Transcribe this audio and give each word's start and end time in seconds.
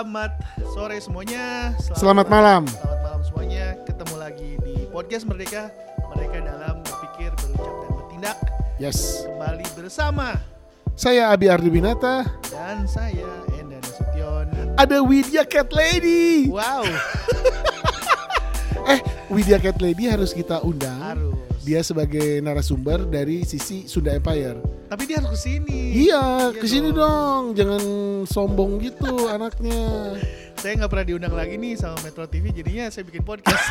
Selamat 0.00 0.32
sore 0.72 0.96
semuanya. 0.96 1.76
Selamat 1.92 2.24
malam. 2.24 2.64
Selamat 2.64 3.00
malam 3.04 3.20
semuanya. 3.20 3.76
Ketemu 3.84 4.14
lagi 4.16 4.50
di 4.64 4.88
podcast 4.88 5.28
Merdeka. 5.28 5.68
Merdeka 6.08 6.40
dalam 6.40 6.80
berpikir, 6.80 7.28
berucap 7.36 7.68
dan 7.76 7.90
bertindak. 7.92 8.36
Yes. 8.80 9.28
Kembali 9.28 9.66
bersama 9.76 10.40
Saya 10.96 11.28
Abi 11.28 11.52
Ardi 11.52 11.68
Binata. 11.68 12.24
dan 12.48 12.88
saya 12.88 13.28
Enda 13.52 13.76
Nasution. 13.76 14.48
Ada 14.80 15.04
Widya 15.04 15.44
Cat 15.44 15.68
Lady. 15.68 16.48
Wow, 16.48 16.80
Eh, 18.96 19.04
Widya 19.28 19.60
Cat 19.60 19.84
Lady 19.84 20.08
harus 20.08 20.32
kita 20.32 20.64
undang. 20.64 20.96
harus. 20.96 21.36
Dia 21.60 21.84
sebagai 21.84 22.40
narasumber 22.40 23.04
dari 23.04 23.44
sisi 23.44 23.84
Sunda 23.84 24.16
Empire. 24.16 24.79
Tapi 24.90 25.06
dia 25.06 25.22
harus 25.22 25.38
ke 25.38 25.38
sini. 25.38 25.78
Iya, 26.10 26.50
Iya 26.50 26.58
ke 26.58 26.66
sini 26.66 26.90
dong. 26.90 27.54
Jangan 27.54 27.82
sombong 28.26 28.82
gitu 28.82 29.30
anaknya. 29.30 30.18
Saya 30.58 30.82
nggak 30.82 30.90
pernah 30.90 31.06
diundang 31.06 31.30
lagi 31.30 31.54
nih 31.54 31.78
sama 31.78 31.94
Metro 32.02 32.26
TV. 32.26 32.50
Jadinya 32.50 32.90
saya 32.90 33.06
bikin 33.06 33.22
podcast. 33.22 33.70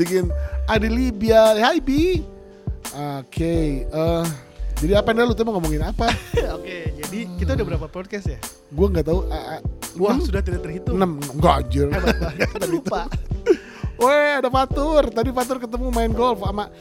Bikin 0.00 0.32
ada 0.64 0.88
Libya. 0.88 1.60
Hai 1.60 1.76
Bi. 1.84 2.24
Oke, 3.20 3.84
eh 3.84 4.24
jadi 4.80 4.96
apa 4.96 5.12
nih 5.12 5.28
lu 5.28 5.36
tuh 5.36 5.44
mau 5.44 5.60
ngomongin 5.60 5.84
apa? 5.84 6.08
Oke, 6.56 6.96
jadi 7.04 7.18
kita 7.36 7.52
udah 7.60 7.66
berapa 7.68 7.86
podcast 7.92 8.32
ya? 8.32 8.40
Gua 8.72 8.88
nggak 8.88 9.04
tahu. 9.12 9.28
ah, 9.28 9.60
ah, 9.60 9.60
Wah, 10.00 10.16
sudah 10.16 10.40
tidak 10.40 10.64
terhitung. 10.64 10.96
enam 10.96 11.20
enggak 11.36 11.68
anjir. 11.68 11.86
Hebat 11.92 12.16
banget. 12.16 12.48
Lupa. 12.72 13.12
Weh 14.00 14.40
ada 14.40 14.48
Fatur. 14.48 15.12
Tadi 15.12 15.28
Fatur 15.36 15.60
ketemu 15.60 15.86
main 15.92 16.10
golf 16.16 16.40
sama 16.40 16.72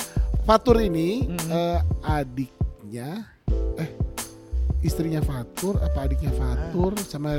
Fatur 0.50 0.82
ini 0.82 1.30
Mhm. 1.30 1.50
eh, 1.54 1.80
adiknya 2.02 3.22
eh 3.78 3.90
istrinya 4.82 5.22
Fatur 5.22 5.78
apa 5.78 6.10
adiknya 6.10 6.34
Fatur 6.34 6.98
sama 7.06 7.38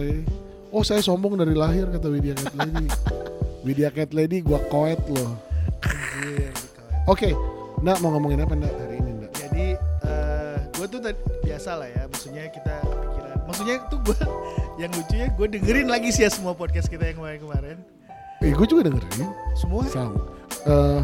oh 0.70 0.86
saya 0.86 1.02
sombong 1.02 1.34
dari 1.34 1.58
lahir 1.58 1.90
kata 1.90 2.06
Widya 2.06 2.38
Cat 2.38 2.54
Lady. 2.54 2.86
Widya 3.66 3.90
Cat 3.90 4.14
Lady 4.14 4.38
gua 4.40 4.62
koet 4.70 5.02
loh. 5.10 5.34
Kawan. 5.82 6.54
Oke, 7.10 7.34
Ndak 7.82 7.98
mau 7.98 8.14
ngomongin 8.14 8.46
apa 8.46 8.54
Ndak 8.54 8.70
hari 8.78 9.02
ini 9.02 9.10
Ndak? 9.18 9.30
Jadi 9.34 9.66
eh 10.06 10.56
gue 10.70 10.86
tuh 10.86 11.00
tadi 11.02 11.18
biasa 11.42 11.70
lah 11.82 11.88
ya, 11.90 12.02
maksudnya 12.06 12.46
kita 12.46 12.74
pikiran. 12.78 13.36
Maksudnya 13.42 13.74
tuh 13.90 13.98
gue 14.06 14.16
yang 14.86 14.90
lucunya 14.94 15.26
gue 15.28 15.46
dengerin 15.50 15.88
lagi 15.90 16.14
sih 16.14 16.22
ya 16.22 16.30
semua 16.30 16.54
podcast 16.54 16.86
kita 16.86 17.10
yang 17.10 17.18
kemarin-kemarin. 17.18 17.74
Eh 18.38 18.54
gue 18.54 18.66
juga 18.70 18.86
dengerin. 18.86 19.34
Semua 19.58 19.82
Sama. 19.90 20.14
Eh, 20.66 21.00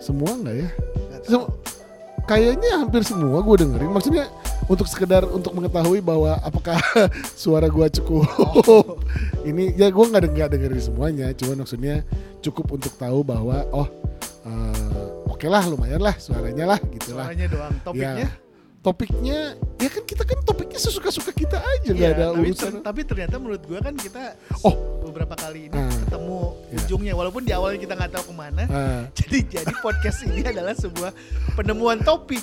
semua 0.00 0.30
nggak 0.36 0.56
ya? 0.56 0.68
Sem- 1.26 1.50
kayaknya 2.24 2.70
hampir 2.80 3.02
semua 3.04 3.42
gue 3.42 3.56
dengerin. 3.66 3.92
Maksudnya 3.92 4.24
untuk 4.66 4.86
sekedar 4.90 5.22
untuk 5.28 5.54
mengetahui 5.54 6.00
bahwa 6.02 6.38
apakah 6.42 6.78
suara 7.38 7.70
gue 7.70 7.86
cukup 8.02 8.26
ini 9.48 9.76
ya 9.78 9.92
gue 9.92 10.04
nggak 10.06 10.32
nggak 10.32 10.48
dengerin 10.56 10.82
semuanya. 10.82 11.26
Cuma 11.36 11.64
maksudnya 11.64 12.02
cukup 12.40 12.72
untuk 12.72 12.92
tahu 12.96 13.20
bahwa 13.26 13.62
oh 13.74 13.88
eh, 14.46 15.30
oke 15.30 15.46
lah 15.46 15.62
lumayan 15.68 16.00
lah 16.00 16.14
suaranya 16.16 16.76
lah 16.76 16.78
gitulah. 16.80 17.28
Suaranya 17.28 17.46
doang. 17.52 17.74
Topiknya 17.84 18.28
Topiknya 18.86 19.38
ya 19.76 19.88
kan 19.90 20.02
kita 20.02 20.22
kan 20.22 20.38
topiknya 20.40 20.78
sesuka-suka 20.78 21.28
kita 21.30 21.58
aja 21.58 21.90
nggak 21.90 21.98
Iya, 21.98 22.14
ada 22.14 22.24
tapi, 22.30 22.40
urusan. 22.46 22.70
ter- 22.72 22.82
tapi 22.82 23.00
ternyata 23.02 23.34
menurut 23.36 23.60
gue 23.60 23.76
kan 23.76 23.92
kita 23.92 24.22
Oh. 24.62 24.74
beberapa 25.02 25.34
kali 25.34 25.66
ini 25.66 25.74
Ah. 25.74 25.90
ketemu 26.00 26.38
Iya. 26.66 26.76
ujungnya 26.80 27.12
walaupun 27.12 27.42
di 27.42 27.50
awalnya 27.50 27.78
kita 27.78 27.92
nggak 27.92 28.12
tahu 28.12 28.24
ke 28.26 28.34
mana. 28.36 28.62
Ah, 28.66 29.02
Jadi 29.18 29.38
jadi 29.48 29.72
podcast 29.80 30.18
ini 30.22 30.40
adalah 30.40 30.72
sebuah 30.72 31.10
penemuan 31.52 31.98
topik 32.00 32.40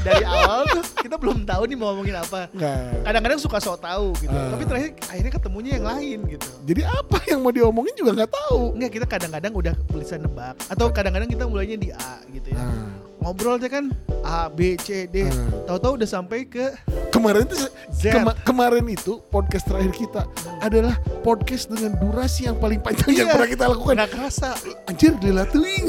dari 0.00 0.24
awal 0.24 0.66
tuh 0.68 0.82
kita 0.98 1.14
belum 1.14 1.42
tahu 1.42 1.62
nih 1.64 1.76
mau 1.76 1.86
ngomongin 1.88 2.16
apa. 2.16 2.50
nggak. 2.50 3.06
Kadang-kadang 3.06 3.38
suka 3.38 3.58
sok 3.58 3.78
tahu 3.80 4.06
gitu. 4.18 4.30
Ah. 4.30 4.50
Tapi 4.50 4.62
terakhir 4.64 4.90
akhirnya 5.04 5.32
ketemunya 5.32 5.70
yang 5.74 5.86
lain 5.88 6.18
gitu. 6.28 6.48
Jadi 6.64 6.82
apa 6.82 7.18
yang 7.24 7.38
mau 7.38 7.50
diomongin 7.50 7.94
juga 7.94 8.10
nggak 8.14 8.30
tahu. 8.30 8.60
Enggak 8.74 8.90
kita 8.92 9.06
kadang-kadang 9.08 9.52
udah 9.52 9.74
bisa 9.94 10.14
nebak 10.16 10.58
atau 10.66 10.86
kadang-kadang 10.90 11.28
kita 11.28 11.46
mulainya 11.46 11.76
di 11.76 11.88
A 11.90 12.18
gitu 12.28 12.50
ya. 12.50 12.58
Ah, 12.58 12.86
Ngobrol 13.24 13.56
aja 13.56 13.68
kan 13.72 13.84
A 14.20 14.46
B 14.46 14.76
C 14.76 15.08
D. 15.08 15.24
Ah. 15.24 15.32
Tahu-tahu 15.66 15.96
udah 15.96 16.08
sampai 16.08 16.44
ke 16.44 16.76
kemarin 17.08 17.48
itu 17.48 17.56
kema- 18.04 18.36
kemarin 18.42 18.84
itu 18.84 19.16
podcast 19.26 19.64
terakhir 19.64 19.96
kita 19.96 20.22
adalah 20.60 20.92
podcast 21.20 21.72
dengan 21.72 21.96
durasi 21.96 22.44
yang 22.44 22.56
paling 22.56 22.78
panjang 22.78 23.16
yang 23.16 23.28
Iya. 23.28 23.32
pernah 23.32 23.48
kita 23.48 23.64
lakukan. 23.66 23.94
nggak 23.96 24.10
kerasa. 24.12 24.48
Anjir 24.84 25.16
gila 25.16 25.48
tuing. 25.48 25.88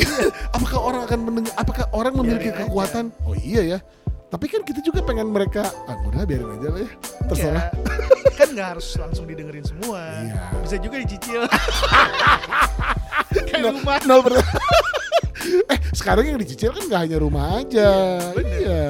apakah 0.49 0.79
orang 0.79 1.01
akan 1.03 1.19
mendengar 1.21 1.53
apakah 1.55 1.85
orang 1.91 2.13
memiliki 2.15 2.49
Biarin 2.49 2.55
aja. 2.55 2.65
kekuatan? 2.71 3.03
Oh 3.27 3.35
iya 3.35 3.61
ya. 3.67 3.79
Tapi 4.25 4.45
kan 4.47 4.61
kita 4.61 4.79
juga 4.81 4.99
pengen 5.01 5.29
mereka 5.29 5.63
ah 5.85 5.95
udah 6.03 6.25
biarin 6.25 6.49
aja 6.51 6.67
lah 6.69 6.81
ya. 6.81 6.89
Terserah. 7.25 7.65
Enggak. 7.71 8.33
kan 8.39 8.47
nggak 8.51 8.67
harus 8.75 8.87
langsung 8.97 9.25
didengerin 9.25 9.63
semua. 9.63 10.01
Iya. 10.19 10.41
Bisa 10.59 10.75
juga 10.77 10.95
dicicil. 10.99 11.41
Kayak 13.47 13.61
Nol- 13.61 13.75
rumah. 13.79 13.97
per- 14.23 14.43
eh 15.73 15.79
sekarang 15.93 16.25
yang 16.25 16.39
dicicil 16.41 16.73
kan 16.73 16.83
gak 16.89 17.01
hanya 17.05 17.17
rumah 17.21 17.61
aja. 17.61 18.17
bener. 18.33 18.59
Iya. 18.59 18.85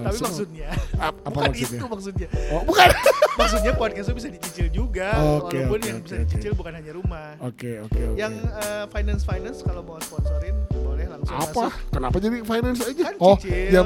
Tapi 0.00 0.16
So, 0.16 0.24
maksudnya 0.26 0.68
ap- 0.98 1.20
apa 1.22 1.28
bukan 1.30 1.50
maksudnya? 1.52 1.78
itu 1.78 1.86
maksudnya. 1.86 2.28
Oh, 2.50 2.62
bukan. 2.66 2.88
Maksudnya 3.30 3.72
podcast 3.72 4.06
itu 4.10 4.14
bisa 4.16 4.28
dicicil 4.28 4.66
juga. 4.68 5.08
Oke, 5.38 5.56
walaupun 5.56 5.78
oke, 5.78 5.86
yang 5.86 5.98
oke, 5.98 6.04
bisa 6.04 6.16
dicicil 6.18 6.52
bukan 6.52 6.72
hanya 6.74 6.92
rumah. 6.92 7.28
Oke, 7.40 7.78
oke, 7.80 8.00
oke. 8.10 8.18
Yang 8.18 8.32
eh, 8.42 8.84
finance 8.90 9.22
finance 9.22 9.58
kalau 9.62 9.80
mau 9.80 9.96
sponsorin 10.02 10.56
boleh 10.68 11.06
langsung 11.06 11.36
apa? 11.36 11.46
masuk. 11.70 11.72
Kenapa 11.94 12.16
jadi 12.18 12.36
finance 12.42 12.80
aja? 12.82 13.02
Kan 13.06 13.16
oh, 13.16 13.36
cicil. 13.38 13.70
ya, 13.70 13.82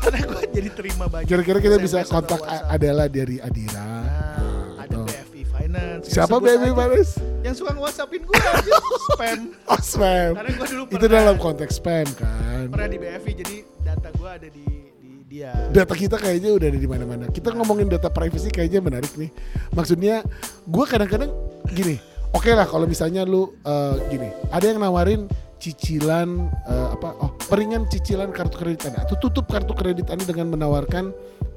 Karena 0.00 0.18
gue 0.22 0.42
jadi 0.50 0.70
terima 0.72 1.04
banyak. 1.06 1.26
kira-kira 1.26 1.58
kita 1.58 1.76
SMS 1.76 1.84
bisa 1.84 1.98
kontak 2.04 2.38
WhatsApp. 2.38 2.64
A- 2.64 2.74
Adela 2.74 3.04
dari 3.06 3.36
Adira. 3.38 3.76
Nah, 3.76 4.00
Nah, 4.00 4.82
ada 4.82 4.96
BFI 5.02 5.42
Finance. 5.44 6.04
Siapa 6.06 6.36
BFI 6.36 6.56
aja. 6.66 6.74
Finance? 6.74 7.12
Yang 7.40 7.54
suka 7.56 7.70
nge-whatsappin 7.72 8.20
gue 8.22 8.36
aja 8.36 8.74
spam. 9.06 9.38
Oh, 9.70 9.80
spam. 9.80 10.30
Karena 10.34 10.50
gue 10.50 10.66
dulu 10.68 10.82
Itu 10.88 11.06
dalam 11.06 11.36
konteks 11.36 11.74
spam 11.76 12.06
kan. 12.12 12.64
pernah 12.66 12.88
di 12.88 12.98
BFI 12.98 13.32
jadi 13.34 13.56
data 13.80 14.08
gue 14.10 14.28
ada 14.30 14.48
di, 14.48 14.66
di 14.96 15.10
dia. 15.26 15.52
Data 15.70 15.94
kita 15.94 16.16
kayaknya 16.16 16.50
udah 16.52 16.66
ada 16.66 16.78
di 16.78 16.88
mana-mana. 16.88 17.24
Kita 17.28 17.52
ngomongin 17.52 17.86
data 17.86 18.08
privacy 18.08 18.48
kayaknya 18.48 18.80
menarik 18.80 19.12
nih. 19.14 19.30
Maksudnya, 19.70 20.24
gue 20.62 20.84
kadang-kadang 20.84 21.30
gini. 21.68 21.96
Oke 22.30 22.50
lah 22.50 22.62
kalau 22.62 22.84
misalnya 22.84 23.22
lu 23.22 23.52
eh, 23.60 23.94
gini, 24.08 24.30
ada 24.48 24.62
yang 24.64 24.78
nawarin 24.78 25.26
cicilan 25.58 26.28
eh, 26.64 26.88
apa? 26.90 27.08
Oh, 27.18 27.29
peringan 27.50 27.82
cicilan 27.84 28.30
kartu 28.30 28.56
kredit 28.56 28.86
Anda 28.86 29.02
atau 29.02 29.18
tutup 29.18 29.44
kartu 29.44 29.74
kredit 29.74 30.06
Anda 30.06 30.22
dengan 30.22 30.54
menawarkan 30.54 31.10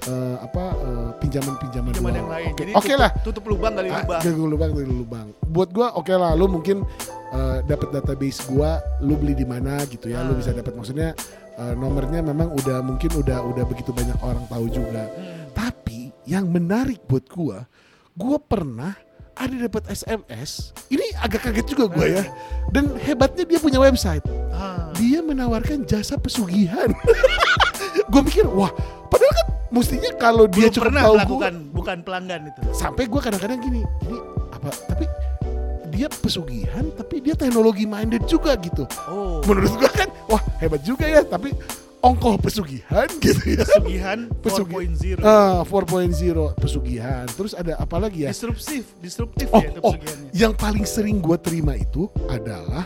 eh, 0.04 0.36
apa 0.42 0.64
eh, 0.74 1.10
pinjaman-pinjaman 1.22 1.94
uang. 1.96 2.10
yang 2.12 2.28
lain. 2.28 2.48
Oke 2.50 2.60
Jadi 2.60 2.72
Oke 2.74 2.84
tutup, 2.90 3.00
lah. 3.00 3.12
tutup 3.22 3.44
lubang 3.46 3.74
kali 3.74 3.88
Ah, 3.88 4.02
lubang. 4.02 4.20
Gagal 4.20 4.48
lubang 4.50 4.72
dari 4.74 4.90
lubang. 4.90 5.28
Buat 5.46 5.70
gua 5.70 5.88
oke 5.94 6.12
lah, 6.12 6.34
lu 6.34 6.50
mungkin 6.50 6.82
eh, 7.30 7.58
dapat 7.64 7.94
database 7.94 8.42
gua, 8.46 8.82
lu 9.00 9.14
beli 9.16 9.34
di 9.34 9.46
mana 9.46 9.86
gitu 9.86 10.10
ya, 10.10 10.26
lu 10.26 10.34
Ah. 10.34 10.38
bisa 10.42 10.52
dapat 10.52 10.74
maksudnya 10.74 11.14
eh, 11.54 11.74
nomornya 11.78 12.20
memang 12.20 12.50
udah 12.52 12.82
mungkin 12.82 13.14
udah 13.14 13.46
udah 13.46 13.64
begitu 13.64 13.94
banyak 13.94 14.18
orang 14.20 14.44
tahu 14.50 14.66
juga. 14.68 15.06
Hmm. 15.08 15.54
Tapi 15.54 16.10
yang 16.26 16.50
menarik 16.50 17.06
buat 17.06 17.30
gua, 17.30 17.70
gua 18.12 18.42
pernah 18.42 18.98
ada 19.34 19.56
dapat 19.60 19.84
SMS. 19.88 20.72
Ini 20.88 21.18
agak 21.18 21.44
kaget 21.44 21.66
juga 21.68 21.86
gua 21.88 22.06
ya. 22.06 22.24
Dan 22.70 22.94
hebatnya 22.98 23.44
dia 23.44 23.58
punya 23.58 23.78
website. 23.78 24.22
Ah. 24.50 24.94
Dia 24.94 25.20
menawarkan 25.20 25.84
jasa 25.84 26.16
pesugihan. 26.16 26.94
gua 28.12 28.22
mikir, 28.22 28.46
wah, 28.48 28.70
padahal 29.08 29.34
kan 29.34 29.48
mestinya 29.70 30.12
kalau 30.16 30.46
dia 30.46 30.68
Belum 30.68 30.74
cukup 30.74 30.86
pernah 30.86 31.02
tahu 31.02 31.10
gua, 31.10 31.18
melakukan 31.18 31.54
bukan 31.74 31.98
pelanggan 32.02 32.42
itu. 32.46 32.60
sampai 32.72 33.04
gue 33.04 33.18
kadang-kadang 33.18 33.58
gini 33.58 33.82
ini 34.06 34.18
apa 34.48 34.70
tapi 34.86 35.06
dia 35.90 36.06
pesugihan 36.06 36.86
tapi 36.94 37.16
dia 37.20 37.34
teknologi 37.34 37.90
minded 37.90 38.22
juga 38.24 38.54
gitu 38.56 38.86
Oh. 39.10 39.42
menurut 39.44 39.74
gue 39.74 39.90
kan 39.90 40.06
wah 40.30 40.38
hebat 40.62 40.78
juga 40.80 41.10
ya 41.10 41.26
tapi 41.26 41.58
ongkoh 42.04 42.36
pesugihan 42.36 43.08
gitu 43.24 43.56
ya. 43.56 43.64
Pesugihan 43.64 44.20
Pesugi- 44.44 44.92
4.0. 45.16 45.24
ah 45.24 45.64
4.0 45.64 46.52
pesugihan. 46.60 47.26
Terus 47.32 47.56
ada 47.56 47.80
apa 47.80 47.96
lagi 47.98 48.28
ya? 48.28 48.30
Disruptif, 48.36 48.84
disruptif 49.00 49.48
oh 49.50 49.64
ya 49.64 49.72
itu 49.72 49.80
oh. 49.82 49.96
yang 50.36 50.52
paling 50.54 50.84
sering 50.84 51.24
gue 51.24 51.40
terima 51.40 51.80
itu 51.80 52.12
adalah 52.28 52.84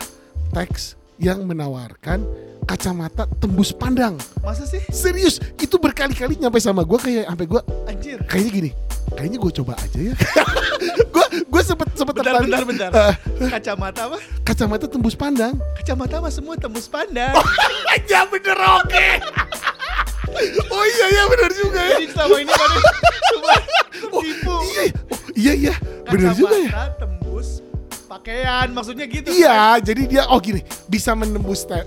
teks 0.54 0.94
yang 1.18 1.42
menawarkan 1.42 2.22
kacamata 2.62 3.26
tembus 3.42 3.74
pandang. 3.74 4.14
Masa 4.38 4.62
sih? 4.62 4.78
serius 4.94 5.42
itu 5.58 5.74
berkali-kali 5.74 6.38
nyampe 6.38 6.62
sama 6.62 6.86
gue 6.86 6.98
kayak 7.02 7.26
sampai 7.26 7.46
gue 7.50 7.60
Anjir. 7.90 8.18
kayaknya 8.30 8.52
gini 8.54 8.70
kayaknya 9.10 9.38
gue 9.38 9.52
coba 9.54 9.72
aja 9.74 9.98
ya 10.02 10.14
gue 11.14 11.24
gue 11.42 11.62
sempet 11.62 11.88
sempet 11.92 12.14
Bentar, 12.14 12.34
tertarik. 12.36 12.48
bentar, 12.66 12.90
bentar. 12.90 12.90
Eh, 13.38 13.48
Kacamata 13.48 14.00
apa? 14.04 14.18
kacamata 14.42 14.84
tembus 14.86 15.14
pandang 15.14 15.54
Kacamata 15.74 16.18
mah 16.18 16.28
semua 16.28 16.54
tembus 16.54 16.86
pandang. 16.86 17.32
ya 18.10 18.24
bener 18.24 18.56
oke 18.56 19.06
oh 20.68 20.84
iya 20.86 21.06
iya 21.08 21.22
bener 21.26 21.50
juga 21.52 21.80
ya 21.80 21.90
Jadi 21.96 22.06
selama 22.10 22.36
ini 22.38 22.52
pada 22.52 22.76
cuma 23.26 23.54
tipu. 24.22 24.56
iya 24.62 24.82
oh, 24.84 25.18
iya 25.34 25.52
iya 25.54 25.74
bener 26.04 26.30
juga 26.32 26.56
ya 26.56 26.70
Kacamata 26.70 26.96
tembus 26.98 27.48
pakaian, 28.08 28.66
maksudnya 28.72 29.04
gitu. 29.04 29.28
kan? 29.28 29.36
iya 29.36 29.58
jadi 29.78 30.02
dia 30.06 30.22
oh 30.26 30.38
gini 30.38 30.60
bisa 30.86 31.12
menembus 31.12 31.62
te- 31.62 31.84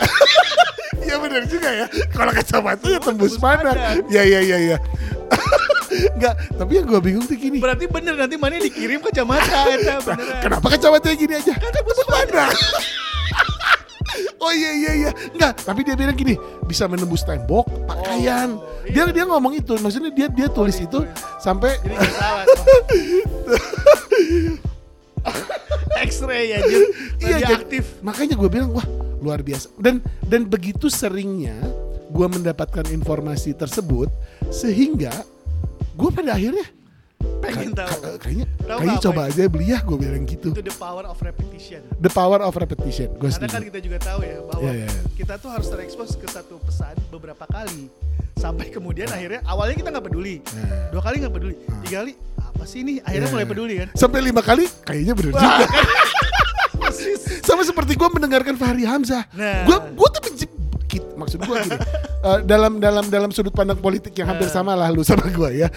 Iya 1.01 1.17
bener 1.17 1.43
juga 1.43 1.65
ya 1.67 1.85
kalau 2.09 2.29
kacamata 2.31 2.85
ya 2.85 2.99
tembus 2.99 3.33
tembus 3.33 3.35
pandang 3.35 3.73
pandang. 3.73 4.05
iya 4.07 4.21
iya 4.23 4.39
iya 4.39 4.57
iya 4.61 4.77
Enggak, 5.91 6.35
tapi 6.55 6.71
yang 6.79 6.85
gue 6.87 6.99
bingung 7.03 7.25
tuh 7.27 7.35
gini. 7.35 7.59
Berarti 7.59 7.85
bener 7.87 8.15
nanti 8.15 8.35
mana 8.39 8.57
dikirim 8.57 9.03
kacamata 9.03 9.67
eta 9.75 9.99
beneran. 9.99 10.41
Kenapa 10.41 10.65
kacamatanya 10.71 11.15
gini 11.15 11.33
aja? 11.35 11.53
Kan 11.55 11.71
tutup 11.75 12.07
mana? 12.07 12.45
oh 14.41 14.51
iya 14.51 14.71
iya 14.73 14.91
iya. 14.97 15.11
Enggak, 15.31 15.61
tapi 15.61 15.85
dia 15.85 15.95
bilang 15.95 16.17
gini, 16.17 16.33
bisa 16.65 16.89
menembus 16.89 17.21
tembok, 17.21 17.69
pakaian. 17.85 18.57
Oh, 18.57 18.65
Dia 18.89 19.05
iya. 19.07 19.13
dia 19.13 19.23
ngomong 19.27 19.53
itu, 19.55 19.77
maksudnya 19.77 20.09
dia 20.11 20.27
dia 20.27 20.47
tulis 20.49 20.75
dia 20.75 20.87
itu 20.89 20.99
tulis. 21.05 21.11
sampai 21.37 21.77
Jadi 21.79 21.95
nggak 21.95 22.13
salah. 22.17 22.45
X-ray 26.01 26.57
anjir. 26.57 26.81
Iya, 27.21 27.21
jadi- 27.21 27.33
Radioaktif. 27.45 27.83
makanya 28.01 28.33
gue 28.35 28.49
bilang 28.49 28.73
wah 28.73 28.85
luar 29.21 29.45
biasa. 29.45 29.69
Dan 29.77 30.01
dan 30.25 30.49
begitu 30.49 30.89
seringnya 30.89 31.55
gue 32.11 32.27
mendapatkan 32.27 32.83
informasi 32.89 33.53
tersebut 33.55 34.09
sehingga 34.49 35.13
gue 35.91 36.09
pada 36.09 36.31
akhirnya 36.33 36.67
Pengen 37.37 37.69
tahu. 37.71 37.89
ka- 37.95 38.17
kayaknya 38.19 38.45
Tahu 38.59 38.77
kayaknya 38.79 38.99
coba 38.99 39.21
aja 39.27 39.41
beli 39.45 39.65
ya 39.67 39.79
gue 39.79 39.93
bilang 39.95 40.25
gitu. 40.25 40.49
Itu 40.51 40.61
the 40.63 40.73
power 40.73 41.05
of 41.05 41.17
repetition. 41.19 41.81
The 41.97 42.09
power 42.09 42.39
of 42.39 42.53
repetition. 42.55 43.13
Gue 43.15 43.29
Karena 43.29 43.45
kan 43.47 43.61
kita 43.63 43.79
juga 43.79 43.97
tahu 43.99 44.19
ya 44.21 44.37
bahwa 44.43 44.61
Iya, 44.63 44.73
iya, 44.75 44.87
iya. 44.87 45.01
kita 45.15 45.33
tuh 45.37 45.49
harus 45.49 45.67
terekspos 45.67 46.15
ke 46.15 46.27
satu 46.27 46.57
pesan 46.59 46.97
beberapa 47.07 47.45
kali 47.45 47.89
sampai 48.35 48.69
kemudian 48.69 49.05
akhirnya 49.07 49.41
awalnya 49.43 49.75
kita 49.75 49.89
nggak 49.89 50.01
peduli, 50.03 50.41
Nah. 50.41 50.89
dua 50.89 51.01
kali 51.03 51.15
nggak 51.19 51.33
peduli, 51.35 51.55
tiga 51.85 51.95
kali 51.99 52.13
apa 52.39 52.63
sih 52.63 52.79
ini 52.79 52.93
akhirnya 52.99 53.27
Iya. 53.27 53.33
mulai 53.33 53.47
peduli 53.47 53.73
kan? 53.77 53.87
Sampai 53.93 54.19
lima 54.19 54.41
kali 54.41 54.65
kayaknya 54.81 55.13
bener 55.13 55.31
Wah, 55.31 55.41
juga. 55.41 55.65
Sama 57.43 57.61
seperti 57.63 57.93
gue 57.93 58.09
mendengarkan 58.09 58.55
Fahri 58.55 58.83
Hamzah. 58.83 59.25
Nah. 59.33 59.65
Gue 59.65 59.77
gue 59.93 60.07
tuh 60.11 60.21
maksud 61.13 61.39
gue 61.39 61.55
gini. 61.61 61.77
eh, 62.21 62.39
dalam 62.43 62.77
dalam 62.77 63.05
dalam 63.05 63.29
sudut 63.29 63.51
pandang 63.51 63.77
politik 63.77 64.11
yang 64.13 64.27
hampir 64.27 64.47
Nah. 64.47 64.53
sama 64.53 64.73
lah 64.73 64.89
lu 64.89 64.99
sama 65.01 65.23
gue 65.25 65.49
ya. 65.57 65.69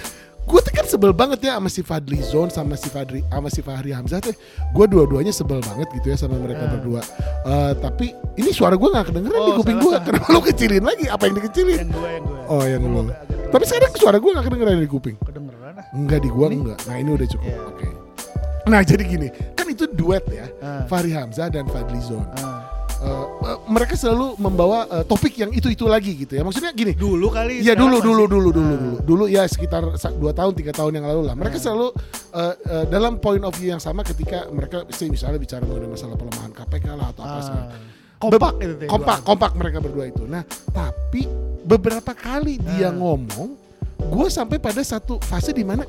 Gue 0.45 0.61
tuh 0.61 0.71
kan 0.71 0.85
sebel 0.85 1.11
banget 1.11 1.41
ya 1.41 1.57
sama 1.57 1.69
si 1.69 1.81
Fadli 1.81 2.21
Zon 2.21 2.49
sama 2.49 2.75
si 2.75 2.89
Fadli 2.89 3.25
sama 3.25 3.49
si 3.49 3.61
Fahri 3.61 3.91
Hamzah 3.91 4.21
tuh. 4.21 4.37
Gue 4.71 4.85
dua-duanya 4.85 5.31
sebel 5.31 5.57
banget 5.59 5.89
gitu 5.95 6.11
ya 6.11 6.17
sama 6.17 6.37
mereka 6.37 6.65
Nah. 6.65 6.73
berdua. 6.75 7.01
Eh, 7.45 7.73
tapi 7.79 8.07
ini 8.35 8.51
suara 8.51 8.75
gue 8.75 8.85
nggak 8.85 9.07
kedengeran 9.09 9.39
di 9.39 9.51
Oh, 9.51 9.57
kuping 9.57 9.79
salah, 9.79 10.01
gue. 10.01 10.07
Kenapa 10.11 10.27
lu 10.29 10.41
kecilin 10.43 10.85
lagi? 10.85 11.05
Apa 11.07 11.23
yang 11.25 11.35
dikecilin? 11.39 11.79
yang 11.79 11.91
gue 11.91 12.09
yang 12.11 12.25
gue. 12.25 12.41
Oh 12.47 12.61
yang 12.61 12.83
lu. 12.83 13.01
Tapi 13.49 13.65
sekarang 13.65 13.91
suara 13.95 14.17
gue 14.19 14.31
nggak 14.31 14.45
kedengeran 14.45 14.77
di 14.77 14.91
kuping. 14.91 15.17
kedengeran 15.19 15.73
ah. 15.75 15.87
Enggak 15.97 16.21
di 16.21 16.29
gua 16.29 16.47
Ini? 16.47 16.57
enggak. 16.61 16.79
Nah 16.85 16.97
ini 16.99 17.11
udah 17.15 17.29
cukup. 17.31 17.49
Iya. 17.49 17.59
Oke. 17.65 17.87
Nah 18.65 18.81
jadi 18.81 19.03
gini, 19.05 19.29
kan 19.53 19.67
itu 19.67 19.85
duet 19.87 20.25
ya, 20.27 20.45
Ah. 20.59 20.85
Fahri 20.85 21.13
Hamzah 21.13 21.49
dan 21.49 21.65
Fadli 21.69 22.01
Zon. 22.01 22.25
Ah. 22.35 22.65
Eh, 23.05 23.11
eh, 23.45 23.59
mereka 23.69 23.93
selalu 23.95 24.41
membawa 24.41 24.89
eh, 24.89 25.05
topik 25.05 25.37
yang 25.37 25.53
itu 25.53 25.69
itu 25.69 25.85
lagi 25.85 26.17
gitu 26.17 26.33
ya. 26.33 26.41
Maksudnya 26.41 26.73
gini. 26.73 26.97
Dulu 26.97 27.29
kali. 27.29 27.61
Sekarang 27.61 27.85
dulu 27.85 27.97
dulu 28.01 28.25
dulu 28.25 28.49
dulu 28.51 28.65
Ah. 28.65 28.79
dulu 28.81 28.97
dulu 29.05 29.25
ya 29.29 29.45
sekitar 29.45 29.85
dua 30.17 30.33
tahun 30.33 30.53
tiga 30.55 30.73
tahun 30.73 30.97
yang 30.97 31.05
lalu 31.05 31.29
lah. 31.29 31.37
Mereka 31.37 31.61
selalu 31.61 31.93
eh, 32.33 32.55
eh, 32.65 32.85
dalam 32.89 33.21
point 33.21 33.45
of 33.45 33.53
view 33.53 33.69
yang 33.69 33.79
sama 33.79 34.01
ketika 34.03 34.49
mereka 34.49 34.89
say, 34.89 35.07
misalnya 35.07 35.37
bicara 35.37 35.63
mengenai 35.63 35.87
masalah 35.87 36.17
pelemahan 36.17 36.51
KPK 36.51 36.87
lah 36.91 37.13
atau 37.13 37.23
apa 37.23 37.39
Ah. 37.45 37.69
Kompak 38.17 38.53
Be- 38.57 38.65
itu. 38.65 38.87
kompak 38.89 39.19
kompak 39.21 39.53
mereka 39.53 39.79
berdua 39.79 40.09
itu. 40.09 40.25
Nah 40.25 40.41
tapi 40.73 41.29
beberapa 41.61 42.11
kali 42.11 42.57
dia 42.57 42.89
Ah. 42.89 42.97
ngomong, 42.97 43.53
gue 44.01 44.27
sampai 44.29 44.57
pada 44.57 44.81
satu 44.81 45.21
fase 45.21 45.53
di 45.53 45.61
mana 45.61 45.85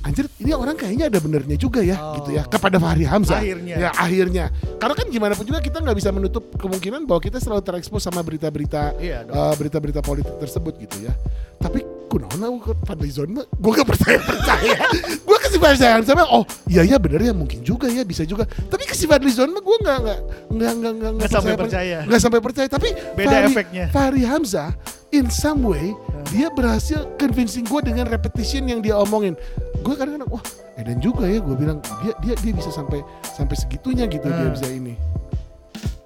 anjir 0.00 0.24
ini 0.38 0.50
orang 0.50 0.74
kayaknya 0.74 1.08
ada 1.08 1.18
benernya 1.18 1.54
juga 1.54 1.80
ya 1.80 1.96
Oh. 1.96 2.16
gitu 2.18 2.32
ya 2.32 2.42
kepada 2.44 2.76
Fahri 2.76 3.04
Hamzah. 3.04 3.38
Akhirnya. 3.38 3.76
Ya 3.76 3.90
akhirnya. 3.92 4.44
Karena 4.80 4.94
kan 4.96 5.06
gimana 5.06 5.32
pun 5.34 5.44
juga 5.44 5.60
kita 5.60 5.78
nggak 5.78 5.96
bisa 5.96 6.10
menutup 6.10 6.44
kemungkinan 6.56 7.04
bahwa 7.04 7.20
kita 7.20 7.36
selalu 7.36 7.60
terekspos 7.60 8.00
sama 8.00 8.20
berita-berita 8.20 8.96
Iya 8.96 9.28
eh, 9.28 9.54
berita-berita 9.54 10.00
politik 10.00 10.32
tersebut 10.38 10.80
gitu 10.80 11.04
ya. 11.04 11.12
Tapi 11.56 11.84
kunaon 12.08 12.40
aku 12.40 12.72
Fadli 12.82 13.06
Zon 13.06 13.30
mah 13.30 13.44
gue 13.46 13.70
gak 13.70 13.86
percaya 13.86 14.18
percaya. 14.32 14.74
gue 15.20 15.36
kasih 15.46 15.60
percayaan 15.62 16.02
sama 16.02 16.26
oh 16.26 16.42
iya 16.66 16.82
iya 16.82 16.98
bener 16.98 17.22
ya 17.22 17.30
mungkin 17.30 17.60
juga 17.60 17.86
ya 17.86 18.00
bisa 18.02 18.24
juga. 18.24 18.48
Tapi 18.48 18.82
kasih 18.88 19.06
Fadli 19.06 19.30
Zon 19.30 19.52
mah 19.52 19.62
gue 19.62 19.76
nggak 19.78 19.98
nggak 20.00 20.18
nggak 20.50 20.72
nggak 20.74 20.92
nggak 20.96 21.12
Nggak 21.20 21.30
sampai 21.30 21.54
percaya. 21.54 21.98
Nggak 22.08 22.20
sampai 22.24 22.40
percaya. 22.40 22.66
Tapi 22.66 22.88
Beda 23.14 23.36
efeknya. 23.44 23.84
Fahri 23.92 24.24
Hamzah 24.24 24.72
in 25.12 25.28
some 25.28 25.62
way 25.62 25.92
dia 26.32 26.48
berhasil 26.48 27.04
convincing 27.18 27.66
gue 27.66 27.80
dengan 27.84 28.08
repetition 28.08 28.64
yang 28.66 28.80
dia 28.80 28.96
omongin. 28.96 29.36
Gue 29.80 29.96
kadang-kadang 29.96 30.28
wah 30.28 30.44
Edan 30.76 31.00
juga 31.00 31.24
ya 31.24 31.40
gue 31.40 31.56
bilang 31.56 31.80
dia 32.04 32.12
dia 32.20 32.34
dia 32.36 32.52
bisa 32.52 32.68
sampai 32.68 33.00
sampai 33.24 33.56
segitunya 33.56 34.04
gitu 34.06 34.28
dia 34.28 34.44
Hmm. 34.48 34.52
bisa 34.52 34.68
ini. 34.68 34.94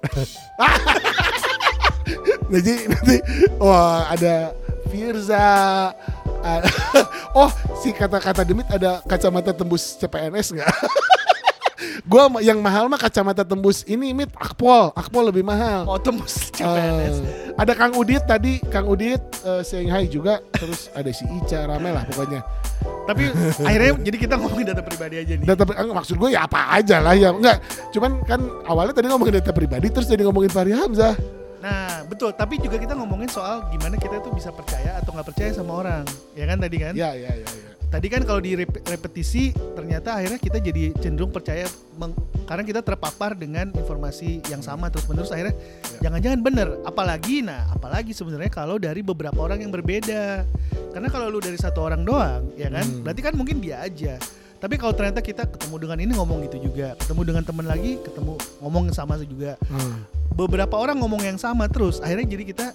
nanti 2.51 2.73
nanti 2.85 3.15
wah 3.57 4.05
ada 4.07 4.53
Firza 4.87 5.43
oh 7.39 7.49
si 7.81 7.89
kata-kata 7.89 8.45
demit 8.45 8.69
ada 8.69 9.01
kacamata 9.01 9.49
tembus 9.49 9.97
CPNS 9.97 10.53
nggak 10.53 10.69
gua 12.03 12.39
yang 12.39 12.59
mahal 12.59 12.85
mah 12.85 12.95
kacamata 12.95 13.41
tembus 13.41 13.83
ini 13.83 14.11
mit 14.11 14.31
akpol 14.33 14.91
akpol 14.91 15.27
lebih 15.27 15.41
mahal 15.41 15.83
Oh 15.85 15.97
tembus 15.97 16.49
CPNS. 16.51 17.15
ada 17.53 17.73
Kang 17.73 17.93
Udit 17.93 18.23
tadi 18.23 18.59
Kang 18.65 18.85
Udit 18.85 19.19
eh, 19.41 19.61
saying 19.61 19.87
hi 19.87 20.05
juga 20.05 20.39
terus 20.51 20.87
ada 20.91 21.07
si 21.09 21.23
Ica 21.25 21.65
rame 21.65 21.89
lah 21.89 22.03
pokoknya 22.05 22.41
Tapi 23.05 23.29
akhirnya 23.61 23.91
jadi 24.01 24.17
kita 24.17 24.33
ngomongin 24.35 24.65
data 24.67 24.81
pribadi 24.81 25.15
aja 25.17 25.33
nih. 25.35 25.45
data 25.45 25.63
eh, 25.67 25.85
maksud 25.85 26.15
gue 26.15 26.29
ya 26.31 26.43
apa 26.43 26.73
aja 26.73 26.97
lah 26.99 27.13
ya 27.13 27.29
enggak 27.29 27.57
cuman 27.91 28.11
kan 28.23 28.39
awalnya 28.65 28.93
tadi 28.93 29.07
ngomongin 29.07 29.37
data 29.37 29.51
pribadi 29.51 29.87
terus 29.89 30.05
jadi 30.05 30.25
ngomongin 30.25 30.49
Fahri 30.49 30.73
Hamzah 30.73 31.13
Nah 31.65 32.05
betul. 32.05 32.29
Tapi 32.29 32.61
juga 32.61 32.77
kita 32.77 32.93
ngomongin 32.93 33.25
soal 33.25 33.65
gimana 33.73 33.97
kita 33.97 34.21
tuh 34.21 34.29
bisa 34.29 34.53
percaya 34.53 35.01
atau 35.01 35.17
nggak 35.17 35.25
percaya 35.25 35.49
sama 35.49 35.73
orang. 35.81 36.05
Ya 36.37 36.45
kan 36.45 36.61
tadi 36.61 36.77
kan? 36.77 36.93
ya 36.93 37.09
ya 37.17 37.31
ya, 37.33 37.41
ya. 37.41 37.73
Tadi 37.85 38.07
kan 38.07 38.21
kalau 38.23 38.41
di 38.41 38.55
rep- 38.55 38.83
repetisi 38.83 39.49
ternyata 39.73 40.19
akhirnya 40.19 40.37
kita 40.37 40.57
jadi 40.59 40.91
cenderung 40.97 41.31
percaya 41.31 41.63
meng- 41.95 42.17
karena 42.43 42.61
kita 42.61 42.81
terpapar 42.83 43.33
dengan 43.33 43.71
informasi 43.71 44.43
yang 44.47 44.59
sama 44.59 44.91
terus 44.91 45.07
menerus 45.07 45.31
akhirnya 45.31 45.55
Ya. 45.95 46.09
jangan-jangan 46.09 46.39
bener. 46.43 46.67
Apalagi 46.83 47.39
nah 47.39 47.71
apalagi 47.71 48.11
sebenarnya 48.11 48.51
kalau 48.51 48.75
dari 48.75 48.99
beberapa 48.99 49.39
orang 49.39 49.63
yang 49.63 49.71
berbeda. 49.71 50.43
Karena 50.91 51.11
kalau 51.11 51.27
lu 51.27 51.43
dari 51.43 51.59
satu 51.59 51.83
orang 51.83 52.07
doang, 52.07 52.55
ya 52.55 52.71
kan? 52.71 52.87
Hmm. 52.87 53.03
Berarti 53.03 53.19
kan 53.19 53.33
mungkin 53.35 53.59
dia 53.59 53.83
aja. 53.83 54.15
Tapi 54.55 54.75
kalau 54.75 54.93
ternyata 54.95 55.19
kita 55.19 55.45
ketemu 55.45 55.75
dengan 55.77 55.97
ini 55.99 56.11
ngomong 56.15 56.39
gitu 56.47 56.57
juga, 56.63 56.95
ketemu 56.97 57.21
dengan 57.23 57.43
teman 57.43 57.65
lagi, 57.65 57.99
ketemu 58.01 58.33
ngomong 58.59 58.89
sama 58.89 59.19
juga. 59.19 59.59
Hmm. 59.67 60.01
Beberapa 60.35 60.75
orang 60.75 60.99
ngomong 60.99 61.23
yang 61.23 61.39
sama 61.39 61.67
terus, 61.67 62.03
akhirnya 62.03 62.27
jadi 62.27 62.43
kita 62.43 62.65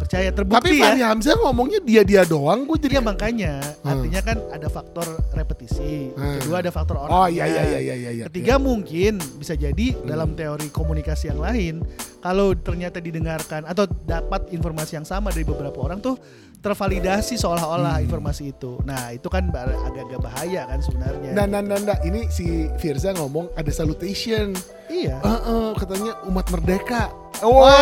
percaya 0.00 0.32
tapi 0.32 0.36
terbukti 0.40 0.80
Fahri 0.80 1.04
ya. 1.04 1.12
Hamzah 1.12 1.36
ngomongnya 1.36 1.80
dia 1.84 2.00
dia 2.00 2.22
doang 2.24 2.64
gue 2.64 2.80
jadi 2.80 2.96
Iya 2.96 3.02
makanya, 3.04 3.52
Hmm. 3.84 3.90
artinya 3.92 4.20
kan 4.24 4.36
ada 4.48 4.68
faktor 4.68 5.04
repetisi, 5.36 6.08
Hmm. 6.16 6.40
kedua 6.40 6.64
ada 6.64 6.72
faktor 6.72 6.96
orang. 6.96 7.12
oh 7.12 7.26
iya 7.28 7.44
iya 7.44 7.62
iya 7.68 7.80
iya 7.80 8.10
iya 8.10 8.24
Ketiga 8.32 8.56
mungkin 8.56 9.20
bisa 9.36 9.52
jadi 9.52 9.92
Hmm. 9.92 10.08
dalam 10.08 10.32
teori 10.32 10.72
komunikasi 10.72 11.28
yang 11.28 11.40
lain, 11.40 11.84
kalau 12.20 12.56
ternyata 12.56 12.96
didengarkan 12.98 13.68
atau 13.68 13.84
dapat 14.08 14.48
informasi 14.50 14.96
yang 14.96 15.04
sama 15.04 15.28
dari 15.28 15.44
beberapa 15.44 15.76
orang 15.76 16.00
tuh 16.00 16.16
tervalidasi 16.60 17.34
seolah-olah 17.34 17.98
Hmm. 17.98 18.04
informasi 18.04 18.52
itu. 18.52 18.76
Nah 18.84 19.10
itu 19.10 19.26
kan 19.26 19.48
agak-agak 19.48 20.20
bahaya 20.20 20.68
kan 20.68 20.78
sebenarnya. 20.78 21.32
Nah, 21.32 21.44
nah, 21.44 21.60
nah, 21.60 21.80
nah, 21.80 21.98
ini 22.04 22.28
si 22.28 22.46
Firza 22.76 23.10
ngomong 23.12 23.48
ada 23.54 23.68
salutation. 23.68 24.52
iya. 24.86 25.16
Eh, 25.18 25.40
eh, 25.40 25.70
katanya 25.74 26.20
umat 26.26 26.46
merdeka. 26.48 27.08
Woi. 27.40 27.72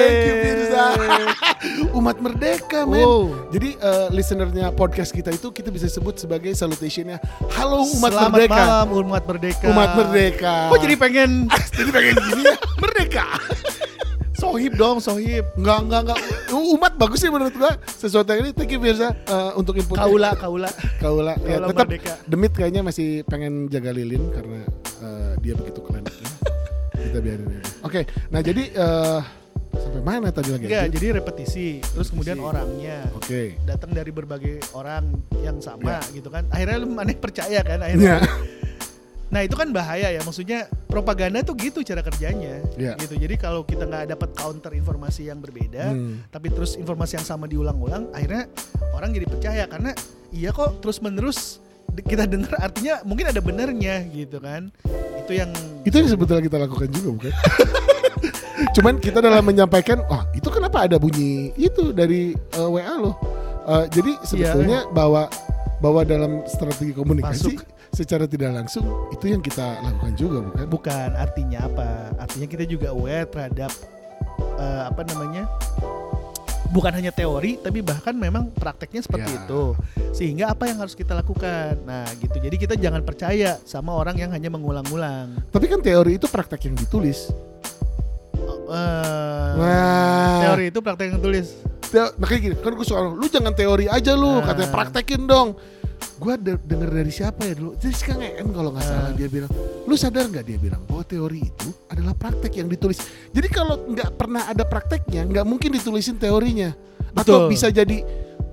thank 0.00 0.20
you 0.24 0.36
Firza. 0.40 0.84
umat 1.98 2.16
merdeka, 2.16 2.88
men. 2.88 3.04
Wow. 3.04 3.22
Jadi 3.50 3.76
eh, 3.76 4.06
listenernya 4.08 4.72
podcast 4.72 5.12
kita 5.12 5.28
itu 5.28 5.52
kita 5.52 5.68
bisa 5.68 5.84
sebut 5.86 6.16
sebagai 6.16 6.48
salutationnya 6.50 7.20
Halo 7.52 7.84
umat 7.98 8.10
Selamat 8.10 8.30
merdeka. 8.32 8.54
malam 8.56 8.86
umat 9.04 9.24
merdeka. 9.26 9.66
Umat 9.68 9.90
merdeka. 9.94 10.54
Kok 10.72 10.78
jadi 10.80 10.94
pengen 10.96 11.30
jadi 11.76 11.90
pengen 11.92 12.14
gini 12.16 12.42
ya? 12.46 12.56
Merdeka. 12.80 13.26
sohib 14.40 14.72
dong, 14.74 14.96
sohib. 14.98 15.44
Enggak, 15.54 15.78
enggak, 15.84 16.00
enggak. 16.08 16.18
Umat 16.50 16.92
bagus 16.96 17.20
sih 17.20 17.28
menurut 17.28 17.52
gua. 17.52 17.76
Sesuatu 17.84 18.32
yang 18.32 18.48
ini 18.48 18.50
thank 18.50 18.72
you 18.72 18.80
Firza 18.80 19.12
eh, 19.12 19.52
untuk 19.54 19.76
inputnya. 19.76 20.08
Kaula, 20.08 20.30
kaula. 20.34 20.70
Kaula. 20.96 21.34
Ya, 21.44 21.60
Kaula 21.60 21.66
tetap 21.68 21.86
merdeka. 21.86 22.14
Demit 22.24 22.52
kayaknya 22.56 22.80
masih 22.80 23.20
pengen 23.28 23.68
jaga 23.68 23.92
lilin 23.92 24.32
karena 24.32 24.64
eh, 25.04 25.32
dia 25.44 25.52
begitu 25.52 25.84
kliniknya. 25.84 26.32
Kita 26.96 27.18
biarin 27.20 27.46
aja. 27.48 27.62
Oke, 27.84 28.00
nah 28.28 28.40
jadi 28.40 28.62
eh, 28.72 29.20
sampai 29.72 30.02
mana 30.02 30.28
tadi 30.30 30.50
lagi? 30.52 30.64
Enggak, 30.68 30.86
jadi 30.92 31.06
repetisi. 31.16 31.68
Terus 31.80 32.08
kemudian 32.08 32.40
orangnya 32.40 33.04
Oke. 33.16 33.56
datang 33.64 33.92
dari 33.92 34.10
berbagai 34.10 34.60
orang 34.72 35.16
yang 35.40 35.60
sama 35.60 36.00
Ya. 36.00 36.00
gitu 36.12 36.28
kan. 36.28 36.48
Akhirnya 36.48 36.76
lu 36.80 36.92
aneh 36.96 37.16
percaya 37.16 37.60
kan 37.60 37.80
akhirnya. 37.80 38.20
Iya. 38.20 38.58
Nah, 39.30 39.40
itu 39.40 39.54
kan 39.54 39.70
bahaya 39.70 40.10
ya. 40.10 40.20
Maksudnya 40.20 40.66
propaganda 40.84 41.38
tuh 41.40 41.54
gitu 41.54 41.80
cara 41.80 42.02
kerjanya. 42.02 42.60
Ya. 42.74 42.98
Gitu. 42.98 43.14
Jadi 43.14 43.34
kalau 43.34 43.62
kita 43.62 43.86
nggak 43.86 44.10
dapat 44.10 44.34
counter 44.34 44.74
informasi 44.74 45.26
yang 45.26 45.38
berbeda, 45.38 45.94
Hmm. 45.94 46.26
tapi 46.28 46.50
terus 46.50 46.74
informasi 46.74 47.16
yang 47.16 47.24
sama 47.24 47.46
diulang-ulang, 47.46 48.10
akhirnya 48.10 48.50
orang 48.90 49.10
jadi 49.10 49.26
percaya 49.26 49.64
karena 49.64 49.94
iya 50.30 50.50
kok 50.50 50.82
terus-menerus 50.82 51.62
di- 51.88 52.02
kita 52.04 52.26
dengar 52.26 52.58
artinya 52.58 53.02
mungkin 53.02 53.30
ada 53.30 53.38
benernya 53.38 54.02
gitu 54.08 54.38
kan. 54.38 54.74
Itu 55.20 55.32
yang 55.32 55.50
Itu 55.80 55.94
yang 55.96 56.10
sebetulnya 56.10 56.42
kita 56.42 56.58
lakukan 56.58 56.90
juga 56.90 57.08
bukan? 57.12 57.32
Cuman 58.76 58.98
kita 58.98 59.18
dalam 59.18 59.40
menyampaikan, 59.40 60.04
wah 60.04 60.26
itu 60.30 60.46
kenapa 60.46 60.84
ada 60.84 60.98
bunyi 60.98 61.54
itu 61.56 61.94
dari 61.94 62.34
eh, 62.34 62.68
WA 62.68 62.94
lo? 62.98 63.12
Eh, 63.62 63.86
jadi 63.88 64.12
sebetulnya 64.20 64.90
bahwa 64.90 65.30
bahwa 65.78 66.02
dalam 66.02 66.44
strategi 66.44 66.92
komunikasi 66.92 67.56
Masuk. 67.56 67.64
Secara 67.90 68.24
tidak 68.24 68.54
langsung 68.54 68.84
itu 69.10 69.26
yang 69.26 69.38
kita 69.38 69.80
lakukan 69.80 70.14
juga 70.14 70.38
bukan? 70.42 70.64
Bukan 70.68 71.08
artinya 71.14 71.58
apa? 71.64 71.88
Artinya 72.18 72.46
kita 72.46 72.64
juga 72.64 72.90
aware 72.90 73.26
terhadap 73.26 73.72
eh, 74.56 74.82
apa 74.86 75.02
namanya? 75.04 75.44
Bukan 76.70 76.94
hanya 76.94 77.10
teori, 77.10 77.58
tapi 77.58 77.82
bahkan 77.82 78.14
memang 78.14 78.46
prakteknya 78.48 79.02
seperti 79.02 79.26
Ya. 79.26 79.42
itu. 79.42 79.62
Sehingga 80.14 80.54
apa 80.54 80.70
yang 80.70 80.78
harus 80.78 80.94
kita 80.94 81.18
lakukan? 81.18 81.74
Nah, 81.82 82.06
gitu. 82.14 82.38
Jadi 82.38 82.56
kita 82.56 82.74
jangan 82.78 83.02
percaya 83.02 83.58
sama 83.66 83.90
orang 83.90 84.14
yang 84.14 84.30
hanya 84.30 84.46
mengulang-ulang. 84.48 85.34
Tapi 85.50 85.66
kan 85.66 85.82
teori 85.82 86.14
itu 86.14 86.30
praktek 86.30 86.70
yang 86.70 86.78
ditulis. 86.78 87.26
Eh, 88.70 89.50
Nah, 89.50 90.46
teori 90.46 90.70
itu 90.70 90.78
praktek 90.78 91.10
yang 91.10 91.18
tulis. 91.18 91.58
Teo- 91.90 92.14
makanya 92.16 92.40
gini, 92.40 92.54
kan 92.54 92.70
gue 92.70 92.86
suka 92.86 93.02
lu 93.02 93.26
jangan 93.26 93.50
teori 93.50 93.90
aja 93.90 94.14
lu, 94.14 94.38
Nah. 94.38 94.46
katanya 94.46 94.70
praktekin 94.70 95.26
dong. 95.26 95.58
Gue 96.20 96.36
de- 96.36 96.60
denger 96.60 96.90
dari 96.92 97.08
siapa 97.08 97.48
ya 97.48 97.56
dulu? 97.56 97.72
Jadi 97.80 97.94
Kang 98.04 98.20
En 98.20 98.52
kalau 98.52 98.70
nggak 98.76 98.84
salah 98.84 99.08
Nah. 99.08 99.16
dia 99.16 99.24
bilang, 99.26 99.48
lu 99.88 99.94
sadar 99.96 100.28
nggak 100.28 100.44
dia 100.44 100.58
bilang 100.60 100.84
bahwa 100.84 101.00
teori 101.00 101.40
itu 101.40 101.68
adalah 101.88 102.12
praktek 102.12 102.60
yang 102.60 102.68
ditulis. 102.68 103.00
Jadi 103.32 103.48
kalau 103.48 103.88
nggak 103.88 104.20
pernah 104.20 104.44
ada 104.44 104.60
prakteknya, 104.62 105.24
nggak 105.24 105.46
mungkin 105.48 105.72
ditulisin 105.72 106.20
teorinya. 106.20 106.76
Atau 107.16 107.48
Betul. 107.48 107.56
bisa 107.56 107.72
jadi 107.72 108.04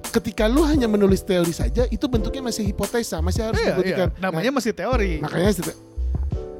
ketika 0.07 0.47
lu 0.47 0.63
hanya 0.63 0.87
menulis 0.87 1.21
teori 1.21 1.51
saja, 1.51 1.83
itu 1.85 2.07
bentuknya 2.07 2.47
masih 2.47 2.63
hipotesa, 2.65 3.19
masih 3.19 3.51
harus 3.51 3.59
Iya, 3.59 3.75
iya. 3.83 4.05
Namanya 4.17 4.49
masih 4.55 4.71
teori. 4.71 5.19
Makanya 5.19 5.51
Hmm. 5.51 5.67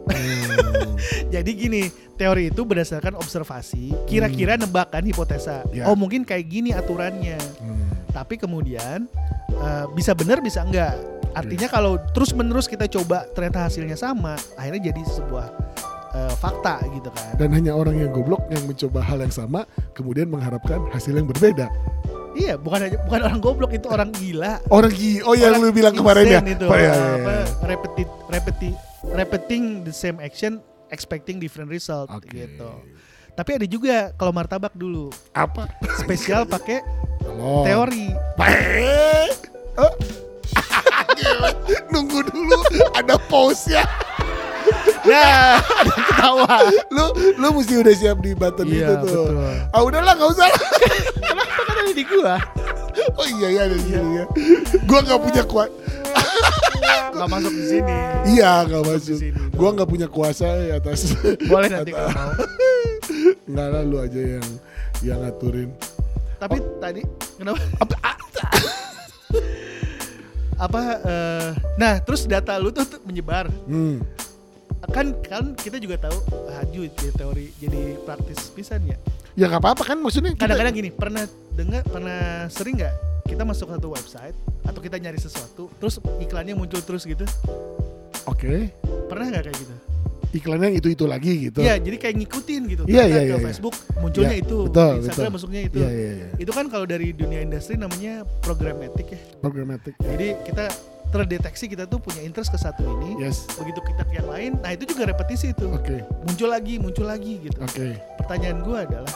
Jadi 1.36 1.52
gini, 1.52 1.84
teori 2.16 2.48
itu 2.48 2.64
berdasarkan 2.64 3.20
observasi, 3.20 3.92
kira-kira 4.08 4.56
nebakan 4.56 5.04
hipotesa. 5.04 5.68
Ya. 5.76 5.88
Oh, 5.88 5.96
mungkin 6.00 6.24
kayak 6.24 6.48
gini 6.48 6.72
aturannya. 6.72 7.36
Hmm. 7.60 7.87
Tapi 8.18 8.34
kemudian 8.42 9.06
eh, 9.54 9.86
bisa 9.94 10.18
benar 10.18 10.42
bisa 10.42 10.66
enggak. 10.66 10.98
Artinya 11.38 11.70
kalau 11.70 12.02
terus-menerus 12.18 12.66
kita 12.66 12.90
coba 12.90 13.30
ternyata 13.38 13.70
hasilnya 13.70 13.94
sama, 13.94 14.34
akhirnya 14.58 14.90
jadi 14.90 15.02
sebuah 15.06 15.46
eh, 16.18 16.34
fakta 16.42 16.82
gitu 16.98 17.14
kan. 17.14 17.38
Dan 17.38 17.54
hanya 17.54 17.78
orang 17.78 18.02
yang 18.02 18.10
goblok 18.10 18.42
yang 18.50 18.66
mencoba 18.66 19.06
hal 19.06 19.22
yang 19.22 19.30
sama, 19.30 19.70
kemudian 19.94 20.26
mengharapkan 20.34 20.82
hasil 20.90 21.14
yang 21.14 21.30
berbeda. 21.30 21.70
Iya, 22.38 22.54
bukan 22.58 22.90
aja 22.90 22.98
bukan 23.06 23.22
orang 23.22 23.40
goblok 23.42 23.72
itu 23.78 23.88
orang 23.90 24.10
gila. 24.14 24.62
Orang 24.70 24.94
gila, 24.94 25.22
oh 25.26 25.34
yang 25.38 25.58
Orang 25.58 25.62
lu 25.62 25.74
bilang 25.74 25.94
kemarin 25.94 26.26
ya. 26.26 26.42
itu. 26.42 26.66
Oh, 26.70 26.78
iya, 26.78 26.94
iya, 26.94 27.14
apa 27.22 27.32
iya. 27.34 27.46
repeti, 27.66 28.04
repeti, 28.30 28.70
repeating 29.14 29.64
the 29.86 29.94
same 29.94 30.18
action 30.22 30.62
expecting 30.94 31.42
different 31.42 31.70
result 31.70 32.10
Oke. 32.14 32.30
gitu. 32.30 32.70
Tapi 33.38 33.62
ada 33.62 33.68
juga 33.70 34.10
kalau 34.18 34.34
martabak 34.34 34.74
dulu 34.74 35.14
Apa? 35.30 35.70
spesial 36.02 36.50
pakai 36.50 36.82
Telur. 37.28 37.64
teori. 37.64 38.06
Oh. 39.78 39.94
Nunggu 41.92 42.20
dulu 42.26 42.58
ada 42.94 43.16
pause 43.28 43.72
ya. 43.72 43.84
Nah, 45.08 45.64
ada 45.64 45.88
ketawa. 45.96 46.56
Lu 46.92 47.06
lu 47.40 47.48
mesti 47.56 47.80
udah 47.80 47.96
siap 47.96 48.20
di 48.20 48.36
button 48.36 48.68
itu 48.68 48.84
Iya, 48.84 49.00
tuh. 49.00 49.32
betul. 49.32 49.40
Ah 49.72 49.80
udahlah 49.80 50.12
nggak 50.12 50.30
usah. 50.36 50.52
Kenapa 51.16 51.62
kan 51.64 51.76
ada 51.80 51.94
di 51.96 52.04
gua? 52.04 52.36
Oh 53.16 53.24
iya 53.40 53.48
iya 53.48 53.62
ada 53.72 53.76
di 53.80 53.88
sini 53.88 54.20
ya. 54.20 54.26
Gua 54.84 55.00
nggak 55.00 55.22
punya 55.24 55.44
kuat. 55.48 55.72
Nggak 57.16 57.30
masuk 57.32 57.54
di 57.56 57.64
sini. 57.66 57.96
Iya 58.36 58.68
Di 58.68 58.76
masuk. 58.84 59.16
sini. 59.16 59.40
Gua 59.56 59.70
nggak 59.72 59.88
punya 59.88 60.08
kuasa 60.12 60.48
ya 60.60 60.76
atas. 60.76 61.16
Boleh 61.48 61.70
nanti 61.72 61.96
kalau 61.96 62.12
mau. 62.12 62.32
Nggak 63.48 63.68
lah 63.72 63.82
lu 63.88 63.98
aja 64.04 64.20
yang 64.20 64.48
yang 65.00 65.20
ngaturin. 65.24 65.72
Tapi 66.38 66.58
tadi 66.78 67.02
kenapa? 67.36 67.58
Apa? 70.58 70.82
eh, 71.06 71.50
nah, 71.78 72.02
terus 72.02 72.26
data 72.26 72.58
lu 72.58 72.74
tuh, 72.74 72.86
menyebar. 73.06 73.46
Hmm. 73.66 74.02
Kan 74.90 75.14
kan 75.22 75.54
kita 75.54 75.78
juga 75.78 75.98
tahu 76.00 76.18
haju 76.50 76.82
jadi 76.88 77.12
teori 77.12 77.46
jadi 77.58 77.98
praktis 78.02 78.50
pisan 78.50 78.86
ya. 78.86 78.98
Ya 79.34 79.46
nggak 79.46 79.62
apa-apa 79.62 79.84
kan 79.86 79.98
maksudnya. 80.02 80.34
kita- 80.34 80.50
Kadang-kadang 80.50 80.74
gini, 80.74 80.90
pernah 80.90 81.24
dengar 81.54 81.82
pernah 81.84 82.22
sering 82.48 82.78
nggak 82.78 82.96
kita 83.26 83.44
masuk 83.44 83.70
satu 83.70 83.90
website 83.92 84.34
atau 84.64 84.80
kita 84.80 84.98
nyari 84.98 85.18
sesuatu, 85.18 85.70
terus 85.78 85.98
iklannya 86.18 86.54
muncul 86.54 86.82
terus 86.82 87.06
gitu? 87.06 87.26
Oke. 88.26 88.74
Pernah 89.06 89.26
nggak 89.30 89.44
kayak 89.46 89.58
gitu? 89.60 89.76
Iklannya 90.38 90.68
yang 90.70 90.78
itu 90.78 90.90
itu 90.94 91.06
lagi 91.10 91.32
gitu. 91.50 91.60
Iya, 91.66 91.82
jadi 91.82 91.98
kayak 91.98 92.16
ngikutin 92.22 92.62
gitu. 92.70 92.84
Iya, 92.86 93.04
iya, 93.10 93.22
iya, 93.26 93.36
iya. 93.36 93.38
Facebook 93.42 93.76
munculnya 93.98 94.38
Iya, 94.38 94.44
itu, 94.46 94.58
betul, 94.70 94.94
Instagram 95.02 95.32
betul. 95.34 95.36
masuknya 95.42 95.62
itu. 95.66 95.78
Iya 95.82 95.90
iya 95.90 96.12
iya. 96.14 96.28
Itu 96.38 96.52
kan 96.54 96.66
kalau 96.70 96.86
dari 96.86 97.08
dunia 97.12 97.40
industri 97.42 97.76
namanya 97.76 98.22
programmatic 98.46 99.08
ya. 99.10 99.20
Programmatic. 99.42 99.94
Jadi 99.98 100.28
kita 100.46 100.66
terdeteksi 101.08 101.72
kita 101.72 101.88
tuh 101.88 102.04
punya 102.04 102.20
interest 102.20 102.52
ke 102.52 102.60
satu 102.60 102.84
ini. 102.84 103.24
Yes. 103.24 103.48
Begitu 103.56 103.80
kita 103.80 104.04
ke 104.06 104.20
yang 104.20 104.28
lain, 104.28 104.52
nah 104.60 104.76
itu 104.76 104.84
juga 104.84 105.08
repetisi 105.08 105.56
itu. 105.56 105.72
Oke. 105.72 106.04
Muncul 106.28 106.50
lagi, 106.52 106.76
muncul 106.78 107.06
lagi 107.08 107.40
gitu. 107.42 107.58
Oke. 107.64 107.96
Pertanyaan 108.20 108.60
gua 108.62 108.84
adalah 108.84 109.14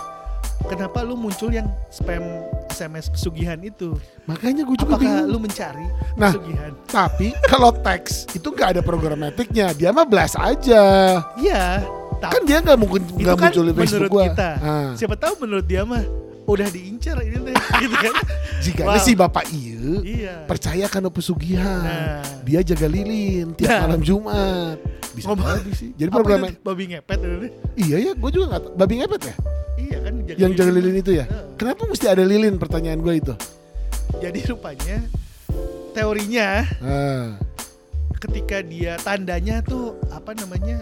kenapa 0.63 1.01
lu 1.01 1.13
muncul 1.13 1.49
yang 1.49 1.67
spam 1.87 2.21
SMS 2.67 3.09
pesugihan 3.09 3.57
itu? 3.57 3.95
Makanya 4.25 4.63
gue 4.63 4.75
juga 4.75 4.95
Apakah 4.95 5.01
bingung. 5.01 5.27
lu 5.27 5.37
mencari 5.39 5.85
Nah, 6.13 6.31
pesugihan? 6.31 6.71
Tapi 6.85 7.27
kalau 7.45 7.71
teks 7.73 8.29
itu 8.31 8.47
nggak 8.47 8.77
ada 8.77 8.81
programmatiknya, 8.81 9.71
dia 9.71 9.89
mah 9.89 10.03
blast 10.03 10.35
aja. 10.35 10.83
Iya. 11.35 11.81
Kan 12.21 12.45
dia 12.45 12.61
nggak 12.61 12.77
mungkin 12.77 13.01
nggak 13.11 13.33
kan 13.33 13.49
muncul 13.49 13.63
di 13.63 13.73
Facebook 13.73 13.97
menurut 13.97 14.11
gua. 14.11 14.25
kita. 14.29 14.49
Ah. 14.59 14.89
Siapa 14.93 15.15
tahu 15.15 15.33
menurut 15.41 15.65
dia 15.65 15.81
mah 15.81 16.03
udah 16.51 16.67
diincar 16.67 17.15
ini 17.19 17.37
teh 17.41 17.55
gitu 17.83 17.95
kan. 17.95 18.13
Jika 18.61 18.81
Wow. 18.83 18.99
si 18.99 19.11
bapak 19.13 19.45
iya, 19.49 19.81
Iya. 19.99 20.35
percaya 20.45 20.85
kan 20.85 21.01
pesugihan. 21.07 21.81
Nah. 21.81 22.21
Dia 22.41 22.61
jaga 22.61 22.85
lilin 22.85 23.51
tiap 23.53 23.71
Nah. 23.71 23.81
malam 23.85 24.01
Jumat. 24.01 24.77
Bisa 25.11 25.27
Ngomong- 25.27 25.59
jadi 25.59 25.71
sih. 25.73 25.89
Jadi 25.93 26.09
itu 26.09 26.61
babi 26.61 26.83
ngepet 26.87 27.17
deh? 27.19 27.51
Iya 27.75 27.97
ya, 27.99 28.11
gue 28.13 28.29
juga 28.29 28.45
nggak. 28.49 28.63
Babi 28.75 28.93
ngepet 28.97 29.21
ya? 29.23 29.35
Iya 29.77 29.97
kan 29.99 30.13
Yang 30.37 30.51
jaga 30.55 30.71
lilin 30.71 30.95
itu 30.95 31.11
ya? 31.13 31.25
Heeh. 31.25 31.45
Kenapa 31.55 31.81
mesti 31.83 32.05
ada 32.05 32.23
lilin? 32.23 32.55
Pertanyaan 32.55 32.99
gue 32.99 33.13
itu. 33.17 33.33
Jadi 34.17 34.39
rupanya 34.45 34.97
teorinya 35.91 36.63
Ah. 36.79 37.35
ketika 38.17 38.61
dia 38.61 38.95
tandanya 38.99 39.59
tuh 39.61 39.97
apa 40.07 40.31
namanya 40.31 40.79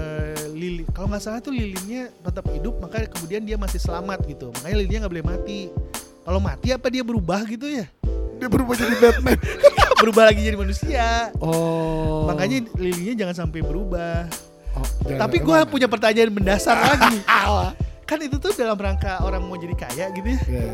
eh, 0.00 0.48
lilin 0.56 0.86
kalau 0.96 1.12
nggak 1.12 1.22
salah 1.22 1.40
tuh 1.44 1.52
lilinnya 1.52 2.08
tetap 2.24 2.48
hidup 2.48 2.80
maka 2.80 3.04
kemudian 3.08 3.44
dia 3.44 3.60
masih 3.60 3.76
selamat 3.76 4.24
gitu. 4.24 4.48
Makanya 4.60 4.76
lilinnya 4.80 4.98
nggak 5.04 5.12
boleh 5.12 5.26
mati. 5.26 5.60
Kalau 6.20 6.40
mati 6.40 6.68
apa 6.72 6.86
dia 6.88 7.02
berubah 7.04 7.44
gitu 7.44 7.68
ya? 7.68 7.84
Dia 8.40 8.48
berubah 8.48 8.72
jadi 8.72 8.96
Batman. 8.96 9.36
berubah 10.00 10.22
lagi 10.32 10.40
jadi 10.40 10.56
manusia. 10.56 11.28
Oh. 11.44 12.24
makanya 12.24 12.64
lilinnya 12.80 13.14
jangan 13.26 13.46
sampai 13.46 13.60
berubah. 13.60 14.24
Oh, 14.76 14.86
jangan- 15.04 15.20
tapi 15.28 15.36
gue 15.44 15.58
punya 15.68 15.88
pertanyaan 15.90 16.32
mendasar 16.32 16.76
lagi. 16.88 17.20
Kan 18.08 18.18
itu 18.24 18.40
tuh 18.40 18.50
dalam 18.56 18.74
rangka 18.80 19.22
orang 19.22 19.44
mau 19.44 19.54
jadi 19.60 19.76
kaya 19.76 20.10
gitu 20.16 20.34
ya. 20.34 20.40
Ya. 20.48 20.70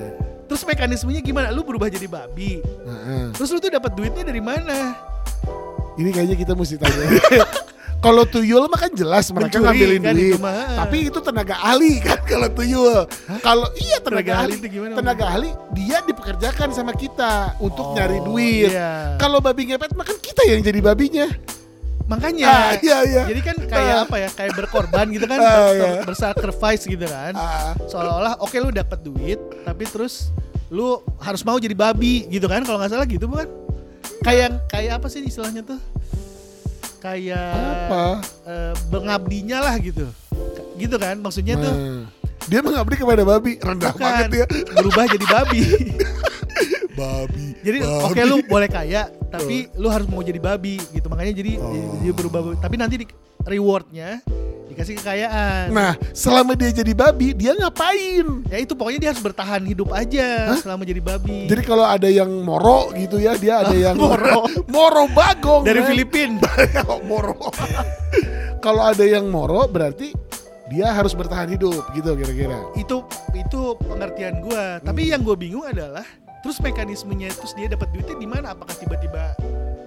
terus 0.47 0.63
mekanismenya 0.63 1.21
gimana? 1.27 1.51
Lu 1.51 1.67
berubah 1.67 1.91
jadi 1.91 2.07
babi. 2.07 2.63
Nah, 2.87 2.95
ah. 2.95 3.27
terus 3.35 3.51
lu 3.51 3.59
tuh 3.59 3.69
dapat 3.69 3.93
duitnya 3.99 4.23
dari 4.23 4.39
mana? 4.39 4.95
Ini 5.99 6.11
kayaknya 6.15 6.37
kita 6.39 6.53
mesti 6.55 6.79
tanya. 6.79 7.07
kalau 7.99 8.23
tuyul 8.23 8.65
mah 8.67 8.79
kan 8.79 8.93
jelas 8.93 9.27
mereka 9.29 9.57
Mencuri 9.57 9.67
ngambilin 9.67 10.01
kan 10.01 10.15
duit. 10.15 10.31
itu. 10.31 10.39
Tapi 10.77 10.97
itu 11.05 11.19
tenaga 11.19 11.55
ahli 11.59 11.93
kan 11.99 12.21
kalau 12.23 12.49
tuyul. 12.49 12.99
Kalau 13.41 13.67
iya 13.75 13.99
tenaga, 13.99 14.23
Tenaga 14.23 14.33
ahli 14.37 14.45
ahli, 14.47 14.55
itu 14.57 14.69
gimana, 14.71 14.93
tenaga 14.95 15.25
ahli 15.29 15.49
dia 15.75 15.99
dipekerjakan 16.01 16.69
sama 16.71 16.93
kita 16.93 17.57
Oh, 17.57 17.67
untuk 17.67 17.87
nyari 17.93 18.19
duit. 18.21 18.71
iya. 18.71 19.17
Kalau 19.17 19.39
babi 19.39 19.63
ngepet 19.67 19.93
mah 19.93 20.05
kan 20.05 20.17
kita 20.17 20.43
yang 20.45 20.61
jadi 20.61 20.81
babinya. 20.81 21.29
makanya 22.07 22.47
Ah, 22.47 22.71
iya 22.79 22.99
iya. 23.03 23.23
Jadi 23.27 23.41
kan 23.43 23.57
kayak 23.59 23.97
Ah. 23.97 24.05
apa 24.07 24.17
ya? 24.17 24.29
Kayak 24.31 24.53
berkorban 24.55 25.11
gitu 25.11 25.27
kan, 25.27 25.43
Ah, 25.43 25.67
iya. 25.69 25.91
bersacrifice 26.07 26.87
gitu 26.87 27.03
kan. 27.03 27.35
Ah, 27.35 27.75
Seolah-olah 27.85 28.39
oke 28.39 28.55
lu 28.57 28.71
dapat 28.71 29.03
duit, 29.03 29.43
tapi 29.63 29.83
terus 29.85 30.31
lu 30.69 30.87
harus 31.19 31.43
mau 31.43 31.59
jadi 31.59 31.75
babi 31.75 32.27
gitu 32.29 32.47
kan? 32.47 32.63
Kalau 32.63 32.79
nggak 32.79 32.93
salah 32.93 33.07
gitu 33.07 33.27
bukan? 33.27 33.51
Kayak 34.23 34.63
kayak 34.67 34.93
apa 34.97 35.07
sih 35.09 35.19
istilahnya 35.21 35.67
tuh? 35.67 35.83
Kayak 36.99 37.53
apa? 37.87 38.05
eh, 38.45 38.73
mengabdinya 38.89 39.59
lah 39.63 39.77
gitu. 39.79 40.07
Gitu 40.77 40.97
kan? 40.97 41.17
Maksudnya 41.19 41.55
tuh 41.57 41.73
Nah, 41.73 42.05
dia 42.47 42.61
mengabdi 42.63 42.95
kepada 42.95 43.23
babi 43.23 43.59
rendah 43.59 43.91
bukan 43.91 44.03
banget 44.03 44.31
ya. 44.33 44.47
berubah 44.77 45.05
jadi 45.09 45.27
babi. 45.27 45.61
Babi. 46.97 47.47
jadi 47.61 47.79
oke 47.85 48.21
lu 48.25 48.37
boleh 48.43 48.67
kaya, 48.67 49.07
tapi 49.29 49.69
lu 49.77 49.87
harus 49.87 50.09
mau 50.09 50.21
jadi 50.21 50.41
babi 50.41 50.81
gitu. 50.91 51.07
Makanya 51.07 51.33
jadi 51.35 51.53
Oh. 51.61 52.01
dia 52.01 52.11
berubah. 52.11 52.57
Tapi 52.57 52.75
nanti 52.75 52.97
di 52.97 53.07
rewardnya 53.45 54.25
dikasih 54.67 54.99
kekayaan. 54.99 55.71
Nah, 55.71 55.95
selama 56.11 56.53
dia 56.53 56.75
jadi 56.75 56.91
babi, 56.91 57.31
dia 57.33 57.55
ngapain? 57.55 58.27
Ya 58.49 58.59
itu 58.59 58.73
pokoknya 58.73 58.99
dia 58.99 59.11
harus 59.15 59.23
bertahan 59.23 59.63
hidup 59.63 59.89
aja 59.91 60.53
Hah? 60.53 60.59
selama 60.59 60.83
jadi 60.83 60.99
babi. 60.99 61.47
Jadi 61.47 61.63
kalau 61.63 61.85
ada 61.85 62.09
yang 62.09 62.29
moro 62.43 62.91
gitu 62.93 63.17
ya, 63.17 63.37
dia 63.37 63.63
ada 63.63 63.73
yang 63.73 63.95
Moro. 63.95 64.49
moro 64.75 65.05
bagong 65.13 65.63
dari 65.63 65.81
men. 65.81 65.89
Filipina. 65.89 66.51
Oh, 66.89 66.99
moro. 67.01 67.37
kalau 68.65 68.83
ada 68.83 69.03
yang 69.03 69.29
moro 69.29 69.65
berarti 69.67 70.11
dia 70.67 70.91
harus 70.91 71.15
bertahan 71.15 71.47
hidup 71.47 71.87
gitu 71.95 72.19
kira-kira. 72.19 72.59
itu 72.75 73.07
itu 73.33 73.61
pengertian 73.81 74.43
gua. 74.43 74.83
Tapi 74.83 75.15
yang 75.15 75.23
gua 75.23 75.39
bingung 75.39 75.63
adalah 75.63 76.03
terus 76.47 76.63
mekanismenya 76.63 77.35
terus 77.35 77.59
dia 77.59 77.67
dapat 77.67 77.91
duitnya 77.91 78.15
di 78.15 78.23
mana 78.25 78.55
apakah 78.55 78.71
tiba-tiba 78.73 79.35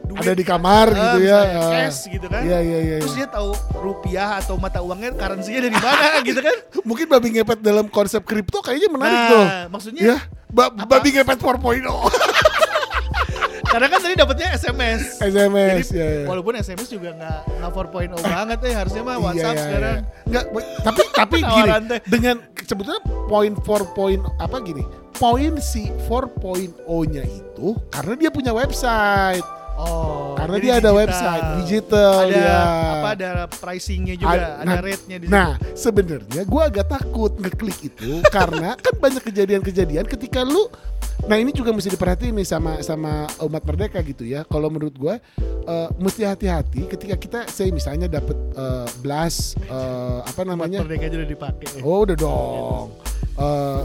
duit 0.04 0.20
Ada 0.20 0.34
di 0.34 0.44
kamar 0.44 0.92
eh, 0.92 1.00
gitu 1.00 1.20
ya. 1.24 1.40
ah. 1.40 1.72
cash 1.72 2.12
gitu 2.12 2.28
kan 2.28 2.44
Iya 2.44 2.60
iya 2.60 2.80
iya. 2.84 2.96
terus 3.00 3.16
iya. 3.16 3.24
dia 3.24 3.28
tahu 3.32 3.50
rupiah 3.74 4.30
atau 4.36 4.60
mata 4.60 4.84
uangnya 4.84 5.16
currency-nya 5.16 5.60
dari 5.64 5.78
mana 5.78 6.20
gitu 6.28 6.44
kan 6.44 6.58
Mungkin 6.84 7.08
babi 7.08 7.28
ngepet 7.32 7.64
dalam 7.64 7.88
konsep 7.88 8.20
kripto 8.22 8.60
kayaknya 8.60 8.92
menarik 8.92 9.22
tuh. 9.32 9.40
nah 9.40 9.64
maksudnya 9.72 10.04
Ya, 10.04 10.18
ba- 10.52 10.68
babi 10.68 11.16
ngepet 11.16 11.40
4.0. 11.40 11.64
karena 13.70 13.88
kan 13.88 14.00
tadi 14.00 14.16
dapatnya 14.16 14.48
SMS 14.52 15.02
SMS 15.20 15.86
Jadi, 15.88 15.96
ya. 15.96 16.08
ya. 16.10 16.26
walaupun 16.26 16.54
SMS 16.56 16.88
juga 16.88 17.10
nggak 17.14 17.40
nggak 17.56 17.72
4.0 17.72 18.18
banget 18.20 18.60
ya 18.60 18.74
harusnya 18.76 19.02
mah 19.02 19.14
Iya, 19.14 19.24
WhatsApp 19.24 19.54
iya, 19.54 19.64
sekarang 19.64 19.98
iya. 19.98 20.26
Nggak, 20.26 20.46
bu- 20.50 20.70
tapi 20.82 21.02
tapi 21.12 21.38
gini 21.54 21.70
dengan 22.06 22.36
sebetulnya 22.60 23.02
poin 23.26 23.52
4 23.56 23.64
point 23.94 24.22
apa 24.38 24.58
gini 24.60 24.84
poin 25.14 25.54
si 25.60 25.86
4.0-nya 26.04 27.24
itu 27.24 27.68
karena 27.90 28.14
dia 28.16 28.30
punya 28.30 28.52
website 28.52 29.46
Oh, 29.80 30.36
karena 30.36 30.58
dia 30.60 30.74
ada 30.76 30.92
digital. 30.92 31.00
website 31.00 31.46
digital 31.64 32.16
ada 32.28 32.36
ya. 32.36 32.60
apa 33.00 33.10
ada 33.16 33.30
pricingnya 33.48 34.16
juga, 34.20 34.36
Ad- 34.36 34.44
ada 34.60 34.68
nah- 34.68 34.82
rate-nya 34.84 35.18
di. 35.24 35.26
Nah, 35.32 35.50
sebenarnya 35.72 36.42
gua 36.44 36.68
agak 36.68 36.92
takut 36.92 37.32
ngeklik 37.40 37.80
itu 37.88 38.20
karena 38.36 38.76
kan 38.76 38.94
banyak 39.00 39.24
kejadian-kejadian 39.24 40.04
ketika 40.04 40.44
lu 40.44 40.68
Nah 41.20 41.36
ini 41.36 41.52
juga 41.52 41.76
mesti 41.76 41.92
diperhatiin 41.92 42.32
nih 42.32 42.48
sama 42.48 42.80
sama 42.80 43.28
umat 43.44 43.60
merdeka 43.68 44.00
gitu 44.08 44.24
ya. 44.24 44.48
Kalau 44.48 44.72
menurut 44.72 44.96
gua 44.96 45.20
eh, 45.44 45.90
mesti 46.00 46.24
hati-hati 46.24 46.88
ketika 46.88 47.16
kita 47.20 47.40
saya 47.52 47.76
misalnya 47.76 48.08
dapat 48.08 48.40
eh, 48.56 48.88
blast 49.04 49.60
eh, 49.68 50.20
apa 50.24 50.42
Umat 50.42 50.56
namanya 50.56 50.80
merdeka 50.80 51.12
aja 51.12 51.18
udah 51.20 51.30
dipakai. 51.30 51.68
Oh 51.84 52.08
udah 52.08 52.16
dong. 52.16 52.88
Eh, 53.36 53.82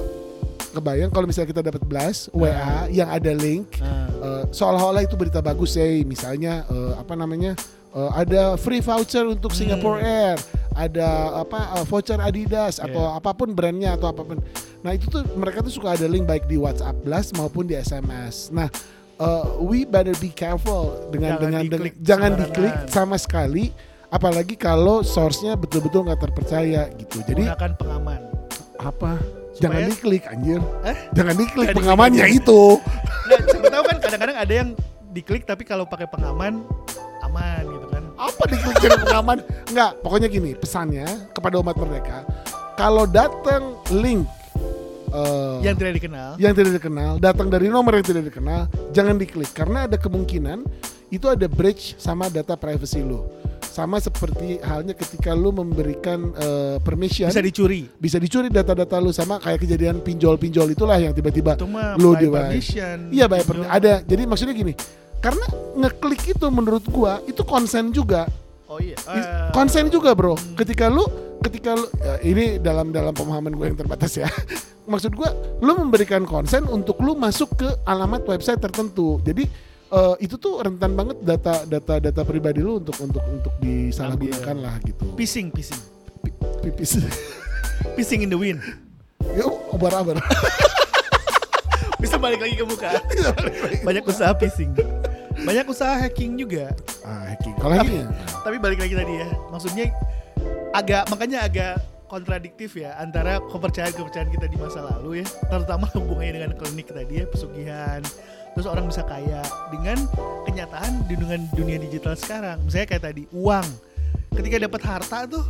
kebayang 0.74 1.08
kalau 1.08 1.24
misalnya 1.24 1.48
kita 1.48 1.62
dapat 1.64 1.82
blast 1.82 2.28
WA 2.30 2.50
yang 2.88 3.06
ada 3.06 3.30
link 3.30 3.78
Nah, 3.78 4.10
eh, 4.10 4.42
seolah-olah 4.50 5.00
itu 5.00 5.14
berita 5.14 5.38
bagus 5.38 5.72
ya. 5.72 5.86
Misalnya 6.02 6.66
eh, 6.66 6.92
apa 6.94 7.14
namanya 7.14 7.54
eh, 7.90 8.10
ada 8.12 8.54
free 8.56 8.80
voucher 8.80 9.24
untuk 9.24 9.48
Hmm. 9.48 9.58
Singapore 9.60 9.98
Air, 10.00 10.36
ada 10.72 11.08
apa 11.40 11.58
eh, 11.74 11.84
voucher 11.84 12.18
Adidas 12.18 12.76
atau 12.76 13.06
Iya. 13.06 13.18
apa 13.18 13.30
pun 13.32 13.48
brandnya 13.50 13.94
atau 13.94 14.08
apa 14.08 14.22
pun. 14.22 14.42
Nah 14.80 14.92
itu 14.92 15.06
tuh 15.06 15.24
mereka 15.32 15.60
tuh 15.60 15.70
suka 15.70 15.92
ada 15.92 16.04
link 16.04 16.24
baik 16.24 16.44
di 16.44 16.56
WhatsApp 16.56 16.98
blast 17.00 17.32
maupun 17.32 17.64
di 17.64 17.74
SMS. 17.74 18.50
Nah 18.50 18.66
eh, 19.16 19.44
we 19.60 19.84
better 19.84 20.12
be 20.18 20.28
careful 20.28 20.90
dengan 21.08 21.36
Jangan 21.36 21.44
dengan 21.44 21.62
diklik 21.64 21.94
dengan- 21.94 22.04
jangan 22.04 22.30
diklik 22.36 22.74
sama 22.88 23.16
sekali. 23.16 23.70
Apalagi 24.06 24.54
kalau 24.54 25.02
source-nya 25.02 25.54
betul-betul 25.54 26.04
nggak 26.04 26.20
terpercaya 26.20 26.86
gitu. 26.92 27.18
Jadi 27.24 27.44
gunakan 27.44 27.72
pengaman. 27.74 28.20
apa? 28.76 29.16
Supaya- 29.54 29.62
Jangan 29.62 29.82
diklik 29.86 30.24
anjir. 30.26 30.60
Eh? 30.82 30.96
Jangan 31.14 31.34
diklik 31.34 31.68
pengamannya 31.72 32.24
diklik. 32.26 32.42
itu. 32.42 32.62
Nah, 33.24 33.38
siapa 33.40 33.68
tahu 33.70 33.82
kan 33.86 33.96
kadang-kadang 33.98 34.36
ada 34.36 34.52
yang 34.52 34.68
diklik 35.10 35.42
tapi 35.44 35.62
kalau 35.62 35.86
pakai 35.86 36.04
pengaman 36.04 36.66
aman 37.22 37.62
gitu 37.64 37.86
kan. 37.88 38.02
Apa 38.16 38.42
diklik 38.44 38.76
jangan 38.78 39.00
pengaman? 39.00 39.38
Enggak, 39.64 39.90
pokoknya 40.00 40.28
gini, 40.28 40.50
pesannya 40.52 41.06
kepada 41.30 41.56
umat 41.56 41.74
merdeka, 41.74 42.26
kalau 42.74 43.06
datang 43.06 43.78
link 43.90 44.26
eh, 45.08 45.56
Yang 45.62 45.74
tidak 45.78 45.92
dikenal. 45.94 46.30
yang 46.36 46.52
tidak 46.52 46.72
dikenal, 46.74 47.12
datang 47.16 47.46
dari 47.46 47.70
nomor 47.70 47.94
yang 47.94 48.06
tidak 48.06 48.26
dikenal, 48.26 48.66
jangan 48.90 49.14
diklik 49.14 49.50
karena 49.50 49.86
ada 49.86 49.94
kemungkinan 49.94 50.66
itu 51.08 51.26
ada 51.26 51.46
breach 51.46 51.94
sama 51.96 52.26
data 52.26 52.58
privacy 52.58 52.98
lu. 52.98 53.22
Sama 53.74 53.98
seperti 53.98 54.62
halnya 54.62 54.94
ketika 54.94 55.34
lu 55.34 55.50
memberikan 55.50 56.30
eh, 56.30 56.78
permission 56.78 57.26
Bisa 57.26 57.42
dicuri. 57.42 57.90
bisa 57.98 58.22
dicuri 58.22 58.46
data-data 58.46 59.02
lu 59.02 59.10
sama 59.10 59.42
kayak 59.42 59.66
kejadian 59.66 59.98
pinjol-pinjol 59.98 60.70
itulah 60.70 60.94
yang 60.94 61.10
tiba-tiba 61.10 61.58
lu 61.98 62.14
by 62.14 62.22
di 62.22 62.26
permission. 62.30 63.10
Iya, 63.10 63.26
by 63.26 63.42
per- 63.42 63.58
Pinjol. 63.58 63.66
ada. 63.66 63.94
Jadi 64.00 64.22
maksudnya 64.24 64.54
gini, 64.54 64.78
karena 65.18 65.42
ngeklik 65.74 66.22
itu 66.30 66.46
menurut 66.54 66.86
gua 66.86 67.18
itu 67.26 67.42
konsen 67.42 67.90
juga. 67.90 68.30
Oh 68.70 68.78
iya. 68.78 68.94
Eh, 69.10 69.50
konsen 69.50 69.90
juga, 69.90 70.14
Bro. 70.14 70.38
hmm. 70.38 70.54
Ketika 70.54 70.86
lu 70.86 71.02
ketika 71.42 71.74
lu 71.74 71.90
ya, 71.98 72.14
ini 72.22 72.62
dalam 72.62 72.94
dalam 72.94 73.10
pemahaman 73.10 73.52
gue 73.52 73.66
yang 73.68 73.76
terbatas 73.76 74.14
ya. 74.14 74.30
Maksud 74.86 75.18
gua 75.18 75.34
lu 75.58 75.74
memberikan 75.74 76.22
konsen 76.22 76.62
untuk 76.70 77.02
lu 77.02 77.18
masuk 77.18 77.58
ke 77.58 77.68
alamat 77.82 78.22
website 78.22 78.62
tertentu. 78.62 79.18
Jadi 79.18 79.50
eh, 79.92 80.14
itu 80.24 80.36
tuh 80.38 80.62
rentan 80.62 80.96
banget 80.96 81.18
data 81.20 81.66
data 81.68 81.94
data 82.00 82.22
pribadi 82.24 82.60
lu 82.64 82.80
untuk 82.80 82.96
untuk 83.02 83.24
untuk 83.26 83.52
disalahgunakan 83.60 84.56
lah 84.56 84.74
gitu. 84.84 85.12
Phishing, 85.18 85.50
phishing. 85.52 85.80
Pipis. 86.64 86.96
Phishing 87.98 88.24
in 88.24 88.30
the 88.32 88.38
wind. 88.38 88.60
ya 89.36 89.44
obar-abar. 89.72 90.16
Bisa 92.02 92.20
balik 92.20 92.44
lagi 92.44 92.54
ke 92.56 92.64
muka. 92.68 93.00
Banyak 93.88 94.04
usaha 94.04 94.32
phishing. 94.36 94.76
Banyak 95.40 95.66
usaha 95.66 95.96
hacking 95.96 96.36
juga. 96.36 96.72
ah, 97.00 97.32
hacking. 97.32 97.56
Kalau 97.56 97.74
hacking 97.80 98.04
ya? 98.04 98.08
Tapi 98.44 98.56
balik 98.60 98.78
lagi 98.84 98.94
tadi 98.94 99.24
ya. 99.24 99.28
Maksudnya 99.48 99.86
agak 100.76 101.08
makanya 101.08 101.48
agak 101.48 101.74
kontradiktif 102.06 102.76
ya 102.76 102.94
antara 103.00 103.40
kepercayaan-kepercayaan 103.48 104.30
kita 104.30 104.46
di 104.46 104.56
masa 104.60 104.84
lalu 104.84 105.24
ya, 105.24 105.26
terutama 105.50 105.88
hubungannya 105.90 106.32
dengan 106.38 106.52
klinik 106.54 106.86
tadi 106.92 107.14
ya, 107.18 107.26
pesugihan. 107.26 108.00
Terus 108.54 108.66
orang 108.66 108.86
bisa 108.86 109.02
kaya 109.02 109.42
dengan 109.68 109.98
kenyataan 110.46 111.06
di 111.06 111.14
dengan 111.14 111.42
dunia 111.52 111.76
digital 111.76 112.14
sekarang. 112.14 112.62
Misalnya 112.62 112.86
kayak 112.86 113.04
tadi 113.04 113.22
uang. 113.34 113.66
Ketika 114.30 114.56
dapat 114.58 114.80
harta 114.82 115.18
tuh 115.26 115.44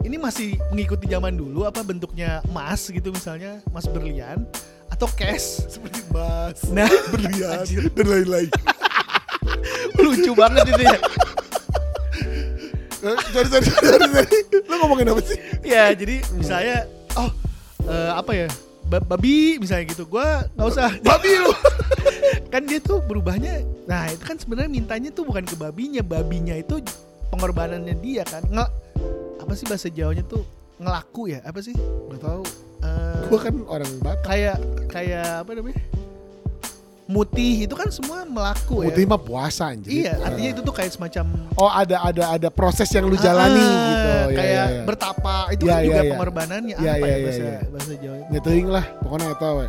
ini 0.00 0.16
masih 0.16 0.56
mengikuti 0.72 1.04
zaman 1.04 1.36
dulu 1.36 1.64
apa 1.64 1.80
bentuknya 1.80 2.40
emas 2.48 2.88
gitu 2.88 3.12
misalnya, 3.12 3.60
emas 3.68 3.84
berlian 3.84 4.48
atau 4.88 5.04
cash. 5.12 5.68
Seperti 5.68 6.00
emas, 6.08 6.64
Nah, 6.68 6.88
berlian, 7.12 7.64
Anjir. 7.64 7.88
dan 7.92 8.06
lain-lain. 8.08 8.48
lucu 10.00 10.32
banget 10.32 10.72
itu 10.72 10.82
ya. 10.82 10.98
Eh, 12.98 13.18
Sorry, 13.30 13.46
sorry, 13.46 13.66
sorry, 13.68 14.08
sorry. 14.10 14.38
Lu 14.66 14.74
ngomongin 14.82 15.12
apa 15.12 15.20
sih? 15.22 15.38
ya 15.62 15.92
jadi 15.92 16.24
misalnya 16.34 16.88
oh 17.14 17.28
eh, 17.84 18.10
apa 18.10 18.32
ya 18.34 18.48
babi 18.88 19.60
misalnya 19.60 19.92
gitu. 19.92 20.08
Gua 20.08 20.48
nggak 20.56 20.68
usah. 20.68 20.90
Babi 21.08 21.32
lu. 21.36 21.52
kan 22.52 22.64
dia 22.64 22.80
tuh 22.80 23.04
berubahnya 23.04 23.60
nah 23.84 24.08
itu 24.08 24.24
kan 24.24 24.36
sebenarnya 24.40 24.68
mintanya 24.72 25.10
tuh 25.12 25.28
bukan 25.28 25.44
ke 25.44 25.54
babinya. 25.54 26.00
Babinya 26.00 26.56
itu 26.56 26.80
pengorbanannya 27.28 27.94
dia 28.00 28.24
kan. 28.24 28.42
Nge 28.48 28.66
apa 29.38 29.52
sih 29.54 29.64
bahasa 29.68 29.88
jawanya 29.92 30.24
tuh? 30.24 30.42
Ngelaku 30.80 31.32
ya? 31.32 31.40
Apa 31.44 31.60
sih? 31.60 31.74
Gak 31.76 32.20
tahu. 32.20 32.42
Eh, 32.84 33.22
Gua 33.28 33.38
kan 33.42 33.54
orang 33.66 33.90
Batak. 34.00 34.24
kayak 34.24 34.56
kayak 34.88 35.42
apa 35.44 35.50
namanya 35.52 35.80
mutih 37.08 37.64
itu 37.64 37.72
kan 37.72 37.88
semua 37.88 38.22
melaku 38.22 38.84
Putih 38.84 39.02
ya 39.02 39.08
mah 39.08 39.16
puasa 39.18 39.72
anjir. 39.72 39.88
iya 39.88 40.12
artinya 40.20 40.50
itu 40.50 40.60
tuh 40.60 40.70
kayak 40.70 40.92
semacam 40.92 41.24
Oh 41.56 41.66
ada 41.66 42.04
ada 42.04 42.24
ada 42.30 42.48
proses 42.48 42.84
yang 42.86 43.02
lu 43.02 43.16
jalani 43.16 43.58
Ah, 43.58 43.88
gitu. 43.88 44.08
Ya, 44.08 44.24
kayak 44.30 44.52
ya, 44.52 44.64
ya. 44.70 44.82
bertapa 44.84 45.34
itu 45.50 45.62
Ya, 45.64 45.72
kan 45.72 45.74
ya, 45.74 45.86
juga 45.88 45.98
ya. 45.98 46.10
pengorbanannya 46.12 46.76
Ya, 46.76 46.92
apa 46.92 47.00
ya, 47.00 47.00
ya, 47.00 47.08
ya, 47.08 47.24
bahasa 47.24 47.42
ya. 47.42 47.58
bahasa 47.66 47.92
Jawa 47.96 48.16
Ngeteuing 48.28 48.68
lah, 48.68 48.84
pokoknya 49.00 49.26
eta 49.30 49.48
we. 49.50 49.66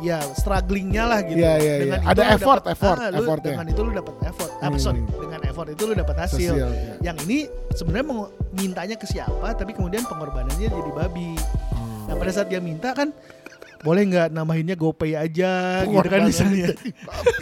ya 0.00 0.16
strugglingnya 0.32 1.04
lah 1.04 1.20
gitu. 1.20 1.36
Iya, 1.36 1.52
iya, 1.58 1.74
iya. 1.84 1.96
Ada 2.02 2.22
effort, 2.32 2.64
dapet- 2.64 2.72
effort, 2.72 2.96
ah, 2.96 3.10
lu 3.10 3.20
effortnya. 3.20 3.52
Dengan 3.52 3.66
itu 3.68 3.80
lu 3.82 3.92
dapat 3.92 4.14
effort. 4.24 4.50
Ah, 4.56 4.64
Hmm. 4.64 4.78
sorry, 4.78 5.00
dengan 5.04 5.40
effort 5.44 5.68
itu 5.68 5.82
lu 5.84 5.92
dapat 5.92 6.16
hasil. 6.18 6.52
Sosial, 6.56 6.70
ya. 6.70 6.94
Yang 7.04 7.16
ini 7.20 7.38
sebenarnya 7.70 8.06
mau 8.06 8.20
mintanya 8.50 8.96
ke 8.96 9.04
siapa, 9.04 9.52
tapi 9.52 9.74
kemudian 9.74 10.00
pengorbanannya 10.02 10.70
jadi 10.70 10.90
babi. 10.94 11.36
Hmm. 11.68 12.06
Nah 12.06 12.14
pada 12.16 12.32
saat 12.32 12.46
dia 12.46 12.58
minta 12.58 12.94
kan 12.94 13.12
boleh 13.80 14.02
nggak 14.12 14.28
namahinnya 14.28 14.76
GoPay 14.76 15.16
aja 15.16 15.82
gitu 15.88 16.08
kan 16.08 16.20
misalnya. 16.28 16.76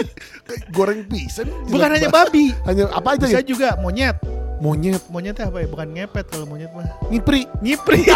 Goreng 0.76 1.04
pisan. 1.10 1.50
Bukan 1.66 1.88
hanya 1.90 2.08
babi, 2.08 2.54
hanya 2.64 2.88
apa 2.94 3.18
aja 3.18 3.26
bisa 3.26 3.40
ya? 3.42 3.46
juga 3.46 3.68
monyet. 3.82 4.16
Monyet, 4.58 5.06
Monyetnya 5.06 5.46
apa 5.46 5.62
ya? 5.62 5.70
Bukan 5.70 5.86
ngepet 5.94 6.26
kalau 6.34 6.46
monyet 6.50 6.70
mah. 6.74 6.86
ngipri. 7.10 7.46
Ngipri. 7.62 8.02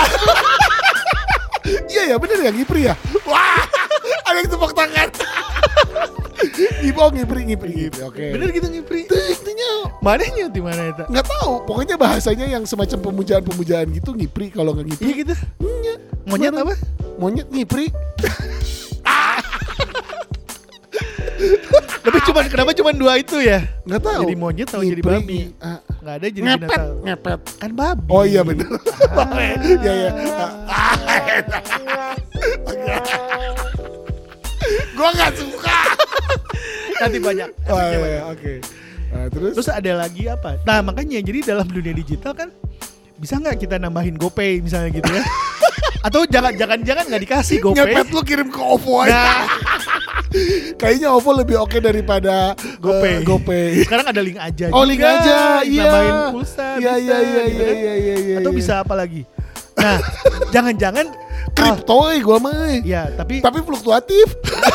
Iya 1.63 2.11
ya 2.11 2.17
bener 2.19 2.43
ya 2.43 2.51
ngipri 2.51 2.91
ya. 2.91 2.95
Wah, 3.23 3.63
ada 4.27 4.43
yang 4.43 4.51
tepuk 4.51 4.75
tangan. 4.75 5.09
Ngipri, 6.83 6.99
oh 6.99 7.11
ngipri, 7.15 7.41
ngipri, 7.47 7.71
ngipri. 7.87 8.01
Oke. 8.03 8.35
Bener 8.35 8.51
gitu 8.51 8.67
ngipri. 8.67 9.07
Itu 9.07 9.15
intinya 9.15 9.71
Mana 10.03 10.27
di 10.27 10.59
mana 10.59 10.91
itu? 10.91 11.07
nggak 11.07 11.23
tahu. 11.23 11.63
Pokoknya 11.63 11.95
bahasanya 11.95 12.51
yang 12.51 12.67
semacam 12.67 12.99
pemujaan-pemujaan 12.99 13.95
gitu 13.95 14.11
ngipri. 14.11 14.51
Kalau 14.51 14.75
nggak 14.75 14.87
ngipri, 14.91 15.07
Iya 15.07 15.15
gitu. 15.23 15.35
Iya. 15.63 15.95
Monyet 16.27 16.55
apa? 16.59 16.75
Monyet 17.23 17.47
ngipri. 17.55 17.87
Tapi 22.03 22.19
cuma 22.27 22.43
kenapa 22.47 22.75
cuma 22.75 22.91
dua 22.91 23.15
itu 23.19 23.39
ya? 23.39 23.63
Nggak 23.87 24.03
tahu. 24.03 24.23
Jadi 24.27 24.35
monyet 24.35 24.67
atau 24.67 24.83
jadi 24.83 24.99
babi? 24.99 25.55
ah, 25.59 25.79
Nggak 26.03 26.15
ada 26.19 26.27
jadi 26.27 26.43
ngepet, 26.43 26.67
binatang. 26.67 26.87
ngepet. 27.07 27.41
Kan 27.63 27.71
babi. 27.79 28.07
Oh 28.11 28.27
iya 28.27 28.43
bener. 28.43 28.67
Ah. 29.15 29.31
Iya 29.63 29.93
iya. 29.95 30.11
Gua 34.99 35.09
nggak 35.15 35.33
suka. 35.39 35.79
Nanti 36.99 37.19
banyak. 37.19 37.49
Oh 37.67 37.79
iya, 37.79 37.99
iya, 37.99 38.21
oke. 38.31 38.53
Nah, 39.13 39.27
terus, 39.29 39.53
Terus 39.55 39.69
ada 39.71 39.93
lagi 39.95 40.27
apa? 40.27 40.59
Nah 40.63 40.83
makanya 40.83 41.23
jadi 41.23 41.55
dalam 41.55 41.67
dunia 41.67 41.93
digital 41.93 42.35
kan 42.35 42.51
bisa 43.15 43.39
nggak 43.39 43.59
kita 43.61 43.79
nambahin 43.79 44.19
GoPay 44.19 44.59
misalnya 44.59 44.91
gitu 44.91 45.11
ya? 45.13 45.23
Atau 46.03 46.27
jangan 46.27 46.51
jangan 46.53 46.79
jangan 46.81 47.05
nggak 47.07 47.23
dikasih 47.23 47.57
GoPay? 47.61 47.79
ngepet 47.95 48.07
lu 48.11 48.21
kirim 48.23 48.49
ke 48.49 48.59
OVO 48.59 48.93
aja. 49.01 49.15
Nah, 49.15 49.43
Kayaknya 50.81 51.09
OVO 51.13 51.31
lebih 51.37 51.57
oke 51.59 51.79
daripada 51.79 52.53
GoPay. 52.77 53.13
eh, 53.13 53.19
GoPay. 53.23 53.69
Sekarang 53.85 54.07
ada 54.09 54.19
link 54.19 54.35
aja 54.35 54.67
Oh, 54.69 54.83
link 54.83 54.99
aja, 54.99 55.63
iya. 55.63 55.85
Nambahin 55.85 56.15
pulsa 56.33 56.67
Iya, 56.75 56.93
bisa, 56.93 56.99
iya, 56.99 57.17
iya, 57.21 57.43
gitu 57.45 57.55
iya, 57.55 57.65
kan. 57.65 57.77
iya, 57.77 57.95
iya, 57.95 58.17
iya, 58.19 58.37
Atau 58.39 58.51
iya. 58.51 58.59
bisa 58.59 58.73
apa 58.79 58.95
lagi? 58.95 59.23
Nah, 59.73 59.99
jangan-jangan 60.55 61.07
kripto 61.53 61.99
eh 62.09 62.21
gua 62.21 62.39
mah. 62.39 62.55
eh. 62.69 62.81
Ya, 62.83 63.07
tapi 63.09 63.39
Tapi 63.39 63.59
fluktuatif. 63.61 64.27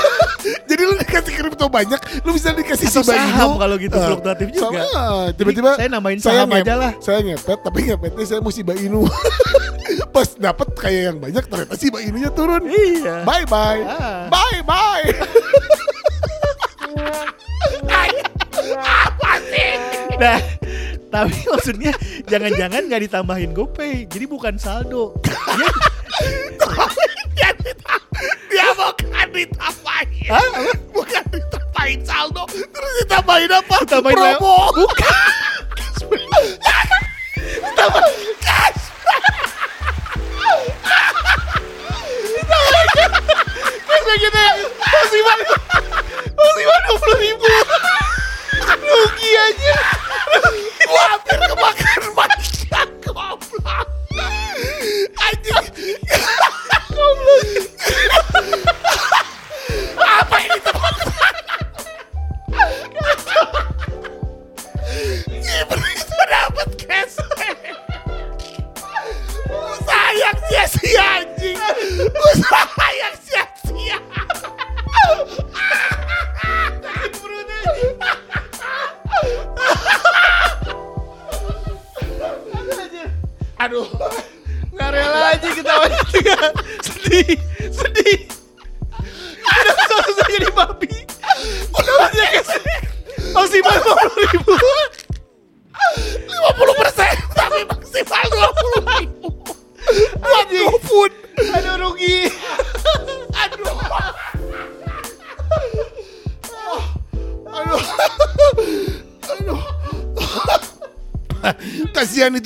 Jadi 0.70 0.82
lu 0.82 0.96
dikasih 0.96 1.34
kripto 1.34 1.66
banyak, 1.68 2.00
lu 2.22 2.32
bisa 2.32 2.50
dikasih 2.52 2.88
Atau 2.88 3.02
Shiba 3.02 3.14
saham 3.14 3.50
Inu. 3.50 3.60
kalau 3.60 3.76
gitu, 3.76 3.94
Eh, 3.94 4.06
fluktuatif 4.06 4.48
juga. 4.50 4.80
Sama. 4.86 5.34
Tiba-tiba 5.34 5.70
saya 5.76 5.90
nambahin 5.90 6.20
saham 6.20 6.48
ngep- 6.48 6.64
aja 6.64 6.74
lah. 6.78 6.92
Saya 7.00 7.20
ngepet, 7.22 7.60
tapi 7.60 7.80
ngepetnya 7.84 8.24
saya 8.24 8.40
mau 8.40 8.50
Shiba 8.50 8.74
Inu. 8.74 9.04
Pas 10.16 10.30
dapat 10.38 10.68
kayak 10.76 11.02
yang 11.14 11.18
banyak 11.18 11.44
ternyata 11.48 11.76
Shiba 11.78 12.00
Inunya 12.04 12.32
turun. 12.32 12.64
Iya. 12.68 13.24
Bye 13.24 13.46
bye. 13.48 13.82
Ah. 13.86 14.28
Bye 14.32 14.62
bye. 14.64 15.06
Nah, 20.18 20.42
tapi 21.14 21.38
maksudnya 21.46 21.94
jangan-jangan 22.26 22.90
nggak 22.90 23.02
ditambahin 23.06 23.54
GoPay. 23.54 24.10
Jadi 24.10 24.26
bukan 24.26 24.58
saldo. 24.58 25.14
Dia, 27.38 27.54
Dia 28.50 28.68
bukan 28.74 29.28
ditambahin. 29.30 30.30
Hah? 30.34 30.42
Apa? 30.42 30.74
Bukan 30.90 31.24
ditambahin 31.30 32.02
saldo, 32.02 32.50
terus 32.50 32.94
ditambahin 33.06 33.52
apa? 33.54 33.76
Ditambahin 33.86 34.18
promo. 34.18 34.58
Cashback 34.98 35.27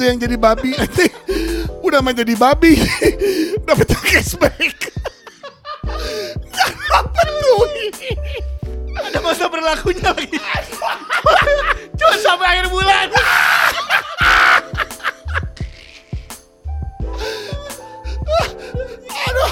itu 0.02 0.10
yang 0.10 0.18
jadi 0.18 0.34
babi. 0.34 0.74
Udah 1.86 2.02
mah 2.02 2.10
jadi 2.10 2.34
babi. 2.34 2.74
Dapat 3.70 3.94
cashback. 4.02 4.58
Dapat 6.90 7.28
duit 7.38 7.94
Ada 8.98 9.22
masa 9.22 9.46
berlakunya 9.46 10.10
lagi. 10.10 10.42
Cuma 11.94 12.16
sampai 12.18 12.48
akhir 12.50 12.74
bulan. 12.74 13.14
aduh 19.22 19.52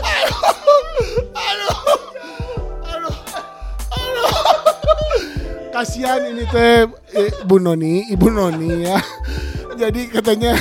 aduh 0.00 0.32
aduh 1.36 1.76
aduh 2.88 3.16
aduh. 3.92 4.32
Kasihan 5.76 6.24
ini 6.24 6.48
teh 6.48 6.88
eh, 6.88 7.30
Bu 7.44 7.60
Noni 7.60 8.08
Ibu 8.08 8.32
Noni 8.32 8.88
ya 8.88 9.19
jadi 9.80 10.02
katanya 10.12 10.52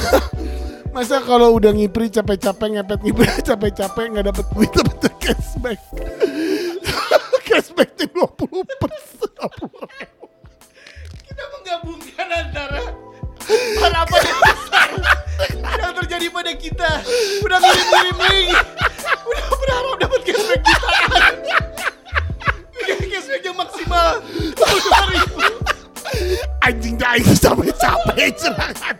masa 0.96 1.20
kalau 1.20 1.60
udah 1.60 1.76
ngipri 1.76 2.08
capek-capek 2.08 2.80
ngepet 2.80 3.00
ngipri 3.04 3.28
capek-capek 3.52 4.06
nggak 4.16 4.26
dapet 4.32 4.46
duit 4.56 4.72
dapet 4.72 5.14
cashback 5.24 5.80
cashback 7.44 7.90
tuh 8.00 8.08
20 8.16 8.64
persen 8.80 9.32
Kita 11.28 11.44
menggabungkan 11.56 12.28
antara 12.32 12.82
harapan 13.84 14.22
yang 14.24 14.42
besar 14.44 14.90
yang 15.80 15.94
terjadi 16.04 16.28
pada 16.30 16.52
kita. 16.52 16.92
Udah 17.48 17.58
ngirim-ngirim 17.64 18.18
link. 18.28 18.50
Udah 19.24 19.46
berharap 19.56 19.96
dapat 20.04 20.22
cashback 20.28 20.62
jutaan. 20.68 21.34
Cashback 22.84 23.44
yang 23.48 23.58
maksimal 23.58 24.20
22 24.60 25.14
ribu. 25.16 25.69
Anjing 26.70 26.96
dah 26.96 27.18
itu 27.18 27.34
sampai 27.34 27.74
capek 27.74 28.30
serangan 28.38 28.96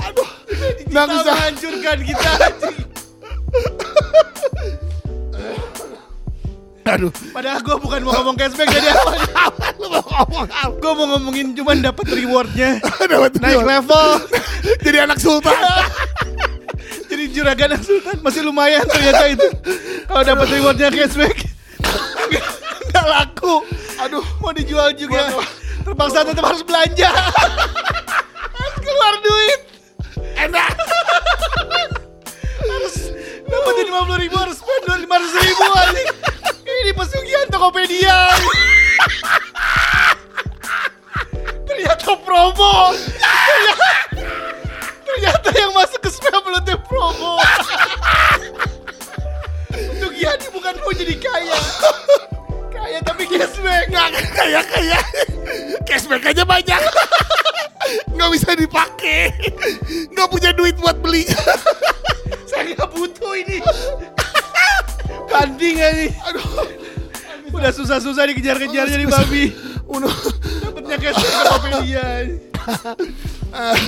aduh 0.00 0.28
nggak 0.88 1.04
Kita 1.04 1.12
bisa 1.12 1.30
menghancurkan 1.30 1.98
kita 2.00 2.30
anjing. 2.40 2.78
aduh 6.82 7.12
Padahal 7.30 7.60
gue 7.62 7.76
bukan 7.78 8.00
mau 8.02 8.12
ngomong 8.18 8.36
cashback 8.36 8.68
dari 8.68 8.88
awal. 8.90 9.14
lu 9.78 9.86
mau 9.88 10.02
ngomong 10.02 10.46
apa 10.50 10.72
Gue 10.76 10.92
mau 10.92 11.06
ngomongin 11.14 11.46
cuman 11.54 11.76
dapat 11.78 12.06
rewardnya. 12.10 12.70
dapat 13.12 13.30
Naik 13.38 13.62
level. 13.62 14.08
jadi 14.84 14.98
anak 15.06 15.18
sultan 15.20 15.54
Jadi 17.06 17.24
juragan 17.30 17.76
yang 17.76 17.84
sultan 17.84 18.16
masih 18.20 18.42
lumayan 18.42 18.82
ternyata 18.88 19.24
itu. 19.28 19.48
Kalau 20.08 20.22
dapat 20.24 20.46
rewardnya 20.50 20.88
cashback 20.90 21.36
nggak 22.92 23.06
laku. 23.06 23.62
Aduh 24.02 24.26
Mau 24.42 24.50
dijual 24.50 24.90
juga. 24.98 25.30
Terpaksa 25.86 26.26
tetap 26.26 26.42
harus 26.42 26.62
belanja. 26.66 27.10
harus 28.50 28.76
keluar 28.82 29.14
duit. 29.22 29.60
enak 30.42 30.74
Harus 32.62 32.96
dapetin 33.46 33.84
lima 33.86 34.00
puluh 34.02 34.18
ribu 34.18 34.36
harus 34.38 34.58
spend 34.58 34.86
lima 35.06 35.14
ratus 35.22 35.34
ribu 35.38 35.62
anjing. 35.78 36.08
Ini 36.62 36.92
pesugihan 36.98 37.46
Tokopedia. 37.46 38.18
Ternyata 41.62 42.18
promo. 42.26 42.90
Ternyata, 43.42 43.88
ternyata 45.06 45.48
yang 45.54 45.70
masuk 45.74 46.00
ke 46.02 46.10
spam 46.10 46.42
belum 46.42 46.62
tuh 46.66 46.78
promo. 46.90 47.38
Untuk 49.70 50.10
Giani 50.18 50.46
bukan 50.50 50.74
mau 50.82 50.90
jadi 50.90 51.14
kaya. 51.22 51.58
Kaya 52.72 52.98
tapi 53.00 53.24
cashback. 53.26 53.84
nggak 53.88 54.08
kayak 54.32 54.64
kayak 54.66 55.02
cashback 55.84 56.24
aja 56.26 56.42
banyak 56.42 56.80
nggak 58.14 58.30
bisa 58.30 58.50
dipakai 58.54 59.32
nggak 60.08 60.28
punya 60.28 60.50
duit 60.50 60.76
buat 60.76 60.96
beli 60.96 61.26
Saya 62.48 62.68
nggak 62.70 62.90
butuh 62.90 63.32
ini. 63.34 63.58
Banding 65.30 65.76
ini. 65.78 66.06
aduh 66.22 66.44
Udah 67.48 67.68
susah-susah 67.70 68.28
dikejar-kejar 68.28 68.86
jadi 68.86 69.06
babi. 69.06 69.52
udah 69.84 70.12
Dapatnya 70.62 70.96
cashback 70.98 71.32
Tokopedia. 71.42 72.06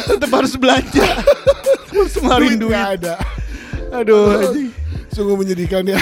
Tetap 0.06 0.30
harus 0.30 0.52
belanja. 0.54 1.06
Harus 1.88 2.12
ngeluarin 2.14 2.56
duit 2.56 2.72
duit. 2.72 2.84
ada 3.00 3.14
Aduh, 3.94 4.26
anjing. 4.42 4.68
sungguh 5.08 5.36
menyedihkan 5.38 5.86
ya 5.86 6.00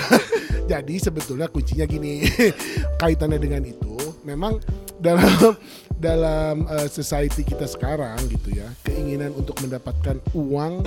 jadi 0.72 0.94
sebetulnya 0.98 1.46
kuncinya 1.46 1.84
gini 1.84 2.24
kaitannya 3.00 3.36
dengan 3.36 3.62
itu 3.62 3.92
memang 4.22 4.56
dalam 4.96 5.52
dalam 5.92 6.64
uh, 6.64 6.88
society 6.88 7.42
kita 7.42 7.66
sekarang 7.66 8.16
gitu 8.26 8.54
ya 8.54 8.68
keinginan 8.82 9.30
untuk 9.32 9.58
mendapatkan 9.60 10.16
uang 10.32 10.86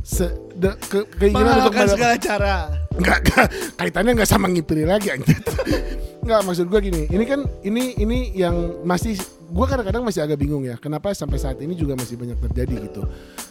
se, 0.00 0.28
de- 0.54 0.78
ke- 0.82 1.08
keinginan 1.16 1.58
untuk 1.58 1.74
Menghalalkan 1.74 1.84
mendapat- 1.84 1.96
segala 1.96 2.16
cara. 2.16 2.54
nggak 2.94 3.18
nggak- 3.24 3.50
kaitannya 3.76 4.12
nggak 4.14 4.30
sama 4.30 4.46
ngipiri 4.46 4.84
lagi 4.84 5.08
anjir 5.10 5.38
nggak 6.24 6.40
maksud 6.44 6.66
gue 6.66 6.80
gini 6.82 7.02
ini 7.08 7.24
kan 7.24 7.40
ini 7.62 7.96
ini 7.96 8.18
yang 8.32 8.54
masih 8.82 9.16
gue 9.48 9.64
kadang-kadang 9.66 10.04
masih 10.04 10.20
agak 10.20 10.36
bingung 10.36 10.60
ya 10.60 10.76
kenapa 10.76 11.10
sampai 11.10 11.36
saat 11.36 11.56
ini 11.58 11.72
juga 11.72 11.92
masih 11.94 12.14
banyak 12.14 12.38
terjadi 12.42 12.74
gitu 12.84 13.02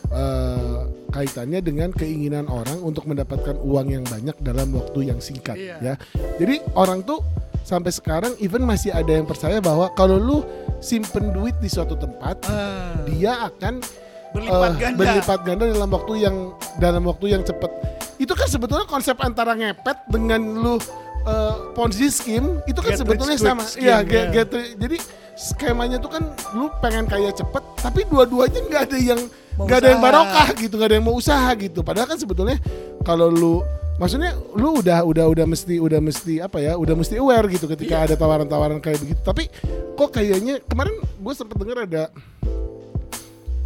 Eh, 0.07 0.79
kaitannya 1.11 1.59
dengan 1.59 1.91
keinginan 1.91 2.47
orang 2.47 2.79
untuk 2.79 3.03
mendapatkan 3.03 3.59
uang 3.59 3.91
yang 3.91 4.07
banyak 4.07 4.39
dalam 4.39 4.71
waktu 4.71 5.11
yang 5.11 5.19
singkat 5.19 5.59
Iya. 5.59 5.75
ya. 5.83 5.93
Jadi 6.39 6.63
orang 6.73 7.03
tuh 7.03 7.19
sampai 7.61 7.91
sekarang 7.91 8.31
even 8.39 8.63
masih 8.63 8.95
ada 8.95 9.11
yang 9.11 9.27
percaya 9.27 9.59
bahwa 9.59 9.91
kalau 9.91 10.15
lu 10.15 10.47
simpen 10.79 11.35
duit 11.35 11.59
di 11.59 11.67
suatu 11.67 11.99
tempat, 11.99 12.39
Ah, 12.47 12.95
dia 13.03 13.51
akan 13.51 13.83
berlipat 14.31 14.71
eh, 14.71 14.79
ganda. 14.79 14.95
berlipat 14.97 15.39
ganda 15.43 15.63
dalam 15.67 15.89
waktu 15.91 16.13
yang 16.17 16.35
dalam 16.77 17.03
waktu 17.03 17.25
yang 17.27 17.43
cepat. 17.43 17.67
Itu 18.15 18.31
kan 18.31 18.47
sebetulnya 18.47 18.87
konsep 18.87 19.19
antara 19.19 19.59
ngepet 19.59 20.07
dengan 20.07 20.39
lu 20.39 20.79
eh, 21.27 21.55
Ponzi 21.75 22.07
scheme 22.07 22.63
itu 22.63 22.79
kan 22.79 22.95
Get 22.95 23.03
sebetulnya 23.03 23.35
rich 23.35 23.43
sama. 23.43 23.67
Iya, 23.75 23.99
ya. 23.99 24.07
get- 24.07 24.29
get 24.31 24.47
rich. 24.49 24.71
jadi 24.79 24.97
skemanya 25.37 26.01
tuh 26.01 26.09
kan 26.09 26.23
lu 26.57 26.67
pengen 26.81 27.05
kaya 27.05 27.29
cepet, 27.29 27.63
tapi 27.77 28.03
dua-duanya 28.09 28.59
nggak 28.65 28.83
ada 28.89 28.97
yang 28.97 29.21
nggak 29.57 29.77
ada 29.85 29.87
yang 29.93 30.01
barokah 30.01 30.47
gitu, 30.57 30.73
nggak 30.75 30.89
ada 30.89 30.95
yang 30.97 31.05
mau 31.05 31.15
usaha 31.15 31.49
gitu. 31.53 31.85
Padahal 31.85 32.09
kan 32.09 32.17
sebetulnya 32.17 32.57
kalau 33.05 33.29
lu 33.29 33.61
maksudnya 33.97 34.33
lu 34.53 34.77
udah 34.81 35.01
udah 35.05 35.25
udah 35.25 35.45
mesti 35.49 35.81
udah 35.81 35.97
mesti 35.97 36.41
apa 36.41 36.61
ya 36.61 36.77
udah 36.77 36.93
mesti 36.93 37.17
aware 37.17 37.49
gitu 37.49 37.65
ketika 37.65 38.05
ada 38.05 38.13
tawaran-tawaran 38.13 38.77
kayak 38.77 39.01
begitu 39.01 39.21
tapi 39.25 39.49
kok 39.97 40.13
kayaknya 40.13 40.61
kemarin 40.69 41.01
gue 41.01 41.33
sempat 41.33 41.57
dengar 41.57 41.89
ada 41.89 42.13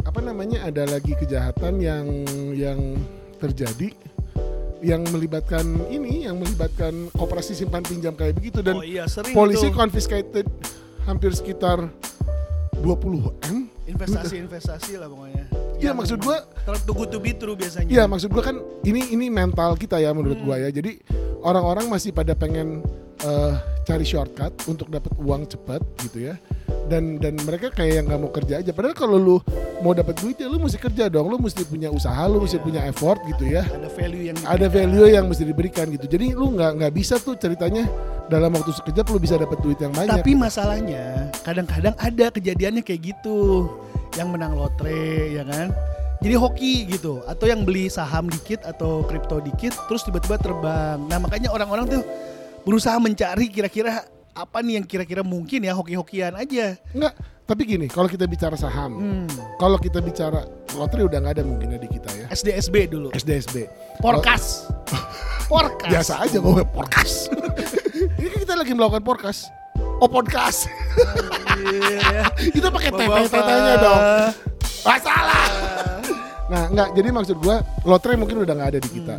apa 0.08 0.20
namanya 0.24 0.64
ada 0.64 0.88
lagi 0.88 1.12
kejahatan 1.20 1.84
yang 1.84 2.04
yang 2.56 2.80
terjadi 3.36 3.92
yang 4.82 5.04
melibatkan 5.12 5.62
ini 5.92 6.26
yang 6.26 6.40
melibatkan 6.40 7.12
koperasi 7.14 7.54
simpan 7.54 7.84
pinjam 7.84 8.16
kayak 8.16 8.34
begitu 8.34 8.64
dan 8.64 8.80
oh 8.80 8.84
iya 8.84 9.04
polisi 9.36 9.68
itu. 9.68 9.76
confiscated 9.76 10.48
hampir 11.04 11.34
sekitar 11.34 11.90
20 12.82 13.50
m 13.50 13.68
investasi-investasi 13.86 14.98
lah 14.98 15.10
pokoknya. 15.10 15.44
Iya, 15.82 15.90
maksud 15.92 16.22
gua- 16.22 16.46
good 16.86 17.10
to 17.10 17.18
be 17.18 17.34
true 17.34 17.58
biasanya. 17.58 17.90
Iya 17.90 18.04
maksud 18.06 18.30
gua 18.30 18.46
kan 18.46 18.56
ini 18.86 19.10
ini 19.10 19.26
mental 19.26 19.74
kita 19.74 19.98
ya 19.98 20.14
menurut 20.14 20.38
Hmm. 20.38 20.46
gua 20.46 20.56
ya. 20.62 20.70
Jadi 20.70 21.02
orang-orang 21.42 21.90
masih 21.90 22.14
pada 22.14 22.34
pengen 22.34 22.82
eh, 23.22 23.54
cari 23.86 24.02
shortcut 24.02 24.50
untuk 24.66 24.90
dapat 24.90 25.14
uang 25.14 25.46
cepat 25.46 25.78
gitu 26.02 26.26
ya. 26.26 26.34
Dan 26.88 27.16
dan 27.16 27.38
mereka 27.42 27.70
kayak 27.70 28.02
yang 28.02 28.04
nggak 28.10 28.20
mau 28.20 28.30
kerja 28.30 28.54
aja. 28.60 28.70
Padahal 28.74 28.96
kalau 28.96 29.16
lu 29.16 29.36
mau 29.80 29.94
dapat 29.94 30.14
duit 30.20 30.36
ya 30.38 30.46
lu 30.46 30.58
mesti 30.60 30.78
kerja 30.78 31.08
dong. 31.08 31.30
Lu 31.30 31.38
mesti 31.38 31.62
punya 31.64 31.88
usaha, 31.88 32.20
lu 32.26 32.42
mesti 32.42 32.58
Iya. 32.58 32.64
punya 32.64 32.80
effort 32.86 33.20
gitu 33.26 33.44
ya. 33.48 33.62
Ada 33.64 33.88
value 33.90 34.24
yang 34.28 34.36
Ada 34.42 34.66
value 34.68 35.06
yang 35.08 35.24
mesti 35.30 35.44
diberikan 35.46 35.86
gitu. 35.90 36.06
Jadi 36.06 36.34
lu 36.34 36.52
nggak 36.52 36.70
nggak 36.82 36.92
bisa 36.92 37.16
tuh 37.22 37.38
ceritanya 37.38 37.86
dalam 38.28 38.52
waktu 38.52 38.72
sekejap 38.72 39.04
lu 39.08 39.18
bisa 39.18 39.40
dapat 39.40 39.58
duit 39.62 39.78
yang 39.80 39.92
banyak. 39.94 40.10
Tapi 40.10 40.32
masalahnya 40.36 41.32
kadang-kadang 41.42 41.94
ada 41.96 42.26
kejadiannya 42.30 42.82
kayak 42.84 43.14
gitu. 43.14 43.70
Yang 44.12 44.28
menang 44.28 44.52
lotre 44.54 45.32
ya 45.32 45.42
kan. 45.48 45.72
Jadi 46.22 46.34
hoki 46.38 46.74
gitu 46.86 47.18
atau 47.26 47.50
yang 47.50 47.66
beli 47.66 47.90
saham 47.90 48.30
dikit 48.30 48.62
atau 48.62 49.02
kripto 49.02 49.42
dikit 49.42 49.74
terus 49.90 50.06
tiba-tiba 50.06 50.38
terbang. 50.38 51.02
Nah, 51.10 51.18
makanya 51.18 51.50
orang-orang 51.50 51.98
tuh 51.98 52.02
berusaha 52.62 52.94
mencari 53.02 53.50
kira-kira 53.50 54.06
apa 54.32 54.64
nih 54.64 54.80
yang 54.80 54.86
kira-kira 54.86 55.20
mungkin 55.20 55.60
ya 55.60 55.72
hoki-hokian 55.72 56.32
aja. 56.34 56.80
Enggak, 56.90 57.12
tapi 57.44 57.62
gini, 57.64 57.86
kalau 57.86 58.08
kita 58.08 58.24
bicara 58.24 58.56
saham, 58.56 58.96
Hmm. 58.96 59.28
kalau 59.56 59.76
kita 59.76 60.00
bicara 60.00 60.42
lotre 60.72 61.04
udah 61.04 61.20
nggak 61.20 61.34
ada 61.36 61.44
mungkinnya 61.44 61.76
di 61.76 61.88
kita 61.88 62.08
ya. 62.16 62.26
SDSB 62.32 62.88
dulu. 62.88 63.12
SDSB. 63.12 63.68
Porkas. 64.00 64.66
Porkas. 65.52 65.90
Biasa 65.92 66.24
aja 66.24 66.40
gue 66.40 66.64
podcast. 66.66 67.28
Ini 68.18 68.26
kan 68.26 68.38
kita 68.40 68.54
lagi 68.56 68.72
melakukan 68.72 69.04
podcast. 69.04 69.52
Oh 70.00 70.08
podcast. 70.08 70.66
Kita 72.54 72.68
pakai 72.68 72.90
tetenya 72.90 73.74
dong. 73.78 74.00
Ah, 74.82 74.98
salah. 74.98 75.46
Nah, 76.50 76.62
enggak. 76.66 76.88
Jadi 76.92 77.08
maksud 77.08 77.36
gue 77.38 77.56
lotre 77.84 78.18
mungkin 78.18 78.42
udah 78.42 78.50
nggak 78.50 78.70
ada 78.74 78.80
di 78.82 78.90
kita. 78.90 79.16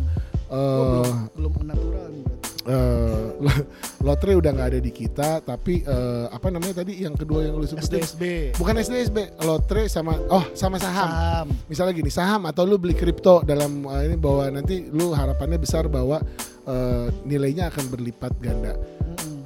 Oh, 0.52 1.00
Eh, 1.00 1.08
belum, 1.34 1.50
belum 1.50 1.52
natural 1.66 2.04
nih 2.12 2.22
berarti. 2.64 2.72
eh, 2.72 3.24
lo- 3.38 3.66
lotre 4.02 4.32
udah 4.32 4.50
nggak 4.50 4.68
ada 4.72 4.80
di 4.80 4.88
kita. 4.88 5.40
Tapi 5.40 5.84
eh, 5.84 6.26
apa 6.26 6.48
namanya 6.48 6.80
tadi 6.80 7.04
yang 7.04 7.12
kedua 7.12 7.44
yang 7.44 7.54
lu 7.54 7.64
sebutin? 7.64 8.00
SDSB. 8.00 8.22
Bukan 8.56 8.74
SDSB, 8.74 9.18
lotre 9.42 9.86
sama 9.86 10.16
oh 10.28 10.44
sama 10.52 10.80
saham. 10.80 11.04
Saham. 11.04 11.46
misalnya 11.66 11.92
gini 11.92 12.08
saham 12.08 12.46
atau 12.46 12.64
lu 12.64 12.78
beli 12.78 12.94
kripto 12.94 13.42
dalam 13.42 13.84
uh, 13.84 14.00
ini 14.00 14.16
bahwa 14.16 14.48
nanti 14.48 14.88
lu 14.88 15.10
harapannya 15.10 15.58
besar 15.58 15.84
bahwa 15.86 16.22
uh, 16.64 17.06
nilainya 17.22 17.68
akan 17.68 17.84
berlipat 17.90 18.32
ganda 18.38 18.72
Mm-mm. 19.02 19.44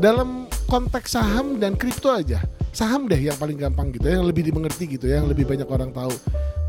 dalam 0.00 0.47
konteks 0.68 1.16
saham 1.16 1.56
dan 1.56 1.74
kripto 1.74 2.12
aja 2.12 2.44
saham 2.70 3.08
deh 3.08 3.18
yang 3.18 3.34
paling 3.40 3.56
gampang 3.56 3.90
gitu 3.90 4.06
yang 4.06 4.22
lebih 4.28 4.44
dimengerti 4.44 4.84
gitu 4.86 5.08
ya, 5.08 5.24
yang 5.24 5.28
lebih 5.32 5.48
banyak 5.48 5.66
orang 5.66 5.90
tahu 5.90 6.12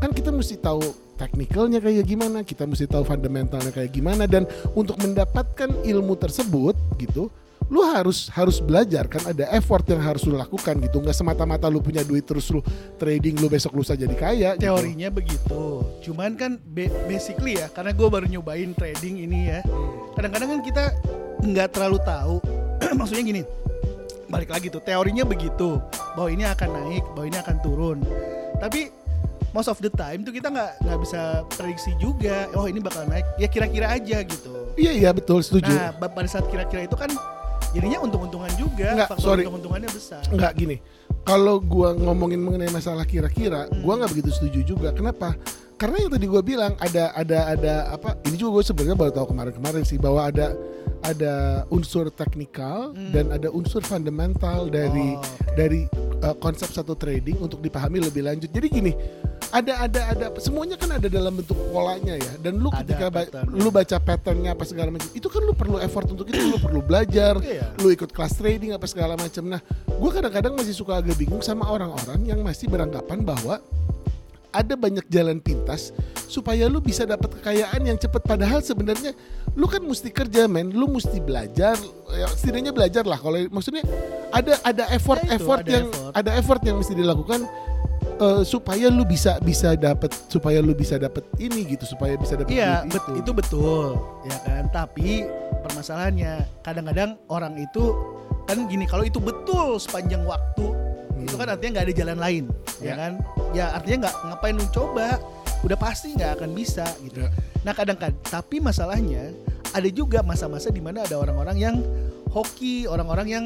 kan 0.00 0.10
kita 0.10 0.32
mesti 0.32 0.56
tahu 0.56 0.80
teknikalnya 1.20 1.78
kayak 1.84 2.08
gimana 2.08 2.40
kita 2.40 2.64
mesti 2.64 2.88
tahu 2.88 3.04
fundamentalnya 3.04 3.68
kayak 3.68 3.92
gimana 3.92 4.24
dan 4.24 4.48
untuk 4.72 4.96
mendapatkan 4.96 5.68
ilmu 5.84 6.16
tersebut 6.16 6.72
gitu 6.96 7.28
lu 7.70 7.86
harus 7.86 8.26
harus 8.34 8.58
belajar 8.58 9.06
kan 9.06 9.22
ada 9.30 9.46
effort 9.54 9.86
yang 9.86 10.02
harus 10.02 10.26
lu 10.26 10.34
lakukan 10.34 10.74
gitu 10.82 10.98
nggak 10.98 11.14
semata-mata 11.14 11.70
lu 11.70 11.78
punya 11.78 12.02
duit 12.02 12.26
terus 12.26 12.50
lu 12.50 12.58
trading 12.98 13.38
lu 13.38 13.46
besok 13.46 13.78
lusa 13.78 13.94
jadi 13.94 14.10
kaya 14.18 14.58
gitu. 14.58 14.66
Teorinya 14.66 15.06
begitu. 15.06 15.86
Cuman 16.02 16.34
kan 16.34 16.58
ba- 16.58 16.90
basically 17.06 17.62
ya, 17.62 17.70
karena 17.70 17.94
gue 17.94 18.08
baru 18.10 18.26
nyobain 18.26 18.74
trading 18.74 19.22
ini 19.22 19.54
ya. 19.54 19.62
Kadang-kadang 20.18 20.58
kan 20.58 20.60
kita 20.66 20.84
nggak 21.46 21.68
terlalu 21.70 21.98
tahu. 22.02 22.36
Maksudnya 22.98 23.22
gini, 23.22 23.42
balik 24.30 24.48
lagi 24.48 24.70
tuh 24.70 24.78
teorinya 24.80 25.26
begitu 25.26 25.82
bahwa 26.14 26.30
ini 26.30 26.46
akan 26.46 26.68
naik, 26.70 27.04
bahwa 27.12 27.26
ini 27.26 27.38
akan 27.38 27.56
turun. 27.60 27.98
Tapi 28.56 28.88
most 29.50 29.66
of 29.66 29.78
the 29.78 29.90
time 29.90 30.22
tuh 30.22 30.30
kita 30.30 30.48
nggak 30.48 30.86
nggak 30.86 30.98
bisa 31.02 31.20
prediksi 31.50 31.90
juga. 31.98 32.46
Oh 32.54 32.70
ini 32.70 32.78
bakal 32.78 33.04
naik. 33.04 33.26
Ya 33.36 33.50
kira-kira 33.50 33.90
aja 33.90 34.22
gitu. 34.22 34.70
Iya 34.78 34.92
iya 34.94 35.10
betul 35.10 35.42
setuju. 35.42 35.68
Nah 35.68 35.90
pada 35.98 36.28
saat 36.30 36.46
kira-kira 36.46 36.86
itu 36.86 36.94
kan 36.94 37.10
jadinya 37.74 37.98
untung-untungan 38.00 38.50
juga. 38.54 38.94
Nggak, 38.94 39.08
Faktor 39.10 39.26
sorry. 39.26 39.42
untung-untungannya 39.44 39.90
besar. 39.90 40.22
Enggak 40.30 40.52
gini. 40.54 40.76
Kalau 41.20 41.60
gua 41.60 41.92
ngomongin 41.92 42.40
mengenai 42.40 42.72
masalah 42.72 43.04
kira-kira, 43.04 43.68
Hmm. 43.68 43.82
gua 43.84 44.00
nggak 44.00 44.10
begitu 44.14 44.30
setuju 44.32 44.60
juga. 44.64 44.88
Kenapa? 44.94 45.34
Karena 45.80 45.96
yang 45.96 46.12
tadi 46.12 46.28
gua 46.28 46.44
bilang 46.44 46.76
ada 46.76 47.08
ada 47.16 47.38
ada 47.48 47.72
apa? 47.88 48.12
Ini 48.28 48.36
juga 48.36 48.60
gue 48.60 48.64
sebenarnya 48.68 49.00
baru 49.00 49.12
tahu 49.16 49.32
kemarin-kemarin 49.32 49.80
sih 49.80 49.96
bahwa 49.96 50.28
ada 50.28 50.52
ada 51.00 51.32
unsur 51.72 52.12
teknikal 52.12 52.92
Hmm. 52.92 53.08
dan 53.10 53.32
ada 53.32 53.48
unsur 53.48 53.80
fundamental 53.80 54.68
dari 54.68 55.16
Oh, 55.16 55.24
dari 55.56 55.88
uh, 56.20 56.36
konsep 56.36 56.68
satu 56.68 56.92
trading 56.92 57.40
untuk 57.40 57.64
dipahami 57.64 57.96
lebih 57.98 58.20
lanjut. 58.20 58.52
Jadi 58.52 58.68
gini, 58.68 58.92
ada 59.48 59.80
ada 59.80 60.00
ada 60.06 60.24
semuanya 60.36 60.76
kan 60.76 60.92
ada 60.92 61.08
dalam 61.08 61.32
bentuk 61.32 61.56
polanya 61.72 62.12
ya. 62.12 62.32
Dan 62.36 62.60
lu 62.60 62.68
Ada 62.68 62.84
ketika 62.84 63.06
ba- 63.08 63.30
lu 63.48 63.72
baca 63.72 63.96
patternnya 63.96 64.52
apa 64.52 64.68
segala 64.68 64.92
macam, 64.92 65.08
itu 65.10 65.28
kan 65.32 65.40
lu 65.40 65.56
perlu 65.56 65.80
effort 65.80 66.12
untuk 66.12 66.28
itu, 66.28 66.44
lu 66.44 66.60
perlu 66.60 66.84
belajar, 66.84 67.40
Iya. 67.40 67.72
lu 67.80 67.88
ikut 67.88 68.12
kelas 68.12 68.36
trading 68.36 68.76
apa 68.76 68.84
segala 68.84 69.16
macam. 69.16 69.48
Nah, 69.48 69.64
gue 69.88 70.10
kadang-kadang 70.12 70.52
masih 70.52 70.76
suka 70.76 71.00
agak 71.00 71.16
bingung 71.16 71.40
sama 71.40 71.64
orang-orang 71.66 72.20
yang 72.28 72.44
masih 72.44 72.68
beranggapan 72.68 73.24
bahwa 73.24 73.64
ada 74.50 74.74
banyak 74.74 75.06
jalan 75.06 75.38
pintas 75.38 75.94
supaya 76.26 76.66
lu 76.66 76.78
bisa 76.78 77.02
dapat 77.02 77.38
kekayaan 77.38 77.82
yang 77.82 77.94
cepat 77.94 78.22
padahal 78.22 78.58
sebenarnya 78.60 79.14
lu 79.54 79.66
kan 79.66 79.80
mesti 79.80 80.08
kerja 80.08 80.46
men. 80.46 80.70
Lu 80.70 80.86
mesti 80.86 81.18
belajar. 81.18 81.74
Ya, 82.10 82.26
setidaknya 82.28 82.70
belajar 82.70 83.02
lah. 83.02 83.16
Kalau 83.16 83.38
maksudnya 83.48 83.82
ada 84.30 84.54
ada 84.62 84.84
effort 84.90 85.18
Ya 85.20 85.34
itu, 85.34 85.42
effort 85.42 85.60
ada 85.60 85.70
yang 85.70 85.86
effort. 85.88 86.12
ada 86.14 86.30
effort 86.34 86.62
yang 86.62 86.76
mesti 86.78 86.94
dilakukan 86.94 87.40
eh, 88.20 88.42
supaya 88.42 88.86
lu 88.86 89.02
bisa 89.02 89.38
bisa 89.40 89.74
dapat 89.74 90.10
supaya 90.26 90.58
lu 90.58 90.70
bisa 90.72 90.94
dapat 90.96 91.26
ini 91.36 91.66
gitu 91.66 91.82
supaya 91.84 92.14
bisa 92.14 92.38
dapat 92.38 92.50
Iya, 92.52 92.86
bet- 92.86 93.10
itu 93.16 93.30
betul, 93.30 93.98
ya 94.22 94.36
kan. 94.42 94.64
Tapi 94.70 95.26
permasalahannya 95.62 96.32
kadang-kadang 96.60 97.18
orang 97.26 97.58
itu 97.58 97.94
kan 98.46 98.66
gini, 98.66 98.82
kalau 98.84 99.02
itu 99.02 99.18
betul 99.18 99.78
sepanjang 99.78 100.26
waktu, 100.26 100.66
itu 101.30 101.38
kan 101.38 101.48
artinya 101.48 101.70
nggak 101.78 101.86
ada 101.86 101.94
jalan 101.94 102.18
lain, 102.18 102.44
ya 102.82 102.86
Ya. 102.90 102.94
kan? 102.98 103.12
Ya 103.54 103.64
artinya 103.70 103.96
nggak 104.06 104.14
ngapain 104.26 104.54
lu 104.58 104.66
coba, 104.74 105.08
udah 105.62 105.78
pasti 105.78 106.06
nggak 106.18 106.42
akan 106.42 106.50
bisa 106.50 106.86
gitu. 107.06 107.22
Ya. 107.22 107.30
Nah 107.62 107.72
kadang-kadang, 107.72 108.18
tapi 108.26 108.58
masalahnya 108.58 109.30
ada 109.70 109.88
juga 109.88 110.26
masa-masa 110.26 110.74
di 110.74 110.82
mana 110.82 111.06
ada 111.06 111.14
orang-orang 111.14 111.56
yang 111.56 111.76
hoki, 112.34 112.90
orang-orang 112.90 113.28
yang 113.30 113.44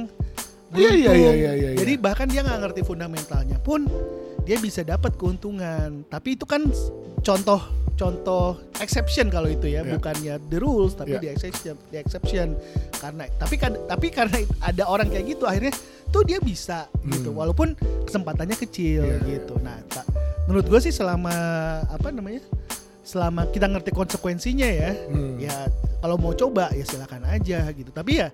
Iya, 0.74 0.90
iya, 0.90 1.08
beruntung. 1.08 1.14
iya, 1.16 1.32
iya, 1.32 1.52
iya, 1.52 1.68
iya. 1.70 1.78
Jadi 1.78 1.92
bahkan 1.96 2.26
dia 2.26 2.40
nggak 2.40 2.60
ngerti 2.60 2.80
fundamentalnya 2.82 3.58
pun 3.58 3.86
dia 4.42 4.56
bisa 4.58 4.82
dapat 4.82 5.14
keuntungan. 5.14 6.02
Tapi 6.04 6.34
itu 6.34 6.44
kan 6.44 6.66
contoh 7.20 7.60
contoh 7.94 8.58
exception 8.76 9.28
kalau 9.28 9.46
itu 9.46 9.70
ya, 9.70 9.80
Ya. 9.80 9.94
bukannya 9.94 10.34
the 10.48 10.58
rules 10.58 10.92
tapi 10.92 11.14
the 11.16 11.30
exception, 11.30 11.78
the 11.88 11.98
exception. 11.98 12.58
Karena 12.92 13.30
tapi 13.32 13.54
kan 13.54 13.72
tapi 13.84 14.10
karena 14.10 14.34
ada 14.60 14.84
orang 14.84 15.06
kayak 15.08 15.30
gitu 15.30 15.44
akhirnya 15.44 15.70
tuh 16.10 16.22
dia 16.22 16.38
bisa 16.38 16.90
gitu 17.04 17.30
Hmm. 17.30 17.38
walaupun 17.38 17.74
kesempatannya 18.04 18.54
kecil 18.56 19.02
Ya, 19.04 19.18
gitu. 19.20 19.54
Nah, 19.58 19.78
ta- 19.88 20.06
menurut 20.44 20.66
gue 20.66 20.80
sih 20.80 20.90
selama 20.90 21.34
apa 21.86 22.10
namanya? 22.10 22.42
Selama 23.00 23.46
kita 23.46 23.68
ngerti 23.68 23.90
konsekuensinya 23.90 24.64
ya, 24.66 24.90
Hmm. 25.06 25.36
ya 25.38 25.54
kalau 25.98 26.16
mau 26.16 26.32
coba 26.32 26.68
ya 26.70 26.82
silakan 26.82 27.22
aja 27.26 27.62
gitu. 27.70 27.90
Tapi 27.90 28.12
ya 28.16 28.28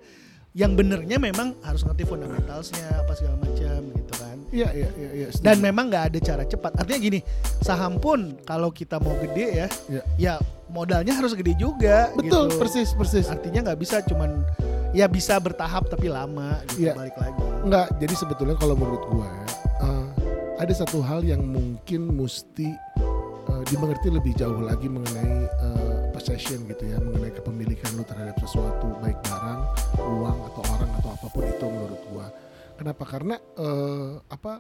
yang 0.51 0.75
benernya 0.75 1.15
memang 1.17 1.55
harus 1.63 1.87
ngerti 1.87 2.03
fundamentalsnya 2.03 2.83
apa 2.99 3.13
segala 3.15 3.39
macam 3.39 3.79
gitu 3.95 4.15
kan 4.19 4.37
Iya 4.51 4.69
iya 4.75 4.89
iya 4.99 5.11
iya. 5.15 5.29
setuju. 5.31 5.47
dan 5.47 5.57
memang 5.63 5.87
nggak 5.87 6.05
ada 6.11 6.19
cara 6.19 6.43
cepat 6.43 6.75
artinya 6.75 6.99
gini 6.99 7.21
saham 7.63 8.03
pun 8.03 8.35
kalau 8.43 8.75
kita 8.75 8.99
mau 8.99 9.15
gede 9.23 9.47
ya 9.47 9.67
Iya. 9.87 10.03
ya 10.19 10.35
modalnya 10.67 11.15
harus 11.15 11.39
gede 11.39 11.55
juga 11.55 12.11
betul 12.19 12.51
gitu. 12.51 12.59
persis 12.59 12.91
persis. 12.91 13.31
artinya 13.31 13.71
nggak 13.71 13.79
bisa 13.79 14.03
cuman 14.03 14.43
ya 14.91 15.07
bisa 15.07 15.39
bertahap 15.39 15.87
tapi 15.87 16.11
lama 16.11 16.59
gitu 16.75 16.91
Iya. 16.91 16.99
balik 16.99 17.15
lagi 17.15 17.39
Enggak, 17.61 17.87
jadi 18.01 18.15
sebetulnya 18.17 18.57
kalau 18.59 18.75
menurut 18.75 19.03
gua 19.07 19.31
eh, 19.79 20.07
ada 20.59 20.73
satu 20.75 20.99
hal 20.99 21.23
yang 21.23 21.47
mungkin 21.47 22.11
mesti 22.11 22.75
dimengerti 23.71 24.11
lebih 24.11 24.35
jauh 24.35 24.59
lagi 24.59 24.91
mengenai 24.91 25.47
eh, 25.47 25.99
possession 26.11 26.67
gitu 26.67 26.91
ya, 26.91 26.99
mengenai 26.99 27.31
kepemilikan 27.31 27.95
lu 27.95 28.03
terhadap 28.03 28.35
sesuatu 28.43 28.99
baik 28.99 29.17
barang, 29.23 29.61
uang 29.97 30.39
atau 30.51 30.63
orang 30.75 30.91
atau 30.99 31.11
apa 31.15 31.27
pun 31.31 31.45
itu 31.47 31.67
menurut 31.71 32.03
gua. 32.11 32.27
Kenapa? 32.75 33.05
Karena 33.07 33.39
eh, 33.39 34.13
apa 34.27 34.59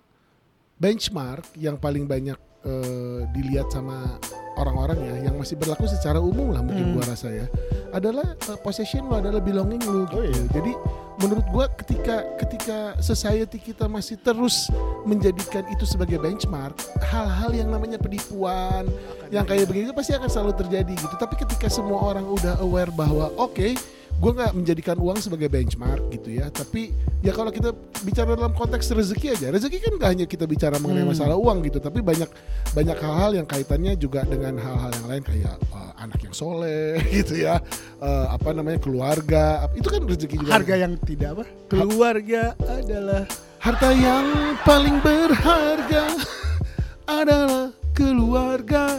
benchmark 0.79 1.59
yang 1.59 1.77
paling 1.77 2.07
banyak 2.07 2.38
eh, 2.62 3.20
dilihat 3.33 3.73
sama 3.73 4.18
orang-orang 4.59 4.99
ya 5.01 5.31
yang 5.31 5.35
masih 5.40 5.57
berlaku 5.57 5.88
secara 5.88 6.20
umum 6.20 6.53
lah 6.53 6.61
mungkin 6.61 6.92
Hmm. 6.92 6.94
gua 6.99 7.05
rasa 7.09 7.33
ya 7.33 7.46
adalah 7.90 8.37
eh, 8.37 8.59
possession 8.61 9.09
lu 9.09 9.16
adalah 9.16 9.40
belonging 9.40 9.81
lu 9.88 10.05
gitu. 10.07 10.20
Oh 10.20 10.25
iya. 10.27 10.42
Jadi 10.53 10.73
menurut 11.20 11.46
gua 11.53 11.66
ketika 11.73 12.25
ketika 12.40 12.79
society 13.01 13.57
kita 13.61 13.88
masih 13.88 14.20
terus 14.20 14.68
menjadikan 15.09 15.64
itu 15.73 15.85
sebagai 15.88 16.20
benchmark, 16.20 16.77
hal-hal 17.01 17.51
yang 17.53 17.68
namanya 17.73 17.96
penipuan, 17.96 18.85
yang 19.33 19.44
kayak 19.49 19.64
begitu 19.68 19.90
pasti 19.96 20.12
akan 20.12 20.29
selalu 20.29 20.53
terjadi 20.61 20.92
gitu. 20.92 21.14
Tapi 21.16 21.35
ketika 21.40 21.66
semua 21.73 21.99
orang 22.01 22.25
udah 22.29 22.61
aware 22.61 22.92
bahwa 22.92 23.33
oke, 23.40 23.75
gue 24.20 24.33
nggak 24.37 24.52
menjadikan 24.52 25.00
uang 25.00 25.16
sebagai 25.16 25.48
benchmark 25.48 26.12
gitu 26.12 26.37
ya. 26.37 26.52
Tapi 26.52 26.92
ya 27.20 27.33
kalau 27.33 27.48
kita 27.48 27.72
bicara 28.00 28.37
dalam 28.37 28.52
konteks 28.52 28.92
rezeki 28.92 29.33
aja, 29.33 29.48
rezeki 29.48 29.80
kan 29.80 29.92
gak 29.96 30.11
hanya 30.12 30.26
kita 30.28 30.44
bicara 30.44 30.76
mengenai 30.76 31.02
Hmm. 31.02 31.12
masalah 31.16 31.37
uang 31.37 31.64
gitu, 31.64 31.80
tapi 31.80 32.04
banyak 32.04 32.28
banyak 32.70 32.96
hal-hal 32.96 33.30
yang 33.35 33.46
kaitannya 33.48 33.96
juga 33.96 34.22
dengan 34.22 34.61
hal-hal 34.61 34.92
yang 34.92 35.06
lain 35.09 35.22
kayak 35.24 35.56
uh, 35.72 35.92
anak 35.96 36.20
yang 36.20 36.33
soleh 36.33 37.00
gitu 37.16 37.40
ya, 37.40 37.64
Uh, 38.00 38.33
apa 38.33 38.56
namanya 38.56 38.80
keluarga, 38.80 39.68
itu 39.72 39.85
kan 39.85 40.00
rezeki 40.04 40.37
juga. 40.40 40.52
harga 40.56 40.74
yang 40.74 40.96
tidak 41.04 41.28
apa 41.37 41.44
keluarga 41.68 42.42
adalah 42.64 43.24
Harta 43.61 43.92
yang 43.92 44.24
paling 44.64 44.96
berharga 45.04 46.16
adalah 47.20 47.68
keluarga. 47.92 48.96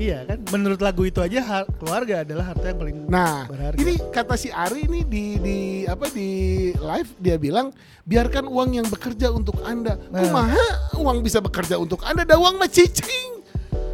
Iya 0.00 0.24
kan 0.24 0.40
menurut 0.48 0.80
lagu 0.80 1.04
itu 1.04 1.20
aja 1.20 1.38
har- 1.38 1.68
keluarga 1.76 2.24
adalah 2.24 2.44
harta 2.48 2.64
yang 2.64 2.78
paling 2.78 2.96
Nah, 3.04 3.44
berharga 3.44 3.76
ini 3.76 4.00
kata 4.08 4.34
si 4.34 4.48
Ari 4.48 4.88
ini 4.88 5.00
di 5.04 5.24
di 5.36 5.58
apa 5.84 6.08
di 6.08 6.28
live 6.72 7.10
dia 7.18 7.36
bilang 7.36 7.68
biarkan 8.02 8.48
uang 8.48 8.70
yang 8.72 8.86
bekerja 8.86 9.28
untuk 9.28 9.60
Anda. 9.60 10.00
Nah. 10.08 10.24
Kumaha 10.24 10.66
uang 10.96 11.20
bisa 11.20 11.38
bekerja 11.38 11.76
untuk 11.76 12.00
Anda? 12.02 12.24
Da 12.24 12.34
uang 12.34 12.56
mah 12.56 12.66
cicing. 12.66 13.38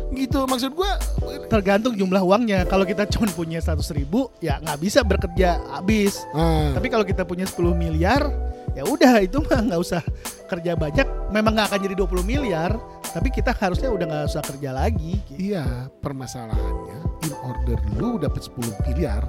Gitu 0.08 0.38
maksud 0.42 0.72
gua 0.72 0.96
tergantung 1.46 1.92
jumlah 1.92 2.22
uangnya 2.22 2.64
kalau 2.64 2.86
kita 2.86 3.04
cuma 3.06 3.28
punya 3.28 3.58
100 3.58 3.84
ribu 3.92 4.32
ya 4.38 4.56
nggak 4.58 4.78
bisa 4.78 5.02
bekerja 5.02 5.60
habis 5.68 6.24
Ah, 6.30 6.72
tapi 6.72 6.88
kalau 6.88 7.04
kita 7.04 7.22
punya 7.22 7.44
10 7.44 7.74
miliar 7.74 8.24
ya 8.76 8.84
udah 8.84 9.24
itu 9.24 9.40
mah 9.40 9.60
nggak 9.64 9.80
usah 9.80 10.02
kerja 10.46 10.76
banyak 10.76 11.06
memang 11.32 11.56
nggak 11.56 11.66
akan 11.72 11.80
jadi 11.88 11.94
20 11.96 12.22
miliar 12.22 12.76
tapi 13.10 13.32
kita 13.32 13.56
harusnya 13.56 13.88
udah 13.88 14.04
nggak 14.04 14.24
usah 14.28 14.42
kerja 14.44 14.70
lagi 14.76 15.16
gitu. 15.32 15.56
iya, 15.56 15.88
permasalahannya 16.04 17.00
in 17.24 17.32
order 17.40 17.80
lu 17.96 18.20
dapat 18.20 18.44
10 18.44 18.60
miliar 18.84 19.24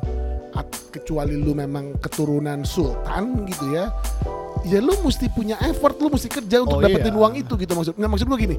kecuali 0.97 1.37
lu 1.37 1.53
memang 1.53 2.01
keturunan 2.01 2.65
sultan 2.65 3.45
gitu 3.45 3.77
ya. 3.77 3.93
Ya 4.65 4.81
lu 4.81 4.97
mesti 5.05 5.29
punya 5.31 5.55
effort, 5.63 5.95
lu 6.01 6.09
mesti 6.09 6.27
kerja 6.27 6.65
untuk 6.65 6.81
Oh, 6.81 6.83
dapetin 6.83 7.13
iya. 7.13 7.19
uang 7.21 7.33
itu 7.37 7.53
gitu 7.55 7.71
maksud. 7.77 7.93
Nah, 7.95 8.09
maksud 8.09 8.25
gua 8.27 8.39
gini. 8.41 8.57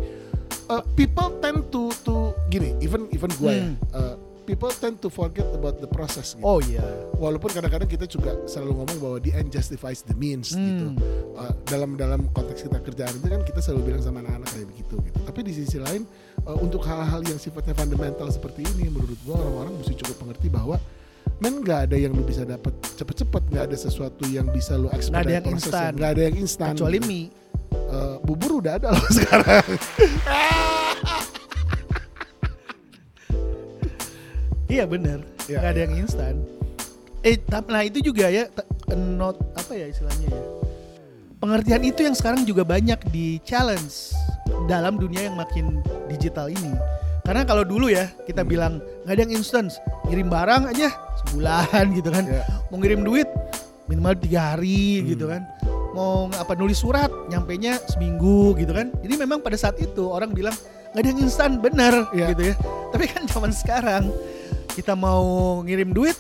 uh, 0.68 0.85
people 0.96 1.33
tend 1.40 1.64
to 1.72 1.88
to 2.05 2.33
gini, 2.48 2.77
even 2.81 3.09
even 3.12 3.29
gua 3.40 3.53
ya. 3.53 3.64
Hmm. 3.66 3.77
uh, 3.92 4.14
people 4.49 4.73
tend 4.73 4.97
to 4.97 5.13
forget 5.13 5.45
about 5.53 5.77
the 5.79 5.87
process 5.87 6.33
gitu. 6.33 6.41
oh 6.43 6.59
iya 6.65 6.81
Walaupun 7.19 7.51
kadang-kadang 7.51 7.91
kita 7.91 8.07
juga 8.07 8.31
selalu 8.47 8.79
ngomong 8.79 8.99
bahwa 9.03 9.19
the 9.19 9.35
end 9.35 9.51
justifies 9.51 10.01
the 10.01 10.15
means 10.15 10.55
gitu. 10.55 10.95
Hmm. 10.95 10.97
Uh, 11.35 11.51
dalam 11.67 11.99
dalam 11.99 12.31
konteks 12.31 12.63
kita 12.63 12.79
kerjaan 12.79 13.11
itu 13.13 13.27
kan 13.27 13.43
kita 13.43 13.59
selalu 13.59 13.91
bilang 13.91 14.01
sama 14.01 14.23
anak-anak 14.23 14.49
kayak 14.49 14.67
begitu 14.71 14.95
gitu. 15.03 15.19
Tapi 15.27 15.41
di 15.43 15.53
sisi 15.53 15.77
lain 15.77 16.07
uh, 16.47 16.55
untuk 16.57 16.87
hal-hal 16.87 17.21
yang 17.21 17.37
sifatnya 17.37 17.75
fundamental 17.75 18.31
seperti 18.31 18.63
ini 18.65 18.87
menurut 18.87 19.19
gua 19.27 19.35
orang-orang 19.37 19.75
mesti 19.77 19.99
cukup 19.99 20.17
mengerti 20.23 20.47
bahwa 20.47 20.79
men 21.39 21.59
nggak 21.59 21.91
ada 21.91 21.97
yang 21.99 22.15
lu 22.15 22.23
bisa 22.23 22.47
dapat 22.47 22.71
cepet-cepet 22.95 23.43
nggak 23.51 23.65
ada 23.67 23.77
sesuatu 23.77 24.23
yang 24.27 24.47
bisa 24.49 24.75
lu 24.75 24.87
Nggak 24.87 25.23
ada 25.23 25.35
yang 25.35 25.47
instan. 25.51 25.91
nggak 25.93 26.11
ada 26.15 26.23
yang 26.23 26.37
instan 26.39 26.73
kecuali 26.73 26.99
gitu. 26.99 27.11
mie 27.11 27.27
Uh, 27.69 28.17
bubur 28.25 28.65
udah 28.65 28.81
ada 28.81 28.97
loh 28.97 29.07
sekarang 29.17 29.61
iya 34.68 34.85
bener 34.85 35.24
Iya, 35.44 35.59
nggak 35.59 35.70
ada 35.70 35.81
iya. 35.81 35.85
yang 35.88 35.94
instan 35.98 36.35
eh 37.20 37.37
tapi 37.37 37.68
nah 37.68 37.83
itu 37.83 37.98
juga 38.00 38.28
ya 38.28 38.46
not 38.94 39.37
apa 39.52 39.72
ya 39.74 39.88
istilahnya 39.88 40.28
ya 40.28 40.42
pengertian 41.38 41.83
itu 41.83 42.00
yang 42.02 42.14
sekarang 42.14 42.42
juga 42.42 42.62
banyak 42.62 42.98
di 43.11 43.38
challenge 43.42 44.12
dalam 44.66 44.96
dunia 44.96 45.26
yang 45.26 45.37
makin 45.37 45.81
digital 46.07 46.46
ini 46.46 46.74
karena 47.22 47.44
kalau 47.44 47.62
dulu 47.62 47.88
ya 47.88 48.09
kita 48.24 48.40
Hmm. 48.40 48.50
bilang 48.50 48.72
nggak 49.04 49.14
ada 49.14 49.22
yang 49.22 49.35
instan 49.37 49.68
ngirim 50.07 50.28
barang 50.28 50.62
aja 50.68 50.88
sebulan 51.20 51.85
gitu 51.98 52.09
kan 52.09 52.24
Ya. 52.24 52.42
mau 52.70 52.78
ngirim 52.78 53.02
duit 53.02 53.28
minimal 53.87 54.14
tiga 54.16 54.54
hari 54.54 55.00
Hmm. 55.00 55.07
gitu 55.12 55.24
kan 55.26 55.42
mau 55.92 56.28
apa 56.31 56.52
nulis 56.54 56.78
surat 56.78 57.11
nyampe 57.26 57.57
nya 57.57 57.76
seminggu 57.88 58.54
gitu 58.54 58.70
kan 58.72 58.92
jadi 59.00 59.14
memang 59.18 59.40
pada 59.40 59.57
saat 59.57 59.76
itu 59.76 60.07
orang 60.07 60.31
bilang 60.31 60.54
nggak 60.92 61.02
ada 61.02 61.09
yang 61.09 61.20
instan 61.20 61.50
bener 61.59 61.94
Iya. 62.12 62.26
gitu 62.33 62.42
ya 62.50 62.54
tapi 62.88 63.04
kan 63.07 63.22
zaman 63.26 63.52
sekarang 63.52 64.04
kita 64.79 64.95
mau 64.95 65.23
ngirim 65.67 65.91
duit 65.91 66.14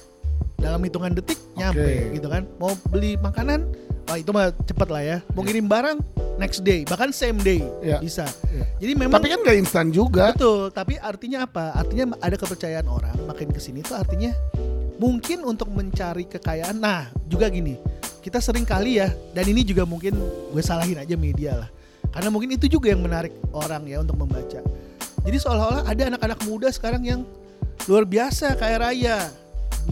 dalam 0.58 0.82
hitungan 0.82 1.14
detik 1.14 1.38
nyampe 1.54 1.78
Oke. 1.78 2.18
gitu 2.18 2.26
kan 2.26 2.42
mau 2.58 2.74
beli 2.90 3.14
makanan 3.14 3.62
wah 4.10 4.18
itu 4.18 4.34
mah 4.34 4.50
cepet 4.66 4.88
lah 4.90 5.02
ya 5.04 5.16
mau 5.30 5.46
ngirim 5.46 5.70
barang 5.70 6.02
next 6.42 6.66
day 6.66 6.82
bahkan 6.82 7.14
same 7.14 7.38
day 7.38 7.62
Iya. 7.78 8.02
bisa 8.02 8.26
Iya. 8.50 8.66
jadi 8.82 8.92
memang 8.98 9.14
tapi 9.14 9.30
kan 9.30 9.38
nggak 9.46 9.58
instan 9.62 9.94
juga 9.94 10.34
Betul, 10.34 10.74
tapi 10.74 10.98
artinya 10.98 11.46
apa? 11.46 11.70
Artinya 11.72 12.18
ada 12.18 12.34
kepercayaan 12.34 12.90
orang 12.90 13.14
makin 13.30 13.54
ke 13.54 13.62
sini 13.62 13.86
tuh 13.86 13.94
artinya 13.94 14.34
mungkin 14.98 15.46
untuk 15.46 15.70
mencari 15.70 16.26
kekayaan. 16.26 16.74
Nah, 16.74 17.06
juga 17.30 17.46
gini, 17.46 17.78
kita 18.18 18.42
sering 18.42 18.66
kali 18.66 18.98
ya, 18.98 19.06
dan 19.30 19.46
ini 19.46 19.62
juga 19.62 19.86
mungkin 19.86 20.10
gue 20.50 20.58
salahin 20.58 20.98
aja 20.98 21.14
media 21.14 21.54
lah. 21.54 21.70
Karena 22.10 22.34
mungkin 22.34 22.50
itu 22.50 22.66
juga 22.66 22.90
yang 22.90 22.98
menarik 22.98 23.30
orang 23.54 23.86
ya 23.86 24.02
untuk 24.02 24.18
membaca. 24.18 24.58
Jadi 25.22 25.36
seolah-olah 25.38 25.86
ada 25.86 26.02
anak-anak 26.10 26.38
muda 26.50 26.66
sekarang 26.74 27.06
yang 27.06 27.22
luar 27.86 28.02
biasa 28.02 28.56
kaya 28.56 28.76
raya, 28.80 29.30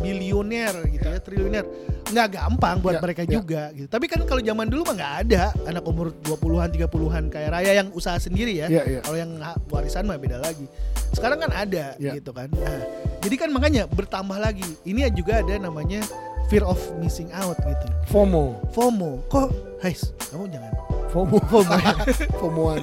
milioner 0.01 0.73
gitu 0.89 1.07
ya, 1.07 1.19
triliuner. 1.19 1.65
Nggak 2.07 2.39
gampang 2.39 2.79
buat 2.79 2.97
Ya, 2.97 3.03
mereka 3.03 3.23
ya. 3.23 3.31
juga 3.33 3.63
gitu. 3.73 3.89
Tapi 3.89 4.07
kan 4.07 4.23
kalau 4.23 4.39
zaman 4.39 4.67
dulu 4.67 4.83
mah 4.85 4.95
nggak 4.95 5.15
ada 5.27 5.43
anak 5.65 5.83
umur 5.83 6.15
20-an, 6.23 6.71
30-an 6.71 7.25
kaya 7.27 7.49
raya 7.51 7.73
yang 7.75 7.91
usaha 7.91 8.15
sendiri 8.17 8.55
ya. 8.57 8.67
Iya, 8.67 8.83
iya. 8.87 9.01
Kalau 9.03 9.19
yang 9.19 9.31
warisan 9.67 10.07
mah 10.07 10.15
beda 10.15 10.39
lagi. 10.39 10.71
Sekarang 11.11 11.39
kan 11.39 11.51
ada 11.51 11.99
Ya. 11.99 12.15
gitu 12.15 12.31
kan. 12.31 12.47
Nah, 12.53 12.79
jadi 13.21 13.35
kan 13.37 13.49
makanya 13.51 13.83
bertambah 13.87 14.39
lagi. 14.39 14.67
Ini 14.83 15.11
juga 15.11 15.43
ada 15.43 15.59
namanya 15.59 16.07
fear 16.47 16.63
of 16.63 16.79
missing 16.97 17.27
out 17.35 17.59
gitu. 17.59 17.87
FOMO 18.07 18.55
FOMO. 18.71 19.27
Kok, 19.27 19.51
Hais, 19.83 20.15
kamu 20.31 20.47
jangan. 20.47 20.73
FOMO 21.11 21.39
FOMO. 21.43 21.75
FOMOan 22.39 22.81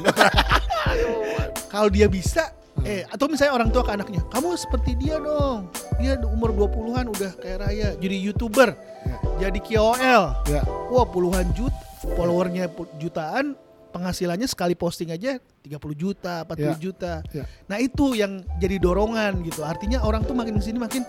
Kalau 1.72 1.88
dia 1.88 2.06
bisa 2.06 2.52
Hmm. 2.74 2.90
eh 2.90 3.06
atau 3.06 3.30
misalnya 3.30 3.54
orang 3.54 3.70
tua 3.70 3.86
ke 3.86 3.94
anaknya, 3.94 4.22
kamu 4.34 4.58
seperti 4.58 4.98
dia 4.98 5.22
dong. 5.22 5.70
Dia 6.02 6.18
umur 6.26 6.50
20-an 6.52 7.06
udah 7.08 7.32
kaya 7.38 7.58
raya, 7.62 7.88
jadi 8.02 8.16
YouTuber, 8.32 8.70
Ya. 9.06 9.18
jadi 9.48 9.60
KOL. 9.62 10.24
ya 10.50 10.62
Wah, 10.90 11.06
puluhan 11.06 11.54
juta 11.54 11.78
followernya 12.04 12.68
jutaan, 12.98 13.56
penghasilannya 13.94 14.50
sekali 14.50 14.74
posting 14.76 15.14
aja 15.14 15.38
30 15.62 15.96
juta, 15.96 16.44
40 16.44 16.76
Ya. 16.76 16.82
juta. 16.82 17.14
Ya. 17.32 17.46
Nah, 17.70 17.78
itu 17.80 18.18
yang 18.18 18.42
jadi 18.58 18.82
dorongan 18.82 19.46
gitu. 19.46 19.62
Artinya 19.64 20.02
orang 20.04 20.26
tuh 20.26 20.34
makin 20.36 20.58
ke 20.60 20.64
sini 20.66 20.82
makin 20.82 21.06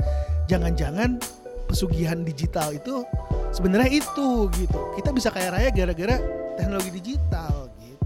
jangan-jangan 0.46 1.18
pesugihan 1.66 2.20
digital 2.22 2.70
itu 2.70 3.02
sebenarnya 3.50 3.90
itu 4.04 4.46
gitu. 4.54 4.78
Kita 4.94 5.10
bisa 5.10 5.32
kaya 5.32 5.50
raya 5.50 5.72
gara-gara 5.72 6.20
teknologi 6.54 6.92
digital 6.92 7.63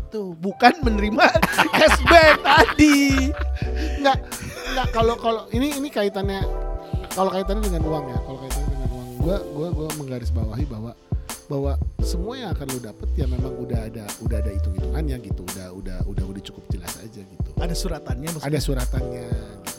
gitu. 0.08 0.32
Bukan 0.40 0.72
menerima 0.80 1.24
cashback 1.76 2.40
tadi. 2.40 3.28
nggak 4.00 4.16
nggak 4.72 4.86
kalau 4.90 5.14
kalau 5.20 5.42
ini 5.52 5.76
ini 5.76 5.92
kaitannya 5.92 6.40
kalau 7.12 7.28
kaitannya 7.28 7.60
dengan 7.60 7.82
uang 7.84 8.04
ya 8.08 8.18
kalau 8.24 8.38
kaitannya 8.40 8.68
dengan 8.72 8.88
uang 8.88 9.06
gua 9.20 9.36
gua 9.52 9.68
gua 9.74 9.88
menggarisbawahi 10.00 10.64
bahwa 10.64 10.92
bahwa 11.48 11.72
semua 12.00 12.36
yang 12.36 12.50
akan 12.52 12.66
lu 12.70 12.78
dapet 12.78 13.08
ya 13.16 13.24
memang 13.24 13.52
udah 13.56 13.80
ada 13.84 14.04
udah 14.20 14.36
ada 14.38 14.50
hitung 14.52 14.72
hitungannya 14.76 15.16
gitu 15.24 15.42
udah 15.44 15.68
udah 15.74 15.98
udah 16.04 16.24
udah 16.24 16.42
cukup 16.44 16.64
jelas 16.70 16.92
aja 17.00 17.20
gitu 17.20 17.48
Ada 17.56 17.74
suratannya 17.74 18.28
maksudnya. 18.30 18.48
ada 18.52 18.58
suratannya 18.60 19.26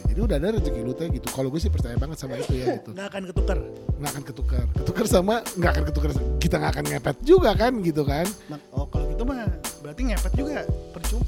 gitu 0.03 0.09
jadi 0.20 0.28
udah 0.28 0.36
ada 0.36 0.47
rezeki 0.51 0.82
lu 0.84 0.91
teh 0.91 1.07
gitu. 1.07 1.28
Kalau 1.32 1.47
gue 1.47 1.61
sih 1.63 1.72
percaya 1.72 1.95
banget 1.95 2.20
sama 2.20 2.36
itu 2.36 2.51
ya 2.51 2.76
gitu. 2.76 2.91
Nggak 2.91 3.07
akan 3.07 3.24
ketukar 3.32 3.57
nggak 3.95 4.11
akan 4.11 4.24
ketukar 4.28 4.63
ketukar 4.76 5.05
sama 5.07 5.36
nggak 5.55 5.72
akan 5.72 5.84
ketukar 5.88 6.09
kita 6.43 6.55
nggak 6.59 6.72
akan 6.76 6.86
ngepet 6.91 7.17
juga 7.24 7.51
kan 7.55 7.72
gitu 7.80 8.03
kan. 8.03 8.28
Oh 8.76 8.84
kalau 8.84 9.07
gitu 9.07 9.24
mah 9.24 9.47
berarti 9.80 10.01
ngepet 10.11 10.34
juga 10.36 10.67
percuma. 10.91 11.24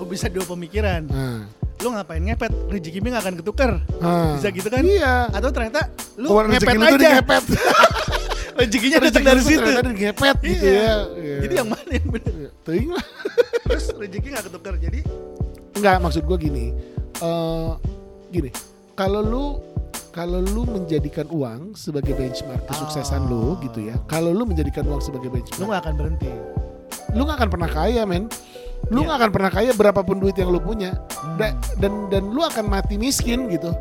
Oh 0.00 0.08
bisa 0.08 0.32
dua 0.32 0.48
pemikiran. 0.48 1.04
Nah, 1.04 1.44
lu 1.76 1.92
ngapain 1.92 2.24
ngepet? 2.24 2.52
Rezekinya 2.72 3.08
nggak 3.12 3.24
akan 3.28 3.34
ketukar 3.36 3.70
nah. 4.00 4.32
bisa 4.32 4.48
gitu 4.48 4.68
kan? 4.72 4.80
Iya. 4.80 5.28
Atau 5.28 5.52
ternyata 5.52 5.92
lu 6.16 6.32
rezeki 6.32 6.56
ngepet 6.56 6.72
lu 6.72 6.84
tuh 6.88 6.96
aja. 6.96 7.10
ngepet 7.20 7.44
rezekinya 8.64 8.98
datang 9.04 9.20
Rezeki 9.20 9.28
dari 9.28 9.36
lu 9.36 9.44
tuh 9.44 9.52
situ. 9.52 9.90
ngepet 10.00 10.36
gitu 10.40 10.64
Iya. 10.64 10.72
ya. 10.72 10.94
Iya. 11.20 11.36
jadi 11.44 11.54
yang 11.60 11.68
mana 11.68 11.90
yang 11.92 12.08
benar 12.08 12.32
Iya, 12.32 12.50
teuing 12.64 12.90
lah. 12.96 13.06
Terus 13.68 13.84
rezeki 13.92 14.28
nggak 14.32 14.44
ketukar 14.48 14.74
jadi? 14.80 15.00
Enggak, 15.76 15.96
maksud 16.00 16.24
gue 16.24 16.38
gini. 16.40 16.66
eh 17.16 17.70
gini, 18.36 18.50
kalau 18.92 19.20
lu 19.20 19.44
kalau 20.10 20.40
lu 20.40 20.64
menjadikan 20.64 21.28
uang 21.28 21.72
sebagai 21.74 22.12
benchmark 22.12 22.64
kesuksesan 22.64 23.26
lu 23.26 23.52
Ah. 23.52 23.62
gitu 23.62 23.80
ya. 23.82 23.96
Kalau 24.06 24.30
lu 24.30 24.44
menjadikan 24.44 24.84
uang 24.84 24.98
sebagai 24.98 25.28
lu 25.28 25.34
benchmark, 25.34 25.60
nggak 25.62 25.82
akan 25.82 25.94
berhenti 25.94 26.30
lu 27.12 27.22
nggak 27.22 27.38
akan 27.38 27.50
pernah 27.50 27.70
kaya, 27.70 28.02
men. 28.04 28.28
Lu 28.86 29.00
Iya. 29.00 29.06
nggak 29.06 29.18
akan 29.18 29.30
pernah 29.30 29.50
kaya 29.50 29.70
berapapun 29.72 30.16
duit 30.16 30.36
yang 30.36 30.48
lu 30.48 30.58
punya. 30.58 30.94
Hmm. 31.16 31.36
Da- 31.36 31.52
dan 31.76 31.92
dan 32.08 32.22
lu 32.26 32.40
akan 32.40 32.64
mati 32.66 32.96
miskin 32.96 33.48
gitu. 33.48 33.72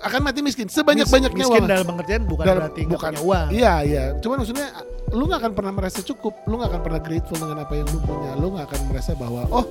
Akan 0.00 0.20
mati 0.20 0.40
miskin 0.40 0.68
sebanyak-banyaknya 0.68 1.32
miskin 1.38 1.62
uang. 1.62 1.70
dalam 1.70 1.86
pengertian 1.86 2.22
bukan 2.24 2.44
Dalam- 2.44 2.60
berarti 2.68 2.82
bukan. 2.84 3.12
punya 3.14 3.22
uang 3.22 3.46
Iya, 3.50 3.74
iya. 3.82 4.04
Cuman 4.18 4.36
maksudnya 4.38 4.68
lu 5.10 5.24
nggak 5.24 5.40
akan 5.40 5.52
pernah 5.54 5.72
merasa 5.72 6.00
cukup, 6.02 6.34
lu 6.44 6.54
nggak 6.54 6.70
akan 6.70 6.82
pernah 6.82 7.00
grateful 7.00 7.36
dengan 7.38 7.58
apa 7.60 7.72
yang 7.72 7.88
lu 7.88 7.98
punya. 8.02 8.30
Lu 8.34 8.46
nggak 8.50 8.66
akan 8.66 8.80
merasa 8.88 9.12
bahwa 9.14 9.42
oh, 9.48 9.64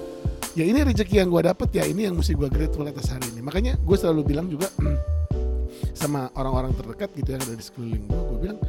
ya 0.54 0.64
ini 0.64 0.80
rezeki 0.86 1.16
yang 1.26 1.30
gua 1.30 1.42
dapet 1.46 1.70
ya 1.74 1.84
ini 1.86 2.06
yang 2.06 2.16
mesti 2.18 2.34
gua 2.38 2.50
grateful 2.50 2.86
atas 2.86 3.10
hari 3.10 3.26
ini. 3.34 3.42
Makanya 3.42 3.78
gue 3.82 3.98
selalu 3.98 4.22
bilang 4.34 4.48
juga 4.50 4.70
sama 6.00 6.30
orang-orang 6.38 6.74
terdekat 6.74 7.10
gitu 7.18 7.34
yang 7.34 7.42
ada 7.42 7.54
di 7.54 7.64
sekeliling 7.64 8.04
gua, 8.10 8.22
gue 8.34 8.40
bilang 8.50 8.60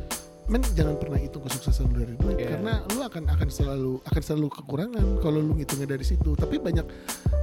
men 0.45 0.61
jangan 0.76 1.01
pernah 1.01 1.16
hitung 1.16 1.41
kesuksesan 1.41 1.89
lu 1.89 2.05
dari 2.05 2.14
duit 2.20 2.37
Iya. 2.37 2.61
karena 2.61 2.85
lu 2.93 3.01
akan 3.01 3.32
akan 3.32 3.49
selalu 3.49 3.93
akan 4.05 4.20
selalu 4.20 4.47
kekurangan 4.53 5.07
kalau 5.24 5.41
lu 5.41 5.57
ngitungnya 5.57 5.89
dari 5.89 6.05
situ 6.05 6.37
tapi 6.37 6.61
banyak 6.61 6.85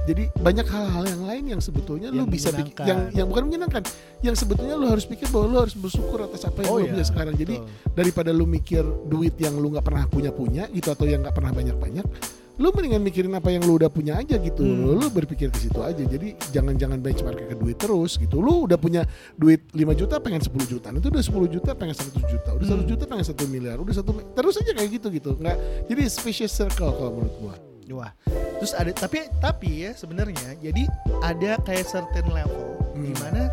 jadi 0.06 0.30
banyak 0.38 0.66
hal-hal 0.70 1.04
yang 1.10 1.22
lain 1.26 1.44
yang 1.50 1.58
sebetulnya 1.58 2.14
lu 2.14 2.22
Yang 2.22 2.30
bisa 2.30 2.48
bikin 2.54 2.86
yang 2.86 3.00
yang 3.10 3.26
bukan 3.26 3.50
menyenangkan 3.50 3.82
yang 4.22 4.38
sebetulnya 4.38 4.78
lu 4.78 4.86
harus 4.86 5.02
pikir 5.02 5.26
bahwa 5.34 5.46
lu 5.50 5.58
harus 5.66 5.74
bersyukur 5.74 6.22
atas 6.22 6.46
apa 6.46 6.62
yang 6.62 6.70
Oh 6.70 6.78
lu 6.78 6.86
iya, 6.86 6.92
punya 6.94 7.06
sekarang 7.10 7.34
jadi 7.34 7.54
betul. 7.58 7.90
daripada 7.90 8.30
lu 8.30 8.46
mikir 8.46 8.86
duit 9.10 9.34
yang 9.34 9.58
lu 9.58 9.74
nggak 9.74 9.82
pernah 9.82 10.06
punya 10.06 10.30
punya 10.30 10.70
gitu 10.70 10.94
atau 10.94 11.02
yang 11.02 11.26
nggak 11.26 11.34
pernah 11.34 11.50
banyak 11.50 11.74
banyak 11.74 12.06
lu 12.54 12.68
mendingan 12.68 13.00
mikirin 13.00 13.32
apa 13.32 13.48
yang 13.48 13.62
lu 13.62 13.74
udah 13.74 13.88
punya 13.88 14.16
aja 14.16 14.36
gitu 14.36 14.60
Hmm. 14.60 14.94
lu, 14.94 15.08
berpikir 15.08 15.48
ke 15.48 15.58
situ 15.58 15.80
aja 15.80 15.98
jadi 15.98 16.36
jangan 16.52 16.76
jangan 16.76 16.98
benchmark 16.98 17.40
ke 17.42 17.56
duit 17.56 17.76
terus 17.76 18.16
gitu 18.16 18.38
lu 18.38 18.66
udah 18.66 18.76
punya 18.76 19.08
duit 19.34 19.64
5 19.70 19.92
juta 19.94 20.18
pengen 20.18 20.38
10 20.38 20.52
juta 20.66 20.88
itu 20.90 21.08
udah 21.08 21.24
10 21.24 21.48
juta 21.48 21.70
pengen 21.72 21.94
100 21.94 22.22
juta 22.22 22.50
udah 22.52 22.66
100 22.66 22.76
Hmm. 22.76 22.86
juta 22.86 23.04
pengen 23.04 23.24
1 23.24 23.44
miliar 23.46 23.76
udah 23.76 23.94
satu 23.94 24.12
terus 24.30 24.54
aja 24.56 24.72
kayak 24.72 24.90
gitu 24.92 25.08
gitu 25.10 25.30
nggak 25.34 25.56
jadi 25.86 26.00
vicious 26.08 26.52
circle 26.52 26.92
kalau 26.92 27.12
menurut 27.14 27.36
gua 27.38 27.56
Wah, 27.92 28.08
terus 28.56 28.72
ada 28.72 28.88
tapi 28.90 29.28
tapi 29.36 29.84
ya 29.84 29.92
sebenarnya 29.92 30.56
jadi 30.56 30.88
ada 31.20 31.60
kayak 31.60 31.84
certain 31.84 32.24
level 32.26 32.72
Hmm. 32.92 33.04
di 33.04 33.12
mana 33.16 33.52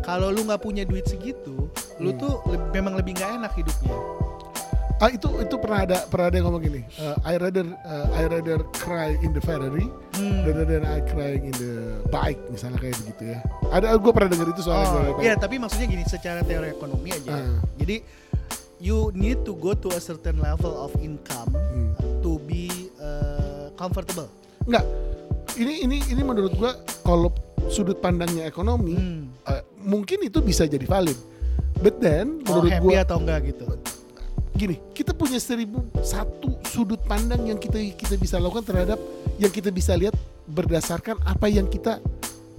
kalau 0.00 0.30
lu 0.30 0.44
nggak 0.44 0.60
punya 0.60 0.84
duit 0.84 1.02
segitu, 1.04 1.66
lu 1.96 2.10
Hmm. 2.12 2.20
tuh 2.20 2.32
le- 2.46 2.70
memang 2.70 2.92
lebih 2.92 3.14
nggak 3.14 3.30
enak 3.34 3.52
hidupnya. 3.56 3.94
Ah 5.04 5.12
itu 5.12 5.28
itu 5.36 5.54
pernah 5.60 5.84
ada 5.84 5.98
pernah 6.08 6.32
ada 6.32 6.36
yang 6.40 6.48
ngomong 6.48 6.64
gini 6.64 6.80
eh, 6.96 7.16
I 7.28 7.36
rather 7.36 7.60
eh, 7.68 8.06
I 8.10 8.22
rather 8.24 8.64
cry 8.72 9.20
in 9.20 9.30
the 9.30 9.42
Ferrari 9.42 9.84
Hmm. 10.14 10.46
rather 10.46 10.62
than 10.62 10.86
I 10.86 11.02
crying 11.04 11.50
in 11.50 11.54
the 11.58 11.74
bike 12.06 12.38
misalnya 12.48 12.78
kayak 12.78 12.94
begitu 12.96 13.34
ya 13.34 13.42
ada 13.68 13.98
gua 13.98 14.14
pernah 14.14 14.30
denger 14.30 14.54
itu 14.54 14.62
soalnya 14.62 14.86
Oh, 14.86 15.18
gua- 15.18 15.20
iya, 15.20 15.34
tapi 15.34 15.58
maksudnya 15.58 15.90
gini 15.90 16.06
secara 16.06 16.40
teori 16.40 16.70
ekonomi 16.70 17.10
aja. 17.10 17.34
Ah. 17.34 17.58
Jadi 17.74 17.98
you 18.78 19.10
need 19.10 19.42
to 19.42 19.52
go 19.54 19.74
to 19.74 19.90
a 19.90 19.98
certain 19.98 20.38
level 20.38 20.70
of 20.72 20.94
income 20.96 21.50
Hmm. 21.50 21.98
to 22.22 22.38
be 22.40 22.70
uh, 22.96 23.74
comfortable. 23.74 24.30
Enggak. 24.62 24.86
Ini 25.52 25.82
ini 25.82 25.98
ini 26.06 26.22
menurut 26.22 26.54
gua 26.54 26.72
kalau 27.02 27.34
sudut 27.66 27.98
pandangnya 27.98 28.46
ekonomi 28.46 28.94
Hmm. 28.94 29.34
eh, 29.44 29.60
mungkin 29.82 30.22
itu 30.22 30.38
bisa 30.40 30.62
jadi 30.64 30.86
valid. 30.86 31.18
But 31.76 31.98
then 31.98 32.38
Oh, 32.46 32.62
menurut 32.62 32.70
happy 32.70 32.86
gua 32.86 33.02
atau 33.02 33.18
enggak 33.18 33.50
gitu. 33.50 33.66
Gini, 34.54 34.78
kita 34.94 35.10
punya 35.10 35.42
seribu 35.42 35.82
satu 36.00 36.56
sudut 36.70 37.02
pandang 37.04 37.42
yang 37.44 37.58
kita 37.58 37.78
kita 37.98 38.14
bisa 38.14 38.38
lakukan 38.38 38.62
terhadap 38.62 38.98
yang 39.36 39.50
kita 39.50 39.74
bisa 39.74 39.98
lihat 39.98 40.14
berdasarkan 40.46 41.18
apa 41.26 41.50
yang 41.50 41.66
kita 41.66 41.98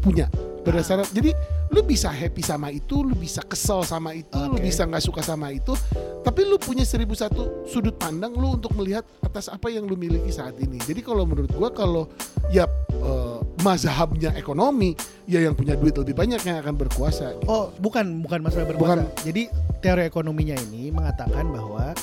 punya. 0.06 0.30
Berdasarkan 0.62 1.06
jadi 1.14 1.34
lu 1.70 1.82
bisa 1.82 2.10
happy 2.10 2.41
sama 2.41 2.70
itu, 2.70 3.01
lu 3.01 3.14
bisa 3.14 3.41
kesel 3.41 3.82
sama 3.82 4.14
itu, 4.14 4.34
lu 4.38 4.58
Oke. 4.58 4.66
bisa 4.66 4.86
nggak 4.86 5.01
suka 5.01 5.22
sama 5.22 5.49
itu, 5.49 5.74
tapi 6.22 6.41
lu 6.41 6.58
punya 6.58 6.82
seribu 6.82 7.14
satu 7.14 7.66
sudut 7.66 7.93
pandang 7.97 8.34
lu 8.34 8.58
untuk 8.58 8.74
melihat 8.74 9.06
atas 9.22 9.45
apa 9.45 9.70
yang 9.70 9.86
lu 9.86 9.93
miliki 9.93 10.30
saat 10.30 10.58
ini. 10.58 10.78
Jadi 10.82 11.01
kalau 11.06 11.26
menurut 11.26 11.49
gua 11.53 11.70
kalau 11.70 12.10
ya 12.49 12.66
eh, 12.97 13.38
mazhabnya 13.62 14.34
ekonomi, 14.34 14.97
ya 15.26 15.41
yang 15.41 15.53
punya 15.53 15.78
duit 15.78 15.93
lebih 15.97 16.18
banyak 16.18 16.41
yang 16.41 16.62
akan 16.62 16.74
berkuasa. 16.78 17.34
gitu. 17.38 17.45
Oh, 17.45 17.70
bukan 17.78 18.22
bukan 18.26 18.41
masalah 18.41 18.66
berkuasa. 18.66 19.06
Jadi 19.22 19.49
teori 19.82 20.06
ekonominya 20.06 20.58
ini 20.70 20.89
mengatakan 20.89 21.45
bahwa 21.49 21.93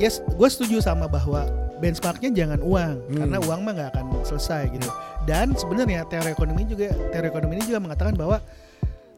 yes, 0.00 0.24
gue 0.24 0.48
setuju 0.48 0.80
sama 0.80 1.04
bahwa 1.08 1.44
benchmarknya 1.76 2.32
jangan 2.32 2.60
uang 2.64 2.94
Hmm. 3.10 3.16
karena 3.20 3.36
uang 3.42 3.60
mah 3.68 3.72
nggak 3.76 3.90
akan 3.92 4.04
selesai 4.24 4.62
gitu. 4.72 4.88
Dan 5.22 5.54
sebenarnya 5.54 6.02
teori 6.10 6.34
ekonomi 6.34 6.66
juga 6.66 6.90
teori 7.14 7.26
ekonomi 7.30 7.52
ini 7.58 7.64
juga 7.70 7.80
mengatakan 7.82 8.14
bahwa 8.18 8.42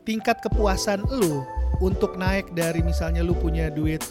tingkat 0.05 0.41
kepuasan 0.45 1.01
lu 1.09 1.43
untuk 1.81 2.21
naik 2.21 2.53
dari 2.53 2.85
misalnya 2.85 3.25
lu 3.25 3.33
punya 3.33 3.73
duit 3.73 4.05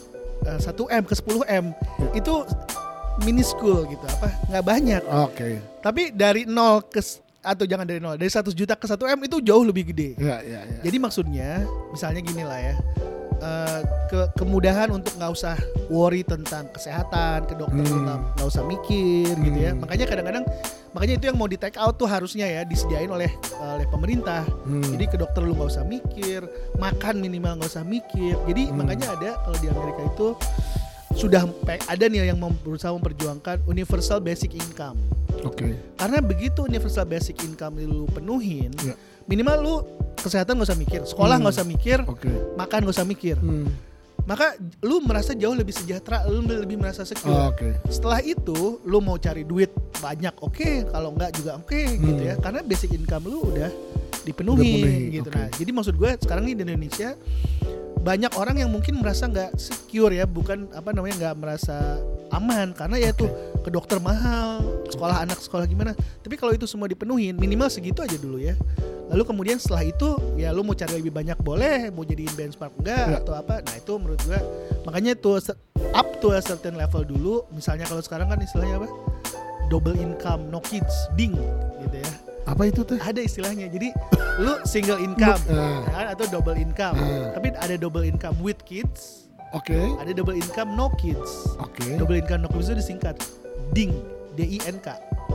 eh, 0.49 0.59
1 0.59 0.73
m 0.73 1.03
ke 1.05 1.13
10 1.13 1.45
m 1.47 1.65
itu 2.17 2.33
minuscule 3.21 3.85
gitu 3.93 4.05
apa? 4.09 4.29
Nggak 4.49 4.65
banyak. 4.65 5.01
Oke. 5.05 5.61
tapi 5.85 6.09
dari 6.09 6.49
0 6.49 6.81
ke 6.89 7.01
atau 7.43 7.67
jangan 7.67 7.83
dari 7.83 7.99
0 7.99 8.15
dari 8.15 8.31
100 8.31 8.55
juta 8.55 8.73
ke 8.73 8.87
1 8.87 8.97
m 8.97 9.19
itu 9.27 9.37
jauh 9.43 9.61
lebih 9.67 9.93
gede. 9.93 10.15
Ya, 10.17 10.39
ya, 10.41 10.63
ya. 10.63 10.79
jadi 10.81 10.97
maksudnya, 10.97 11.67
misalnya 11.91 12.21
gini 12.23 12.43
lah 12.47 12.57
ya, 12.57 12.75
eh, 13.43 13.79
ke 14.07 14.19
kemudahan 14.39 14.87
untuk 14.87 15.11
nggak 15.19 15.31
usah 15.35 15.59
worry 15.91 16.23
tentang 16.23 16.71
kesehatan, 16.71 17.43
ke 17.43 17.53
dokter 17.59 17.83
Hmm. 17.83 18.07
tetap 18.07 18.19
nggak 18.39 18.47
usah 18.47 18.63
mikir 18.63 19.33
gitu 19.35 19.57
ya. 19.59 19.71
Hmm. 19.75 19.83
Makanya 19.83 20.05
kadang-kadang, 20.07 20.43
makanya 20.95 21.13
itu 21.19 21.25
yang 21.27 21.37
mau 21.37 21.49
di 21.51 21.59
take 21.59 21.75
out 21.75 21.99
tuh 21.99 22.07
harusnya 22.07 22.47
ya 22.47 22.63
disediain 22.63 23.11
oleh 23.11 23.27
oleh 23.59 23.85
pemerintah. 23.91 24.47
Hmm. 24.63 24.79
Jadi 24.95 25.05
ke 25.11 25.17
dokter 25.19 25.43
lu 25.43 25.53
nggak 25.59 25.69
usah 25.75 25.83
mikir, 25.83 26.47
makan 26.79 27.19
minimal 27.19 27.59
nggak 27.59 27.71
usah 27.75 27.83
mikir. 27.83 28.39
Jadi 28.47 28.71
Hmm. 28.71 28.79
makanya 28.79 29.11
ada 29.11 29.29
kalau 29.43 29.57
di 29.59 29.67
Amerika 29.67 30.01
itu 30.07 30.27
sudah 31.13 31.45
ada 31.85 32.05
nih 32.09 32.33
yang 32.33 32.41
berusaha 32.65 32.89
memperjuangkan 32.89 33.69
universal 33.69 34.17
basic 34.17 34.57
income. 34.57 34.97
Oke. 35.45 35.77
Karena 35.97 36.23
begitu 36.23 36.65
universal 36.65 37.05
basic 37.05 37.41
income 37.45 37.77
lu 37.83 38.05
penuhin, 38.09 38.73
Ya. 38.81 38.95
Minimal 39.25 39.57
lu 39.59 39.75
kesehatan 40.15 40.55
gak 40.55 40.67
usah 40.67 40.77
mikir, 40.77 41.01
sekolah 41.03 41.35
Hmm. 41.35 41.43
nggak 41.43 41.55
usah 41.55 41.67
mikir, 41.67 41.97
Oke. 42.03 42.31
makan 42.55 42.79
gak 42.83 42.95
usah 42.95 43.03
mikir. 43.03 43.35
Hmm. 43.35 43.67
Maka 44.23 44.55
lu 44.79 45.03
merasa 45.03 45.35
jauh 45.35 45.51
lebih 45.51 45.75
sejahtera, 45.75 46.23
lu 46.23 46.39
lebih 46.41 46.79
merasa 46.79 47.03
Oh, 47.03 47.05
secure. 47.05 47.43
Oke. 47.45 47.75
Setelah 47.89 48.23
itu 48.23 48.79
lu 48.81 49.03
mau 49.03 49.19
cari 49.19 49.43
duit 49.43 49.67
banyak 49.99 50.31
oke, 50.39 50.87
kalau 50.87 51.11
enggak 51.11 51.35
juga 51.35 51.59
oke 51.59 51.75
gitu 51.93 52.21
Hmm. 52.23 52.29
ya. 52.31 52.35
Karena 52.39 52.63
basic 52.63 52.93
income 52.93 53.27
lu 53.27 53.43
udah 53.45 53.67
Udah 53.67 54.23
dipenuhi 54.23 54.63
penuhi, 54.79 55.03
gitu. 55.11 55.27
oke. 55.27 55.35
Nah, 55.35 55.47
jadi 55.51 55.71
maksud 55.73 55.95
gue 55.97 56.11
sekarang 56.17 56.43
nih 56.45 56.55
di 56.55 56.63
Indonesia 56.63 57.09
banyak 58.03 58.35
orang 58.35 58.59
yang 58.59 58.69
mungkin 58.69 58.99
merasa 58.99 59.31
nggak 59.31 59.55
secure 59.55 60.11
ya, 60.11 60.27
bukan 60.27 60.67
apa 60.75 60.91
namanya 60.91 61.15
nggak 61.31 61.35
merasa 61.39 61.97
aman 62.35 62.75
karena 62.75 62.99
ya 62.99 63.15
tuh 63.15 63.31
ke 63.63 63.71
dokter 63.71 63.95
mahal, 64.03 64.59
sekolah 64.91 65.23
anak 65.23 65.39
sekolah 65.39 65.63
gimana. 65.63 65.95
Tapi 65.95 66.35
kalau 66.35 66.51
itu 66.51 66.67
semua 66.67 66.91
dipenuhin, 66.91 67.39
minimal 67.39 67.71
segitu 67.71 68.03
aja 68.03 68.19
dulu 68.19 68.43
ya. 68.43 68.59
Lalu 69.07 69.23
kemudian 69.23 69.55
setelah 69.55 69.87
itu 69.87 70.09
ya 70.35 70.51
lu 70.51 70.67
mau 70.67 70.75
cari 70.75 70.99
lebih 70.99 71.15
banyak 71.15 71.39
boleh, 71.39 71.87
mau 71.95 72.03
jadiin 72.03 72.33
benchmark 72.35 72.75
enggak 72.83 73.07
Ya. 73.07 73.17
atau 73.23 73.33
apa. 73.39 73.63
Nah, 73.63 73.75
itu 73.79 73.93
menurut 73.95 74.19
gua 74.27 74.41
makanya 74.83 75.15
itu 75.15 75.31
up 75.95 76.07
to 76.19 76.35
a 76.35 76.41
certain 76.43 76.75
level 76.75 77.07
dulu. 77.07 77.47
Misalnya 77.55 77.87
kalau 77.87 78.03
sekarang 78.03 78.27
kan 78.27 78.41
istilahnya 78.43 78.83
apa? 78.83 78.89
Double 79.71 79.95
income, 79.95 80.51
no 80.51 80.59
kids, 80.59 80.91
ding 81.15 81.39
gitu 81.87 81.97
ya. 82.03 82.11
Apa 82.53 82.69
itu 82.69 82.85
teh? 82.85 83.01
Ada 83.01 83.17
istilahnya. 83.19 83.65
Jadi 83.65 83.89
lu 84.37 84.61
single 84.63 85.01
income 85.01 85.41
ya 85.49 85.81
kan, 85.89 86.05
atau 86.13 86.25
double 86.29 86.53
income. 86.53 86.93
Ah. 86.95 87.33
Tapi 87.33 87.49
ada 87.51 87.75
double 87.75 88.05
income 88.05 88.37
with 88.39 88.61
kids, 88.61 89.25
Oke. 89.51 89.73
ada 89.97 90.13
double 90.13 90.37
income 90.37 90.77
no 90.77 90.93
kids. 90.95 91.49
Oke. 91.57 91.97
Double 91.97 92.13
income 92.13 92.45
no 92.45 92.49
kids 92.49 92.69
itu 92.69 92.77
disingkat 92.77 93.17
DINK, 93.73 93.91
D 94.33 94.45
I 94.45 94.57
N 94.69 94.77
K. 94.77 94.93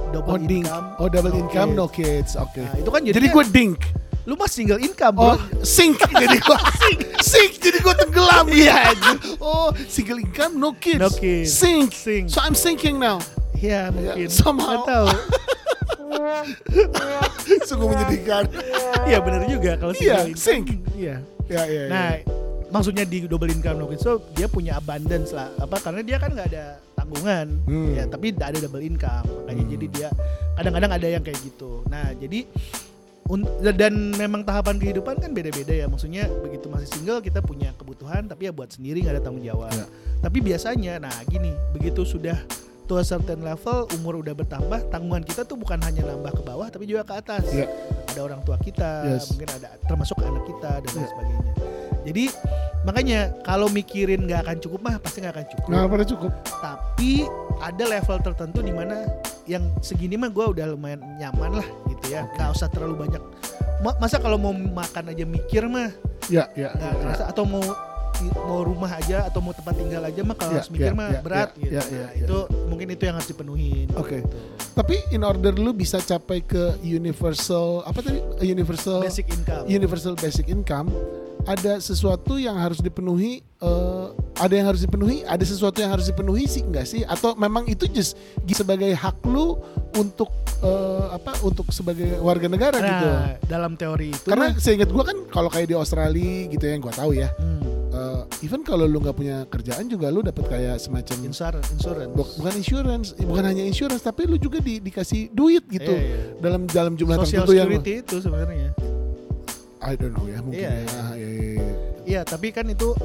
Double 0.09 0.31
Oh 0.31 0.39
dink. 0.39 0.63
income. 0.65 0.87
Oh 0.97 1.11
double 1.11 1.35
no 1.35 1.43
income 1.43 1.71
kids. 1.71 1.77
no 1.77 1.87
kids. 1.91 2.31
Oke. 2.39 2.63
Nah, 2.63 2.79
itu 2.79 2.89
kan 2.89 3.01
Jadi 3.03 3.11
jadinya- 3.19 3.35
gue 3.35 3.45
dink. 3.51 3.79
lu 4.23 4.37
mah 4.37 4.45
single 4.47 4.77
income, 4.79 5.15
Bro. 5.17 5.27
Oh 5.27 5.37
sink. 5.65 5.99
jadi 6.23 6.37
gue 6.37 6.59
sink. 6.79 6.99
Sink. 7.19 7.53
Jadi 7.59 7.79
gue 7.81 7.95
tenggelam. 7.97 8.47
Iya, 8.55 8.93
Oh 9.39 9.75
single 9.89 10.21
income 10.21 10.55
no 10.55 10.71
kids. 10.73 11.01
No 11.01 11.11
kids. 11.11 11.51
Sink. 11.51 11.91
Sink. 11.91 12.31
So 12.31 12.39
I'm 12.39 12.55
sinking 12.55 13.01
now. 13.01 13.19
Iya, 13.59 13.91
mungkin. 13.91 14.31
somehow. 14.31 14.71
Nggak 14.71 14.87
tahu. 14.87 15.09
Sungguh 17.69 17.89
menyedihkan. 17.91 18.45
Iya 19.09 19.19
bener 19.23 19.43
juga 19.49 19.73
kalau 19.81 19.93
Iya, 19.97 20.29
income, 20.29 20.37
sync. 20.37 20.67
Iya. 20.95 21.17
Ya, 21.49 21.63
ya, 21.65 21.65
ya. 21.65 21.85
Nah, 21.89 22.09
maksudnya 22.69 23.09
di 23.09 23.25
double 23.25 23.49
income 23.49 23.81
no 23.81 23.89
so 23.97 24.21
dia 24.37 24.47
punya 24.49 24.77
abundance 24.77 25.33
lah. 25.33 25.49
Apa 25.57 25.81
karena 25.81 26.05
dia 26.05 26.17
kan 26.21 26.37
nggak 26.37 26.49
ada 26.53 26.77
tanggungan. 26.93 27.47
Hmm. 27.65 27.97
Ya, 27.97 28.05
tapi 28.05 28.37
ada 28.53 28.59
double 28.61 28.85
income. 28.85 29.25
Makanya 29.45 29.65
Hmm. 29.65 29.73
jadi 29.77 29.87
dia 29.89 30.09
kadang-kadang 30.61 30.91
ada 30.93 31.07
yang 31.09 31.23
kayak 31.25 31.41
gitu. 31.41 31.81
Nah, 31.89 32.13
jadi 32.21 32.45
dan 33.77 34.17
memang 34.17 34.41
tahapan 34.41 34.81
kehidupan 34.81 35.21
kan 35.21 35.31
beda-beda 35.37 35.73
ya. 35.73 35.87
Maksudnya 35.89 36.29
begitu 36.41 36.69
masih 36.73 36.89
single 36.89 37.21
kita 37.21 37.45
punya 37.45 37.77
kebutuhan 37.77 38.25
tapi 38.25 38.49
ya 38.49 38.53
buat 38.57 38.73
sendiri 38.73 39.05
nggak 39.05 39.21
ada 39.21 39.23
tanggung 39.25 39.45
jawab. 39.45 39.73
Ya. 39.73 39.85
Tapi 40.19 40.39
biasanya 40.41 40.99
nah 40.99 41.15
gini, 41.29 41.53
begitu 41.77 42.03
sudah 42.09 42.37
to 42.89 42.97
a 42.97 43.05
certain 43.05 43.39
level 43.39 43.85
umur 43.95 44.19
udah 44.19 44.33
bertambah, 44.33 44.89
tanggungan 44.89 45.21
kita 45.21 45.45
tuh 45.45 45.55
bukan 45.55 45.77
hanya 45.79 46.03
nambah 46.03 46.33
ke 46.33 46.43
bawah 46.43 46.67
tapi 46.67 46.85
juga 46.85 47.05
ke 47.05 47.15
atas. 47.15 47.45
Ya. 47.49 47.69
Ada 48.09 48.21
orang 48.25 48.41
tua 48.43 48.57
kita, 48.57 49.05
Yes. 49.07 49.29
mungkin 49.31 49.49
ada 49.53 49.77
termasuk 49.85 50.17
anak 50.19 50.43
kita 50.43 50.81
dan 50.81 50.91
lain 50.91 50.99
Ya. 50.99 51.09
sebagainya. 51.09 51.45
Jadi 52.01 52.25
makanya 52.81 53.21
kalau 53.43 53.69
mikirin 53.69 54.25
nggak 54.25 54.41
akan 54.43 54.57
cukup 54.59 54.81
mah 54.81 54.97
pasti 54.97 55.21
nggak 55.21 55.35
akan 55.35 55.47
cukup. 55.47 55.69
Nggak 55.69 55.85
pada 55.87 56.05
cukup. 56.09 56.33
Tapi 56.43 57.11
ada 57.61 57.85
level 57.85 58.19
tertentu 58.25 58.59
di 58.59 58.73
mana 58.73 58.97
yang 59.45 59.65
segini 59.79 60.17
mah 60.17 60.29
gue 60.29 60.47
udah 60.49 60.65
lumayan 60.67 61.05
nyaman 61.19 61.61
lah 61.61 61.69
gitu 61.87 62.07
ya. 62.09 62.25
Nggak 62.33 62.49
usah 62.51 62.67
terlalu 62.67 63.05
banyak. 63.05 63.21
Ma- 63.79 63.95
Masa 63.99 64.17
kalau 64.17 64.35
mau 64.35 64.51
makan 64.51 65.13
aja 65.13 65.23
mikir 65.23 65.69
mah 65.69 65.93
Ya, 66.27 66.49
ya. 66.53 66.73
nggak 66.73 66.81
ya. 66.91 67.01
kerasa 67.05 67.25
atau 67.29 67.45
mau 67.45 67.61
mau 68.37 68.61
rumah 68.61 68.91
aja 68.91 69.25
atau 69.25 69.39
mau 69.39 69.51
tempat 69.51 69.75
tinggal 69.75 70.03
aja 70.03 70.21
mah 70.21 70.35
kalau 70.35 70.51
Ya, 70.51 70.59
harus 70.59 70.71
mikir 70.71 70.91
ya, 70.91 70.95
mah 70.95 71.09
ya, 71.09 71.21
berat 71.21 71.51
ya, 71.51 71.61
gitu. 71.61 71.71
ya, 71.71 71.83
ya, 71.83 71.99
Nah, 71.99 72.13
ya. 72.13 72.25
Itu 72.25 72.39
mungkin 72.67 72.87
itu 72.89 73.03
yang 73.03 73.15
harus 73.15 73.29
dipenuhin. 73.29 73.87
Oke. 73.95 74.19
gitu. 74.21 74.37
Tapi 74.73 74.95
in 75.11 75.23
order 75.23 75.53
lu 75.53 75.71
bisa 75.71 75.99
capai 75.99 76.39
ke 76.41 76.79
universal 76.81 77.83
apa 77.83 77.99
tadi? 77.99 78.19
Universal 78.45 79.01
Basic 79.01 79.27
income. 79.29 79.65
universal 79.67 80.15
basic 80.15 80.47
income 80.47 80.89
ada 81.49 81.81
sesuatu 81.81 82.37
yang 82.37 82.55
harus 82.55 82.79
dipenuhi 82.79 83.41
eh, 83.41 84.07
ada 84.37 84.53
yang 84.53 84.67
harus 84.67 84.81
dipenuhi 84.81 85.25
ada 85.25 85.41
sesuatu 85.41 85.81
yang 85.81 85.91
harus 85.91 86.05
dipenuhi 86.07 86.45
sih 86.45 86.61
enggak 86.61 86.85
sih 86.85 87.03
atau 87.03 87.33
memang 87.35 87.65
itu 87.67 87.89
just 87.89 88.21
sebagai 88.47 88.93
hak 88.93 89.17
lu 89.25 89.57
untuk 89.95 90.29
eh, 90.61 91.07
apa 91.11 91.41
untuk 91.41 91.65
sebagai 91.71 92.21
warga 92.21 92.47
negara 92.47 92.77
gitu 92.79 93.07
Nah, 93.09 93.33
dalam 93.43 93.73
teori 93.75 94.13
itu 94.13 94.29
karena 94.29 94.53
seingat 94.57 94.89
gua 94.89 95.03
kan 95.03 95.17
kalau 95.27 95.49
kayak 95.49 95.67
di 95.67 95.75
Australia 95.75 96.47
gitu 96.47 96.61
ya 96.61 96.73
yang 96.73 96.83
gua 96.83 96.93
tahu 96.93 97.11
ya 97.13 97.33
hmm, 97.33 97.61
eh, 97.91 98.45
even 98.45 98.61
kalau 98.61 98.85
lu 98.85 99.01
nggak 99.01 99.17
punya 99.17 99.37
kerjaan 99.47 99.89
juga 99.89 100.07
lu 100.09 100.21
dapat 100.21 100.45
kayak 100.45 100.77
semacam 100.79 101.17
insurance, 101.25 101.69
insurance. 101.73 102.13
bu- 102.13 102.29
bukan 102.37 102.55
insurance 102.55 103.07
bukan 103.17 103.45
hanya 103.47 103.65
insurance 103.65 104.03
tapi 104.03 104.29
lu 104.29 104.37
juga 104.37 104.61
di- 104.61 104.79
dikasih 104.81 105.33
duit 105.33 105.65
gitu 105.67 105.89
Iya, 105.89 106.05
iya. 106.05 106.19
dalam 106.39 106.69
dalam 106.69 106.93
jumlah 106.93 107.17
Social 107.19 107.43
tertentu 107.43 107.53
yang 107.55 107.69
security 107.73 107.93
itu 107.99 108.17
sebenarnya. 108.21 108.71
I 109.81 109.95
don't 109.95 110.11
know 110.11 110.27
ya 110.27 110.39
mungkin 110.41 110.59
Iya, 110.59 110.71
ya, 110.71 110.81
iya. 110.81 111.03
ya, 111.15 111.29
ya, 111.29 111.29
ya. 111.55 111.69
Iya, 112.09 112.21
tapi 112.25 112.51
kan 112.51 112.67
itu 112.67 112.97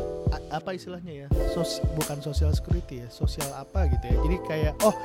apa 0.49 0.73
istilahnya 0.73 1.13
ya? 1.13 1.27
Sos, 1.51 1.77
bukan 1.93 2.17
social 2.19 2.49
security 2.51 3.03
ya, 3.03 3.07
sosial 3.09 3.45
apa 3.51 3.85
gitu 3.87 4.05
ya. 4.05 4.17
Jadi 4.17 4.37
kayak 4.43 4.73
oh, 4.81 4.95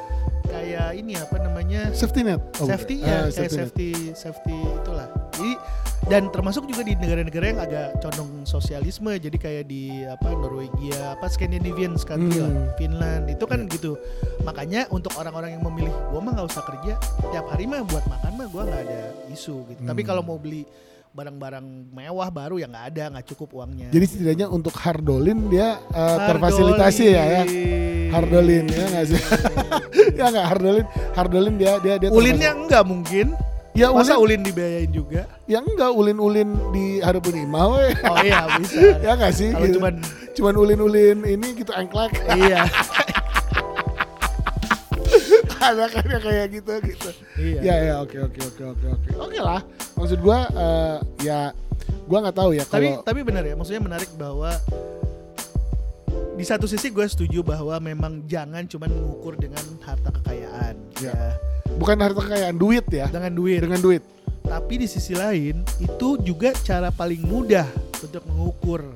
kayak 0.45 0.89
ini 0.95 1.13
apa 1.15 1.37
namanya? 1.39 1.93
safety 1.93 2.23
net 2.23 2.41
Oh, 2.57 2.65
safety 2.65 2.97
bukan. 2.97 3.05
ya, 3.05 3.17
Ah, 3.19 3.27
kayak 3.27 3.35
safety 3.53 3.53
net. 3.53 3.61
safety 3.61 3.89
safety 4.15 4.57
itulah. 4.79 5.09
Jadi 5.35 5.53
dan 6.09 6.23
termasuk 6.31 6.65
juga 6.65 6.81
di 6.81 6.97
negara-negara 6.97 7.45
yang 7.47 7.61
agak 7.61 7.89
condong 8.01 8.31
sosialisme. 8.43 9.13
Jadi 9.13 9.37
kayak 9.37 9.65
di 9.67 9.83
apa 10.07 10.33
Norwegia, 10.33 11.13
apa 11.13 11.29
Scandinavian 11.29 11.99
country 11.99 12.39
Hmm. 12.39 12.49
lah, 12.49 12.73
Finland 12.77 13.25
itu 13.29 13.45
kan 13.45 13.69
gitu. 13.69 13.93
Makanya 14.41 14.89
untuk 14.89 15.13
orang-orang 15.15 15.53
yang 15.53 15.63
memilih 15.63 15.93
gua 16.09 16.23
mah 16.23 16.33
nggak 16.33 16.49
usah 16.49 16.65
kerja, 16.65 16.97
tiap 17.29 17.45
hari 17.47 17.67
mah 17.67 17.85
buat 17.85 18.07
makan 18.07 18.33
mah 18.33 18.49
gua 18.49 18.63
nggak 18.65 18.83
ada 18.83 19.01
isu 19.29 19.69
gitu. 19.69 19.81
Tapi 19.83 20.01
Hmm. 20.01 20.09
kalau 20.09 20.23
mau 20.23 20.39
beli 20.39 20.65
barang-barang 21.19 21.67
mewah 21.91 22.29
baru 22.31 22.63
ya 22.63 22.71
nggak 22.71 22.87
ada, 22.95 23.05
nggak 23.11 23.27
cukup 23.35 23.59
uangnya. 23.59 23.91
Jadi 23.91 24.05
setidaknya 24.07 24.47
untuk 24.47 24.71
Hardolin 24.73 25.51
dia 25.51 25.83
uh, 25.91 26.19
terfasilitasi 26.31 27.05
ya 27.11 27.23
ya. 27.27 27.43
Hardolin, 28.09 28.65
ya 28.71 28.85
nggak 28.87 29.05
sih? 29.11 29.21
ya 30.19 30.25
nggak 30.31 30.47
Hardolin, 30.47 30.87
Hardolin 31.13 31.55
dia 31.59 31.73
dia 31.83 31.95
dia 31.99 32.09
Ulinnya 32.09 32.55
enggak 32.55 32.87
mungkin. 32.87 33.35
ya 33.75 33.91
Masa 33.91 34.19
ulin, 34.19 34.41
ulin 34.41 34.41
dibiayain 34.43 34.91
juga? 34.91 35.23
ya 35.45 35.59
enggak 35.59 35.91
ulin-ulin 35.93 36.51
di 36.71 36.99
Harupun 36.99 37.35
Imau 37.35 37.79
we. 37.79 37.95
Oh 38.07 38.17
iya 38.23 38.47
bisa. 38.57 38.79
ya 39.07 39.13
nggak 39.15 39.33
sih? 39.33 39.51
Kalau 39.51 39.67
Gitu. 39.67 39.77
cuman 39.79 39.95
cuman 40.35 40.55
ulin-ulin 40.57 41.19
ini 41.25 41.49
gitu 41.53 41.75
engklek 41.75 42.15
iya. 42.33 42.63
ada 45.59 45.85
kayak 45.91 46.21
kayak 46.23 46.47
gitu 46.55 46.73
gitu. 46.87 47.11
iya. 47.39 47.61
Ya 47.61 47.75
ya 47.83 47.95
oke 48.01 48.17
oke 48.19 48.41
oke 48.41 48.63
oke 48.75 48.87
oke. 48.95 49.11
Oke 49.19 49.39
lah. 49.39 49.61
Maksud 49.99 50.19
gua 50.23 50.47
eh, 50.49 50.97
ya 51.23 51.51
gua 52.07 52.19
nggak 52.25 52.37
tahu 52.37 52.51
ya 52.57 52.65
Tapi 52.65 52.87
kalau 52.95 53.05
tapi 53.05 53.21
benar 53.27 53.45
ya, 53.45 53.55
maksudnya 53.59 53.83
menarik 53.83 54.11
bahwa 54.15 54.53
di 56.39 56.47
satu 56.47 56.71
sisi 56.71 56.95
gue 56.95 57.03
setuju 57.03 57.43
bahwa 57.43 57.75
memang 57.83 58.23
jangan 58.31 58.63
cuman 58.63 58.87
mengukur 58.95 59.35
dengan 59.35 59.59
harta 59.83 60.15
kekayaan 60.23 60.79
Ya. 61.03 61.11
ya, 61.11 61.31
bukan 61.79 61.99
harta 61.99 62.23
kekayaan 62.23 62.55
duit 62.59 62.87
ya. 62.91 63.11
dengan 63.11 63.35
duit. 63.35 63.59
Dengan 63.59 63.83
duit. 63.83 64.03
Tapi 64.47 64.83
di 64.83 64.87
sisi 64.87 65.19
lain 65.19 65.67
itu 65.83 66.09
juga 66.23 66.55
cara 66.63 66.95
paling 66.95 67.23
mudah 67.27 67.67
untuk 67.99 68.23
mengukur 68.31 68.87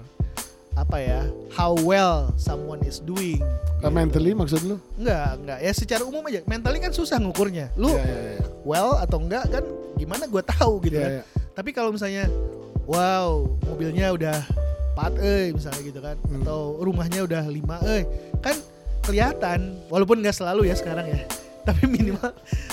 apa 0.73 0.97
ya 0.97 1.21
how 1.53 1.77
well 1.79 2.33
someone 2.35 2.81
is 2.83 2.99
doing. 2.99 3.41
Eh, 3.79 3.91
mentally 3.91 4.33
maksud 4.33 4.63
lu? 4.63 4.77
Enggak, 4.97 5.29
enggak. 5.37 5.59
Ya 5.61 5.73
secara 5.73 6.03
umum 6.03 6.23
aja. 6.25 6.41
Mentally 6.45 6.79
kan 6.79 6.91
susah 6.91 7.19
ngukurnya. 7.19 7.69
Lu 7.75 7.93
Ya, 7.93 8.01
ya, 8.01 8.21
ya. 8.37 8.47
well 8.63 8.97
atau 8.97 9.19
enggak 9.19 9.45
kan 9.49 9.65
gimana 9.95 10.25
gue 10.25 10.43
tahu 10.43 10.81
gitu 10.83 10.97
Ya, 10.97 11.03
kan. 11.03 11.13
ya. 11.13 11.23
Tapi 11.53 11.71
kalau 11.71 11.91
misalnya 11.91 12.31
wow, 12.85 13.45
mobilnya 13.63 14.11
udah 14.11 14.39
4 14.95 15.19
eh 15.19 15.53
misalnya 15.53 15.83
gitu 15.83 16.01
kan 16.01 16.17
Hmm. 16.23 16.41
atau 16.41 16.79
rumahnya 16.79 17.21
udah 17.23 17.43
5 17.45 17.77
eh 17.83 18.03
kan 18.39 18.57
kelihatan 19.03 19.77
walaupun 19.89 20.21
nggak 20.21 20.35
selalu 20.35 20.69
ya 20.69 20.75
sekarang 20.75 21.05
ya. 21.07 21.21
Tapi 21.63 21.87
minimal 21.87 22.31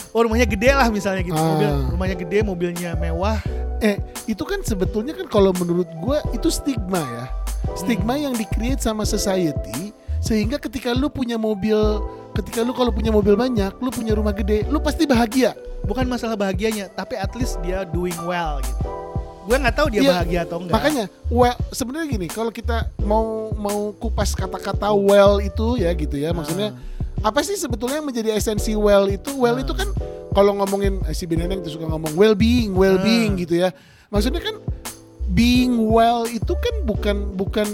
oh 0.09 0.21
rumahnya 0.25 0.49
gede 0.49 0.73
lah 0.73 0.89
misalnya 0.89 1.21
gitu. 1.21 1.37
Ah. 1.37 1.45
Mobil 1.53 1.69
rumahnya 1.93 2.17
gede, 2.17 2.37
mobilnya 2.41 2.89
mewah. 2.97 3.37
Eh, 3.79 3.95
itu 4.25 4.43
kan 4.43 4.59
sebetulnya 4.59 5.15
kan 5.15 5.29
kalau 5.29 5.55
menurut 5.55 5.87
gua 6.01 6.19
itu 6.33 6.49
stigma 6.49 6.99
ya. 6.99 7.25
Stigma 7.77 8.17
Hmm. 8.17 8.23
yang 8.29 8.33
di-create 8.35 8.81
sama 8.81 9.05
society 9.05 9.93
sehingga 10.19 10.59
ketika 10.59 10.91
lu 10.91 11.07
punya 11.07 11.39
mobil, 11.39 11.79
ketika 12.35 12.59
lu 12.59 12.75
kalau 12.75 12.91
punya 12.91 13.07
mobil 13.07 13.39
banyak, 13.39 13.71
lu 13.79 13.87
punya 13.87 14.11
rumah 14.11 14.35
gede, 14.35 14.67
lu 14.67 14.83
pasti 14.83 15.07
bahagia. 15.07 15.55
Bukan 15.87 16.03
masalah 16.05 16.35
bahagianya, 16.35 16.91
tapi 16.91 17.15
at 17.15 17.31
least 17.39 17.55
dia 17.63 17.87
doing 17.87 18.17
well 18.27 18.59
gitu. 18.59 18.83
Gue 19.47 19.57
nggak 19.57 19.75
tahu 19.79 19.87
dia 19.89 20.01
Iya, 20.03 20.11
bahagia 20.13 20.39
atau 20.45 20.57
enggak. 20.59 20.75
Makanya, 20.75 21.03
well 21.31 21.55
sebenarnya 21.71 22.07
gini, 22.11 22.27
kalau 22.27 22.51
kita 22.51 22.91
mau 23.01 23.49
mau 23.55 23.95
kupas 23.95 24.35
kata-kata 24.35 24.91
well 24.91 25.39
itu 25.39 25.79
ya 25.79 25.89
gitu 25.95 26.19
ya, 26.19 26.35
maksudnya 26.35 26.75
apa 27.19 27.39
sih 27.41 27.55
sebetulnya 27.55 27.99
yang 27.99 28.07
menjadi 28.07 28.29
esensi 28.33 28.73
well 28.73 29.05
itu? 29.05 29.35
Well 29.35 29.57
Ah. 29.57 29.63
itu 29.63 29.73
kan 29.73 29.89
kalau 30.31 30.55
ngomongin 30.55 31.03
eh, 31.03 31.11
si 31.11 31.25
Bineneng 31.25 31.59
tuh 31.59 31.75
suka 31.75 31.85
ngomong 31.85 32.15
well 32.15 32.33
being, 32.33 32.71
well 32.73 32.95
being 32.97 33.35
Ah. 33.35 33.41
gitu 33.41 33.55
ya. 33.59 33.69
Maksudnya 34.07 34.39
kan 34.39 34.55
being 35.29 35.77
well 35.77 36.25
itu 36.25 36.53
kan 36.53 36.75
bukan 36.83 37.17
bukan 37.35 37.67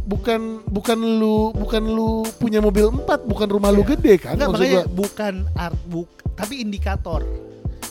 bukan 0.00 0.40
bukan 0.66 0.98
lu 0.98 1.50
bukan 1.52 1.82
lu 1.82 2.22
punya 2.36 2.58
mobil 2.58 2.90
empat, 2.90 3.24
bukan 3.24 3.48
rumah 3.48 3.70
lu 3.70 3.82
Iya. 3.82 3.90
gede 3.94 4.14
kan? 4.18 4.34
Enggak, 4.36 4.48
maksud 4.48 4.64
makanya 4.64 4.82
gua. 4.82 4.94
bukan 4.96 5.34
art 5.54 5.80
book, 5.86 6.08
tapi 6.34 6.54
indikator. 6.60 7.20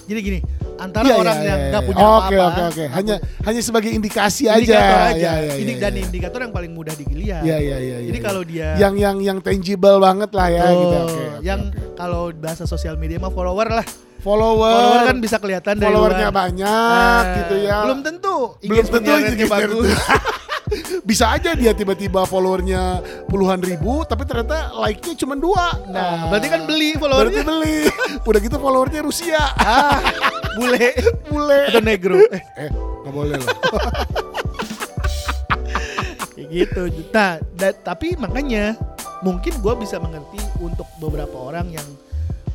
Jadi 0.09 0.19
gini, 0.19 0.39
antara 0.75 1.05
Iya, 1.05 1.15
orang 1.15 1.37
iya, 1.37 1.45
yang 1.45 1.59
iya, 1.59 1.69
nggak 1.69 1.83
iya. 1.85 1.89
punya 1.93 2.01
Oke 2.01 2.09
apa-apa, 2.09 2.33
oke 2.33 2.61
oke. 2.65 2.81
nggak 2.81 2.95
Hanya 2.97 3.15
hanya 3.45 3.61
sebagai 3.61 3.91
indikasi 3.93 4.43
indikator 4.49 4.97
aja. 4.97 5.13
aja. 5.13 5.21
Ya, 5.21 5.33
ya, 5.45 5.53
Ini 5.55 5.73
ya, 5.75 5.79
dan 5.79 5.93
ya. 5.93 6.01
indikator 6.01 6.39
yang 6.41 6.49
paling 6.49 6.71
mudah 6.73 6.93
dilihat. 6.93 7.45
Iya 7.45 7.57
iya 7.61 7.77
iya. 7.77 7.97
Jadi 8.01 8.17
iya, 8.17 8.25
kalau 8.25 8.41
iya. 8.41 8.73
dia 8.73 8.81
yang 8.81 8.93
yang 8.97 9.17
yang 9.21 9.37
tangible 9.37 10.01
banget 10.01 10.31
lah 10.33 10.47
ya 10.49 10.65
gitu. 10.67 10.97
Oke, 10.97 10.97
oke, 11.05 11.23
yang 11.45 11.61
oke. 11.63 11.93
kalau 11.93 12.33
bahasa 12.33 12.65
sosial 12.65 12.97
media 12.97 13.15
mah 13.17 13.29
follower 13.29 13.69
lah. 13.69 13.85
follower, 14.19 14.67
Follower 14.67 15.01
kan 15.07 15.17
bisa 15.21 15.39
kelihatan 15.39 15.79
dari 15.79 15.95
followernya 15.95 16.27
banyak 16.27 16.67
Nah, 16.67 17.37
gitu 17.39 17.55
ya. 17.55 17.77
Belum 17.87 17.99
tentu. 18.03 18.35
Belum 18.59 18.83
tentu 18.83 19.11
engagement 19.15 19.47
bagus. 19.47 19.95
Bisa 21.09 21.33
aja 21.33 21.57
dia 21.57 21.73
tiba-tiba 21.73 22.21
followernya 22.23 23.01
puluhan 23.25 23.57
ribu, 23.57 24.05
tapi 24.05 24.23
ternyata 24.23 24.69
like-nya 24.77 25.17
cuma 25.17 25.33
dua. 25.33 25.73
Nah, 25.89 26.29
berarti 26.29 26.47
kan 26.47 26.61
beli 26.63 26.93
Berarti 26.93 27.01
followernya. 27.01 27.43
beli. 27.43 27.77
Udah 28.29 28.39
gitu 28.39 28.55
followernya 28.55 29.01
Rusia. 29.01 29.41
ah, 29.57 29.97
bule 30.53 30.93
Bule. 31.25 31.61
atau 31.67 31.81
negro. 31.81 32.13
Eh, 32.21 32.41
Eh, 32.59 32.69
nggak 32.69 33.09
boleh 33.09 33.35
loh. 33.35 33.49
gitu. 36.49 36.81
Nah, 37.09 37.37
da- 37.53 37.73
tapi 37.75 38.13
makanya 38.15 38.73
mungkin 39.21 39.53
gue 39.55 39.73
bisa 39.77 39.97
mengerti 39.97 40.37
untuk 40.59 40.85
beberapa 40.97 41.35
orang 41.35 41.69
yang 41.69 41.85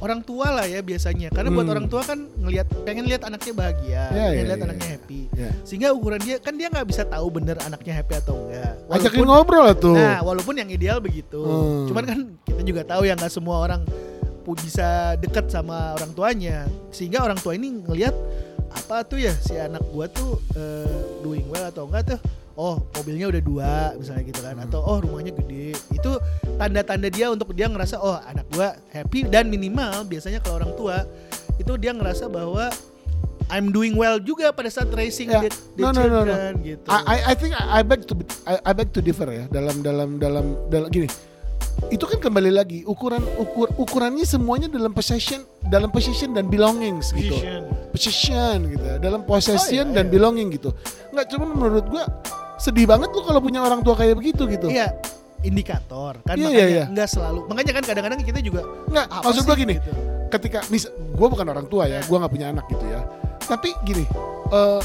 orang 0.04 0.20
tua 0.20 0.52
lah 0.52 0.66
ya 0.68 0.84
biasanya. 0.84 1.32
Karena 1.32 1.48
buat 1.48 1.64
Hmm. 1.64 1.74
orang 1.74 1.86
tua 1.88 2.04
kan 2.04 2.18
ngelihat 2.36 2.68
pengen 2.84 3.08
lihat 3.08 3.24
anaknya 3.24 3.52
bahagia, 3.56 3.88
Ya, 3.90 4.04
pengen 4.28 4.36
ya, 4.36 4.48
lihat 4.52 4.60
ya, 4.60 4.64
anaknya 4.68 4.84
ya. 4.86 4.92
happy. 4.92 5.20
Ya. 5.32 5.50
Sehingga 5.64 5.88
ukuran 5.90 6.20
dia 6.20 6.36
kan 6.36 6.52
dia 6.52 6.68
nggak 6.68 6.84
bisa 6.84 7.02
tahu 7.08 7.26
bener 7.32 7.56
anaknya 7.58 7.92
happy 7.96 8.14
atau 8.20 8.36
enggak. 8.44 8.72
Ajakin 8.92 9.24
ngobrol 9.24 9.64
lah 9.64 9.76
tuh. 9.76 9.96
Nah, 9.96 10.20
walaupun 10.20 10.54
yang 10.54 10.68
ideal 10.68 11.00
begitu. 11.00 11.40
Hmm. 11.40 11.88
Cuman 11.88 12.04
kan 12.04 12.18
kita 12.44 12.60
juga 12.60 12.82
tahu 12.84 13.08
ya 13.08 13.16
nggak 13.16 13.32
semua 13.32 13.56
orang 13.58 13.80
bisa 14.44 15.16
dekat 15.16 15.48
sama 15.48 15.96
orang 15.96 16.12
tuanya. 16.12 16.68
Sehingga 16.92 17.24
orang 17.24 17.40
tua 17.40 17.56
ini 17.56 17.72
ngelihat 17.80 18.12
apa 18.74 19.06
tuh 19.06 19.22
ya 19.22 19.32
si 19.32 19.56
anak 19.56 19.80
gua 19.88 20.04
tuh 20.06 20.36
eh, 20.52 21.00
doing 21.22 21.48
well 21.48 21.64
atau 21.64 21.88
enggak 21.88 22.12
tuh 22.12 22.20
oh 22.54 22.78
mobilnya 22.92 23.26
udah 23.28 23.42
dua 23.42 23.72
misalnya 23.94 24.24
gitu 24.24 24.40
kan 24.40 24.54
Hmm. 24.54 24.64
atau 24.64 24.80
oh 24.80 24.98
rumahnya 24.98 25.34
gede 25.34 25.74
itu 25.90 26.12
tanda-tanda 26.54 27.08
dia 27.08 27.26
untuk 27.28 27.50
dia 27.50 27.66
ngerasa 27.66 27.98
oh 27.98 28.14
anak 28.20 28.46
gua 28.50 28.78
happy 28.90 29.26
dan 29.26 29.50
minimal 29.50 30.04
biasanya 30.04 30.38
kalau 30.38 30.58
orang 30.58 30.72
tua 30.74 30.96
itu 31.56 31.72
dia 31.76 31.90
ngerasa 31.90 32.26
bahwa 32.26 32.70
I'm 33.44 33.68
doing 33.70 33.92
well 33.92 34.16
juga 34.16 34.50
pada 34.50 34.66
saat 34.66 34.88
racing 34.90 35.28
Ya. 35.28 35.44
the, 35.44 35.50
the 35.76 35.82
No, 35.82 35.90
no, 35.90 36.00
no, 36.00 36.24
no. 36.24 36.32
children 36.32 36.52
gitu 36.64 36.88
I, 36.88 36.98
I, 37.04 37.16
I 37.28 37.34
think 37.34 37.52
I, 37.52 37.64
I 37.68 37.82
beg 37.82 38.06
to 38.06 38.14
I, 38.44 38.54
I 38.62 38.72
beg 38.72 38.88
to 38.90 39.00
differ 39.00 39.28
ya 39.28 39.44
dalam 39.50 39.84
dalam 39.84 40.16
dalam 40.16 40.44
dalam 40.70 40.88
gini. 40.88 41.10
Itu 41.90 42.06
kan 42.06 42.22
kembali 42.22 42.54
lagi 42.54 42.86
ukuran 42.86 43.20
ukur 43.36 43.66
ukurannya 43.76 44.22
semuanya 44.22 44.70
dalam 44.70 44.94
possession 44.94 45.42
dalam 45.60 45.90
possession 45.90 46.32
dan 46.32 46.46
belongings 46.46 47.10
gitu. 47.10 47.34
Vision. 47.34 47.66
Possession 47.90 48.56
gitu. 48.70 48.80
ya, 48.80 48.96
Dalam 48.96 49.26
possession 49.26 49.90
Oh, 49.90 49.92
iya, 49.92 49.96
dan 50.00 50.06
iya. 50.08 50.12
belonging 50.14 50.48
gitu. 50.54 50.70
Nggak 51.10 51.26
cuma 51.28 51.44
menurut 51.44 51.84
gua 51.84 52.06
sedih 52.64 52.88
banget 52.88 53.12
lu 53.12 53.20
kalau 53.20 53.38
punya 53.38 53.60
orang 53.60 53.84
tua 53.84 53.92
kayak 53.92 54.16
begitu 54.16 54.48
gitu. 54.48 54.72
Iya, 54.72 54.96
indikator 55.44 56.16
kan 56.24 56.34
Iya, 56.34 56.48
makanya 56.48 56.64
iya, 56.64 56.66
iya. 56.72 56.84
nggak 56.88 57.08
selalu. 57.08 57.40
Makanya 57.44 57.72
kan 57.76 57.84
kadang-kadang 57.84 58.18
kita 58.24 58.40
juga 58.40 58.60
Nggak, 58.88 59.06
maksud 59.20 59.44
gua 59.44 59.52
sih 59.52 59.62
gini. 59.62 59.74
gitu. 59.76 59.92
ketika 60.24 60.66
mis 60.66 60.82
gue 60.90 61.28
bukan 61.30 61.46
orang 61.46 61.62
tua 61.70 61.86
ya, 61.86 62.02
gue 62.02 62.16
nggak 62.18 62.32
punya 62.32 62.50
anak 62.50 62.66
gitu 62.66 62.82
ya. 62.90 63.06
Tapi 63.38 63.70
gini, 63.86 64.02
eh 64.50 64.80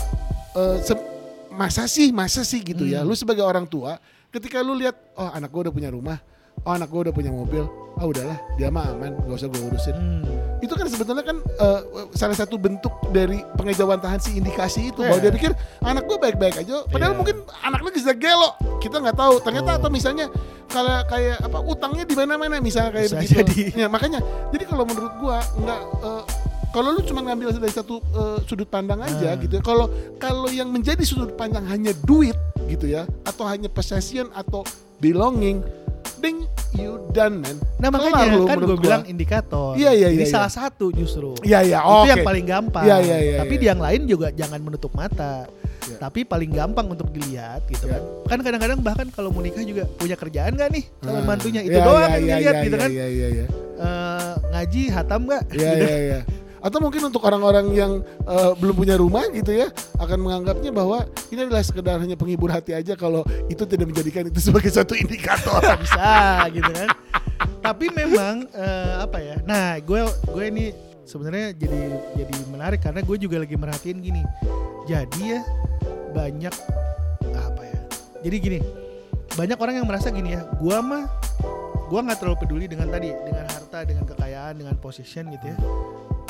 eh, 0.53 0.77
se- 0.83 1.07
masa 1.49 1.89
sih, 1.89 2.13
masa 2.13 2.45
sih 2.45 2.61
gitu 2.61 2.85
ya. 2.85 3.01
Hmm. 3.01 3.09
Lu 3.09 3.17
sebagai 3.17 3.41
orang 3.41 3.65
tua, 3.65 3.97
ketika 4.29 4.61
lu 4.61 4.77
lihat, 4.77 4.93
oh 5.17 5.25
anak 5.25 5.49
gue 5.49 5.61
udah 5.65 5.73
punya 5.73 5.89
rumah, 5.89 6.21
oh 6.59 6.73
anak 6.73 6.87
gue 6.87 7.01
udah 7.05 7.13
punya 7.13 7.29
mobil, 7.29 7.63
ah 7.95 8.05
udahlah, 8.05 8.37
dia 8.55 8.67
mah 8.67 8.89
aman, 8.89 9.15
gak 9.23 9.35
usah 9.35 9.47
gue 9.47 9.61
urusin. 9.61 9.95
Hmm. 9.95 10.23
Itu 10.59 10.75
kan 10.75 10.85
sebetulnya 10.85 11.23
kan 11.23 11.37
eh, 11.39 11.79
salah 12.13 12.35
satu 12.35 12.55
bentuk 12.55 12.91
dari 13.09 13.39
pengejawantahan 13.55 14.19
si 14.19 14.35
indikasi 14.35 14.91
itu 14.91 14.99
Iya. 14.99 15.07
bahwa 15.07 15.19
dia 15.19 15.31
pikir 15.31 15.51
anak 15.79 16.03
gue 16.03 16.17
baik-baik 16.17 16.55
aja, 16.57 16.83
padahal 16.85 17.13
Iya. 17.13 17.19
mungkin 17.19 17.35
anak 17.61 17.79
lu 17.79 17.89
bisa 17.89 18.11
gelo, 18.11 18.53
kita 18.77 18.99
nggak 18.99 19.15
tahu. 19.15 19.35
Ternyata 19.39 19.69
Oh. 19.71 19.77
atau 19.79 19.89
misalnya 19.89 20.27
kalau 20.67 21.01
kayak 21.05 21.37
apa 21.41 21.57
utangnya 21.63 22.03
di 22.03 22.13
mana-mana 22.13 22.59
misalnya 22.59 22.91
kayak 22.93 23.09
Bisa 23.09 23.17
begitu. 23.17 23.35
jadi. 23.39 23.61
Ya, 23.81 23.87
makanya 23.87 24.19
jadi 24.51 24.63
kalau 24.63 24.83
menurut 24.83 25.13
gua 25.17 25.39
nggak 25.57 25.81
eh, 26.03 26.23
kalau 26.69 26.93
lu 26.93 27.01
cuma 27.01 27.25
ngambil 27.25 27.49
dari 27.55 27.73
satu 27.73 27.97
eh, 27.97 28.37
sudut 28.45 28.67
pandang 28.67 29.01
aja 29.01 29.33
Hmm. 29.33 29.41
gitu 29.41 29.57
ya. 29.57 29.63
Kalau 29.63 29.89
kalau 30.19 30.45
yang 30.47 30.69
menjadi 30.69 31.01
sudut 31.01 31.33
pandang 31.33 31.65
hanya 31.65 31.95
duit 32.05 32.35
gitu 32.67 32.85
ya 32.85 33.09
atau 33.25 33.47
hanya 33.49 33.65
possession 33.65 34.29
atau 34.29 34.61
belonging, 34.99 35.63
then 36.19 36.45
you 36.75 36.99
done 37.11 37.41
man. 37.41 37.57
Nah 37.81 37.89
Kelar 37.89 38.11
makanya 38.11 38.35
lu 38.35 38.43
kan 38.45 38.57
gue 38.59 38.67
gua. 38.69 38.77
bilang 38.77 39.03
indikator. 39.07 39.73
Iya, 39.75 39.91
iya, 39.95 40.07
Ini 40.13 40.23
iya, 40.23 40.29
salah 40.29 40.51
satu 40.51 40.91
justru. 40.91 41.33
Iya 41.41 41.59
iya, 41.65 41.79
itu 41.81 41.89
oh, 41.89 42.05
yang 42.05 42.21
paling 42.21 42.45
gampang. 42.45 42.85
Iya, 42.85 42.97
iya, 43.01 43.17
iya, 43.19 43.37
Tapi 43.41 43.53
iya. 43.55 43.61
di 43.61 43.65
yang 43.65 43.81
lain 43.81 44.01
juga 44.05 44.27
jangan 44.29 44.59
menutup 44.61 44.91
mata. 44.93 45.47
Iya. 45.89 45.97
Tapi 45.97 46.21
paling 46.21 46.51
gampang 46.53 46.85
untuk 46.85 47.09
dilihat 47.09 47.65
gitu 47.65 47.89
Iya. 47.89 47.97
kan. 47.97 48.01
Kan 48.29 48.39
kadang-kadang 48.45 48.79
bahkan 48.85 49.07
kalau 49.09 49.33
mau 49.33 49.41
nikah 49.41 49.65
juga 49.65 49.89
punya 49.97 50.13
kerjaan 50.13 50.53
gak 50.53 50.69
nih 50.69 50.83
calon 51.01 51.23
Ah, 51.23 51.25
mantunya 51.25 51.61
itu 51.65 51.73
iya, 51.73 51.85
doang 51.87 51.97
iya, 51.97 52.13
yang 52.13 52.21
iya, 52.21 52.35
dilihat 52.37 52.53
iya, 52.53 52.63
gitu 52.67 52.75
iya, 52.75 52.83
kan. 52.83 52.89
Iya 52.91 53.07
iya 53.09 53.27
iya. 53.33 53.45
Eh, 53.79 54.31
ngaji 54.53 54.81
hatam 54.91 55.21
gak? 55.25 55.43
Iya 55.55 55.71
iya 55.73 55.97
iya. 55.97 56.19
Atau 56.59 56.83
mungkin 56.83 57.07
untuk 57.07 57.23
orang-orang 57.23 57.71
yang 57.71 57.91
eh, 58.27 58.51
belum 58.59 58.75
punya 58.75 58.95
rumah 58.99 59.27
gitu 59.31 59.55
ya 59.55 59.71
akan 59.99 60.17
menganggapnya 60.19 60.71
bahwa 60.75 61.07
ini 61.31 61.47
adalah 61.47 61.63
sekedar 61.63 61.99
hanya 61.99 62.19
penghibur 62.19 62.51
hati 62.51 62.75
aja 62.75 62.95
kalau 62.99 63.23
itu 63.47 63.63
tidak 63.63 63.87
menjadikan 63.89 64.27
itu 64.27 64.39
sebagai 64.51 64.71
satu 64.71 64.95
indikator. 64.95 65.61
bisa 65.79 66.47
gitu 66.51 66.71
kan. 66.71 66.89
Tapi 67.59 67.85
memang 67.91 68.47
eh, 68.51 68.93
apa 68.99 69.17
ya? 69.19 69.35
Nah, 69.43 69.79
gue 69.79 70.01
gue 70.07 70.43
ini 70.47 70.65
sebenarnya 71.07 71.57
jadi 71.57 71.79
jadi 72.13 72.35
menarik 72.53 72.79
karena 72.83 73.01
gue 73.01 73.17
juga 73.17 73.41
lagi 73.41 73.55
merhatiin 73.55 73.99
gini. 74.03 74.23
Jadi 74.85 75.37
ya 75.37 75.41
banyak 76.11 76.55
apa 77.33 77.61
ya? 77.63 77.79
Jadi 78.25 78.35
gini, 78.41 78.59
banyak 79.33 79.57
orang 79.57 79.75
yang 79.79 79.87
merasa 79.87 80.11
gini 80.11 80.35
ya, 80.35 80.43
gue 80.59 80.77
mah 80.83 81.07
gue 81.89 81.99
nggak 82.05 82.19
terlalu 82.21 82.37
peduli 82.45 82.65
dengan 82.69 82.91
tadi 82.93 83.09
dengan 83.25 83.45
harta, 83.49 83.79
dengan 83.87 84.05
kekayaan, 84.05 84.53
dengan 84.61 84.75
position 84.77 85.31
gitu 85.33 85.45
ya. 85.49 85.57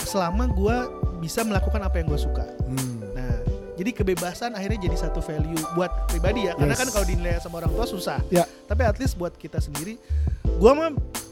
Selama 0.09 0.49
gue 0.49 0.77
bisa 1.21 1.45
melakukan 1.45 1.77
apa 1.79 2.01
yang 2.01 2.09
gue 2.09 2.17
suka. 2.17 2.41
Hmm. 2.65 2.97
Nah, 3.13 3.35
jadi 3.77 3.93
kebebasan 3.93 4.57
akhirnya 4.57 4.89
jadi 4.89 4.97
satu 4.99 5.21
value 5.21 5.61
buat 5.73 6.09
pribadi 6.09 6.49
ya. 6.49 6.57
Karena 6.57 6.73
Yes. 6.73 6.81
kan 6.81 6.87
kalau 6.89 7.05
dinilai 7.05 7.37
sama 7.37 7.61
orang 7.61 7.71
tua 7.71 7.85
susah. 7.85 8.17
Ya. 8.27 8.49
Tapi 8.65 8.81
at 8.83 8.97
least 8.97 9.15
buat 9.15 9.35
kita 9.35 9.61
sendiri, 9.61 10.01
gua 10.57 10.73
mah 10.73 10.89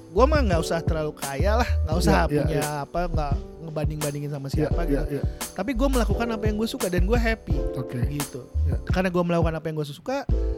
gua 0.07 0.25
mah 0.25 0.39
nggak 0.39 0.61
usah 0.61 0.77
terlalu 0.79 1.13
kaya 1.13 1.57
lah, 1.57 1.69
nggak 1.83 1.97
usah 1.97 2.13
Ya, 2.13 2.21
ya, 2.21 2.27
punya 2.29 2.63
apa 2.83 2.99
nggak 3.07 3.33
ngebanding 3.67 3.99
bandingin 3.99 4.31
sama 4.31 4.47
siapa 4.47 4.81
Iya, 4.81 5.03
gitu. 5.03 5.03
iya, 5.09 5.19
iya. 5.19 5.23
Tapi 5.51 5.71
gua 5.73 5.87
melakukan 5.89 6.27
apa 6.29 6.43
yang 6.45 6.55
gue 6.55 6.69
suka 6.69 6.87
dan 6.87 7.03
gue 7.03 7.17
happy 7.17 7.57
Oke. 7.75 7.99
gitu. 8.07 8.41
Ya. 8.63 8.77
Karena 8.85 9.09
gua 9.09 9.23
melakukan 9.23 9.53
apa 9.53 9.65
yang 9.67 9.75
gue 9.75 9.87
suka, 9.87 10.17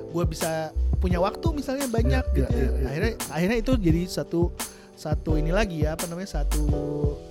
gue 0.09 0.23
bisa 0.25 0.69
punya 0.97 1.17
waktu 1.17 1.47
misalnya 1.51 1.87
banyak 1.87 2.23
Ya, 2.29 2.37
gitu. 2.43 2.51
ya, 2.51 2.59
ya. 2.59 2.67
ya, 2.67 2.75
ya. 2.75 2.87
Akhirnya 2.89 3.13
akhirnya 3.31 3.57
itu 3.57 3.71
jadi 3.75 4.01
satu 4.05 4.51
satu 4.99 5.39
ini 5.39 5.55
lagi 5.55 5.87
ya 5.87 5.95
apa 5.95 6.11
namanya 6.11 6.43
satu 6.43 6.67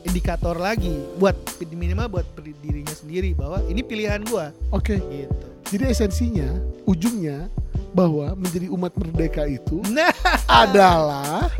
indikator 0.00 0.56
lagi 0.56 0.96
buat 1.20 1.36
minimal 1.68 2.08
buat 2.08 2.24
dirinya 2.64 2.96
sendiri 2.96 3.36
bahwa 3.36 3.60
ini 3.68 3.84
pilihan 3.84 4.24
gua 4.24 4.56
Oke. 4.72 4.96
gitu. 5.12 5.46
Jadi 5.68 5.84
esensinya, 5.92 6.48
ujungnya 6.88 7.44
bahwa 7.92 8.32
menjadi 8.32 8.72
umat 8.72 8.96
merdeka 8.96 9.44
itu 9.44 9.84
Nah, 9.92 10.08
adalah 10.48 11.52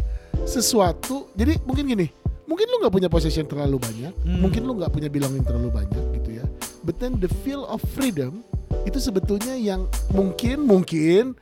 sesuatu. 0.48 1.28
Jadi 1.36 1.60
mungkin 1.68 1.84
gini, 1.92 2.08
mungkin 2.48 2.66
lu 2.72 2.80
nggak 2.80 2.94
punya 2.96 3.08
possession 3.12 3.44
terlalu 3.44 3.76
banyak, 3.76 4.12
Hmm. 4.24 4.40
mungkin 4.40 4.64
lu 4.64 4.80
nggak 4.80 4.88
punya 4.88 5.12
belonging 5.12 5.44
terlalu 5.44 5.68
banyak 5.68 6.04
gitu 6.24 6.40
ya. 6.40 6.44
But 6.80 6.96
then 7.04 7.20
the 7.20 7.28
feel 7.44 7.68
of 7.68 7.84
freedom 7.92 8.40
itu 8.86 8.98
sebetulnya 9.00 9.54
yang 9.56 9.84
mungkin 10.12 10.64
mungkin 10.64 11.36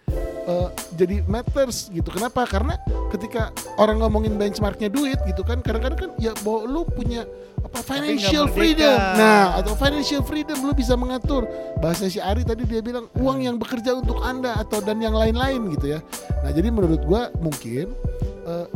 uh, 0.46 0.70
jadi 0.94 1.22
matters 1.26 1.90
gitu. 1.92 2.08
Kenapa? 2.08 2.46
Karena 2.46 2.78
ketika 3.10 3.50
orang 3.76 4.00
ngomongin 4.00 4.38
benchmarknya 4.38 4.88
duit 4.88 5.18
gitu 5.26 5.42
kan, 5.42 5.60
kadang-kadang 5.60 5.98
kan 6.08 6.10
ya 6.16 6.32
bahwa 6.42 6.60
lu 6.64 6.82
punya 6.86 7.26
apa 7.62 7.82
financial 7.82 8.46
freedom. 8.50 8.96
Nah, 9.18 9.58
atau 9.58 9.74
financial 9.74 10.22
freedom 10.22 10.58
lu 10.62 10.72
bisa 10.72 10.94
mengatur. 10.94 11.44
Bahasa 11.82 12.06
si 12.06 12.22
Ari 12.22 12.46
tadi 12.46 12.62
dia 12.64 12.80
bilang 12.80 13.10
uang 13.18 13.42
yang 13.42 13.56
bekerja 13.58 13.98
untuk 13.98 14.22
Anda 14.22 14.54
atau 14.62 14.78
dan 14.80 15.02
yang 15.02 15.18
lain-lain 15.18 15.74
gitu 15.74 15.98
ya. 15.98 16.00
Nah, 16.46 16.50
jadi 16.54 16.70
menurut 16.70 17.02
gua 17.04 17.28
mungkin 17.42 17.90
uh, 18.46 18.70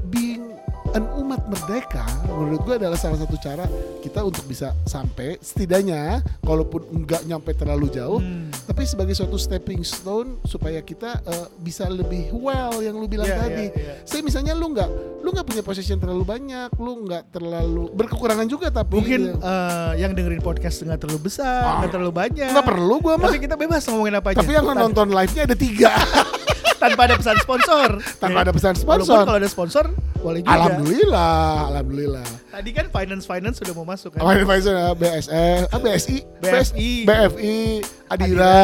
an 0.93 1.05
umat 1.17 1.43
merdeka 1.45 2.03
menurut 2.29 2.61
gua 2.61 2.75
adalah 2.77 2.95
salah 2.95 3.17
satu 3.17 3.37
cara 3.37 3.65
kita 3.99 4.21
untuk 4.21 4.43
bisa 4.45 4.75
sampai 4.83 5.39
setidaknya 5.39 6.19
kalaupun 6.41 6.83
enggak 6.91 7.23
nyampe 7.23 7.53
terlalu 7.53 7.87
jauh 7.89 8.19
Hmm. 8.21 8.51
tapi 8.67 8.85
sebagai 8.85 9.13
suatu 9.13 9.37
stepping 9.37 9.81
stone 9.81 10.43
supaya 10.43 10.81
kita 10.81 11.23
uh, 11.23 11.47
bisa 11.57 11.87
lebih 11.87 12.33
well 12.33 12.79
yang 12.79 12.95
lu 12.95 13.07
bilang 13.07 13.25
Iya, 13.25 13.39
tadi. 13.39 13.65
iya, 13.67 13.77
iya. 13.77 13.95
Saya 14.03 14.21
misalnya 14.21 14.53
lu 14.53 14.67
nggak 14.69 14.91
lu 15.21 15.29
nggak 15.31 15.47
punya 15.47 15.61
possession 15.61 15.97
terlalu 15.97 16.25
banyak, 16.27 16.69
lu 16.75 16.93
nggak 17.03 17.25
terlalu 17.31 17.93
berkekurangan 17.93 18.47
juga 18.47 18.69
tapi 18.69 18.93
mungkin 18.95 19.21
gitu. 19.31 19.39
eh, 19.39 19.93
yang 19.97 20.11
dengerin 20.11 20.41
podcast 20.41 20.81
nggak 20.81 20.97
terlalu 20.99 21.21
besar, 21.23 21.61
Ah, 21.63 21.75
nggak 21.79 21.93
terlalu 21.93 22.13
banyak. 22.15 22.51
nggak 22.51 22.67
perlu 22.67 22.95
gua 22.99 23.15
mah. 23.15 23.29
Tapi 23.29 23.39
kita 23.39 23.55
bebas 23.55 23.85
ngomongin 23.87 24.15
apa 24.17 24.29
aja. 24.31 24.39
Tapi 24.39 24.53
yang 24.53 24.67
nonton 24.67 25.07
live-nya 25.09 25.43
ada 25.45 25.55
tiga 25.55 25.93
tanpa 26.81 27.01
ada 27.05 27.15
pesan 27.15 27.37
sponsor. 27.39 27.89
tanpa 28.17 28.39
Ya. 28.39 28.45
ada 28.49 28.53
pesan 28.53 28.73
Walaupun 28.75 29.05
sponsor. 29.05 29.21
kalau 29.23 29.39
ada 29.39 29.49
sponsor 29.49 29.85
boleh 30.17 30.41
juga. 30.41 30.53
Alhamdulillah, 30.53 31.41
alhamdulillah. 31.71 32.27
Tadi 32.51 32.71
kan 32.73 32.87
finance 32.89 33.25
finance 33.25 33.57
sudah 33.57 33.73
mau 33.73 33.85
masuk 33.85 34.11
kan. 34.13 34.21
Apa 34.21 34.31
advisor 34.35 34.73
ya? 34.73 34.89
BSF, 34.93 35.63
ah, 35.67 35.79
BSI, 35.79 36.17
BFI. 36.41 36.91
BFI, 37.05 37.59
Adira, 38.07 38.45
Adira. 38.45 38.57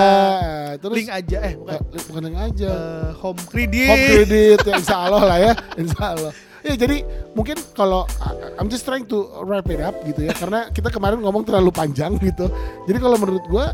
terus 0.77 0.97
Link 0.97 1.11
aja 1.11 1.39
eh 1.43 1.55
bukan 1.55 1.77
eh, 1.77 2.03
bukan 2.03 2.23
yang 2.25 2.39
aja. 2.43 2.69
eh, 2.69 3.09
home 3.15 3.41
credit. 3.47 3.89
Home 3.89 4.05
credit 4.07 4.59
ya 4.61 4.73
insya 4.75 4.97
Allah 4.99 5.23
lah 5.23 5.39
ya, 5.39 5.53
insya 5.81 6.05
Allah. 6.11 6.33
Ya 6.61 6.75
jadi 6.75 7.07
mungkin 7.31 7.55
kalau 7.73 8.11
I'm 8.59 8.67
just 8.67 8.83
trying 8.83 9.07
to 9.07 9.19
wrap 9.41 9.71
it 9.71 9.79
up 9.79 9.95
gitu 10.03 10.27
ya 10.27 10.35
karena 10.35 10.67
kita 10.69 10.91
kemarin 10.91 11.23
ngomong 11.23 11.47
terlalu 11.47 11.71
panjang 11.71 12.19
gitu. 12.19 12.51
Jadi 12.85 12.99
kalau 12.99 13.17
menurut 13.17 13.45
gua 13.47 13.71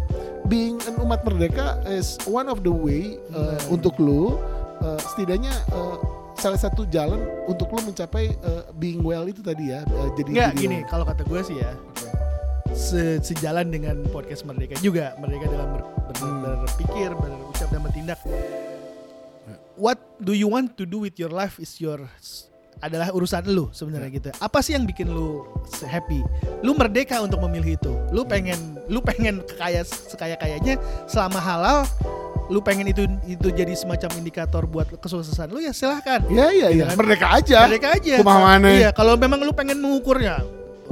being 0.46 0.78
an 0.84 0.94
umat 0.98 1.22
merdeka 1.22 1.78
is 1.86 2.18
one 2.24 2.46
of 2.46 2.60
the 2.60 2.72
way 2.72 3.16
uh, 3.30 3.54
Hmm. 3.60 3.78
untuk 3.78 3.94
lu 3.96 4.34
uh, 4.80 4.98
setidaknya 4.98 5.52
uh, 5.70 5.96
salah 6.34 6.58
satu 6.58 6.82
jalan 6.86 7.22
untuk 7.46 7.70
lu 7.70 7.82
mencapai 7.84 8.34
uh, 8.42 8.66
being 8.76 9.00
well 9.00 9.22
itu 9.24 9.38
tadi 9.40 9.70
ya. 9.70 9.86
uh, 9.86 10.10
jadi 10.14 10.28
Enggak 10.28 10.50
jadi 10.52 10.60
gini, 10.60 10.78
kalau 10.86 11.04
kata 11.04 11.22
gue 11.22 11.40
sih 11.42 11.56
ya 11.56 11.70
se- 12.72 13.20
sejalan 13.20 13.68
dengan 13.68 14.02
podcast 14.08 14.42
Merdeka 14.42 14.80
juga 14.80 15.14
Merdeka 15.16 15.46
dalam 15.46 15.68
ber- 15.72 15.86
ber- 15.86 16.18
Hmm. 16.18 16.42
berpikir, 16.66 17.08
berucap 17.14 17.68
dan 17.68 17.80
bertindak. 17.80 18.18
What 19.74 19.98
do 20.20 20.36
you 20.36 20.46
want 20.46 20.76
to 20.76 20.84
do 20.84 21.00
with 21.00 21.16
your 21.16 21.32
life 21.32 21.56
is 21.56 21.80
your 21.80 22.06
adalah 22.82 23.08
urusan 23.08 23.46
lu 23.46 23.70
sebenarnya 23.70 24.10
Ya. 24.10 24.16
gitu. 24.18 24.28
Apa 24.36 24.58
sih 24.58 24.74
yang 24.74 24.82
bikin 24.82 25.06
lu 25.06 25.46
happy? 25.80 26.20
Lu 26.60 26.74
merdeka 26.74 27.18
untuk 27.18 27.38
memilih 27.40 27.78
itu. 27.78 27.92
Lu 28.10 28.26
pengen 28.26 28.58
lu 28.86 28.98
pengen 28.98 29.38
kaya 29.56 29.80
sekaya 29.82 30.34
kayanya 30.34 30.76
selama 31.06 31.38
halal 31.38 31.86
lu 32.50 32.58
pengen 32.58 32.84
itu 32.84 33.06
itu 33.24 33.48
jadi 33.48 33.72
semacam 33.72 34.10
indikator 34.18 34.66
buat 34.66 34.84
kesuksesan 34.98 35.48
lu 35.48 35.62
ya 35.62 35.70
silahkan 35.70 36.20
Ya 36.28 36.50
iya 36.50 36.68
iya, 36.68 36.84
Gitu 36.84 36.84
kan? 36.84 36.96
merdeka 36.98 37.26
aja. 37.32 37.58
Merdeka 37.64 37.88
aja. 37.94 38.14
Kumaha 38.18 38.40
maneh. 38.44 38.74
Iya, 38.76 38.90
kalau 38.90 39.14
memang 39.14 39.40
lu 39.40 39.54
pengen 39.54 39.78
mengukurnya 39.78 40.42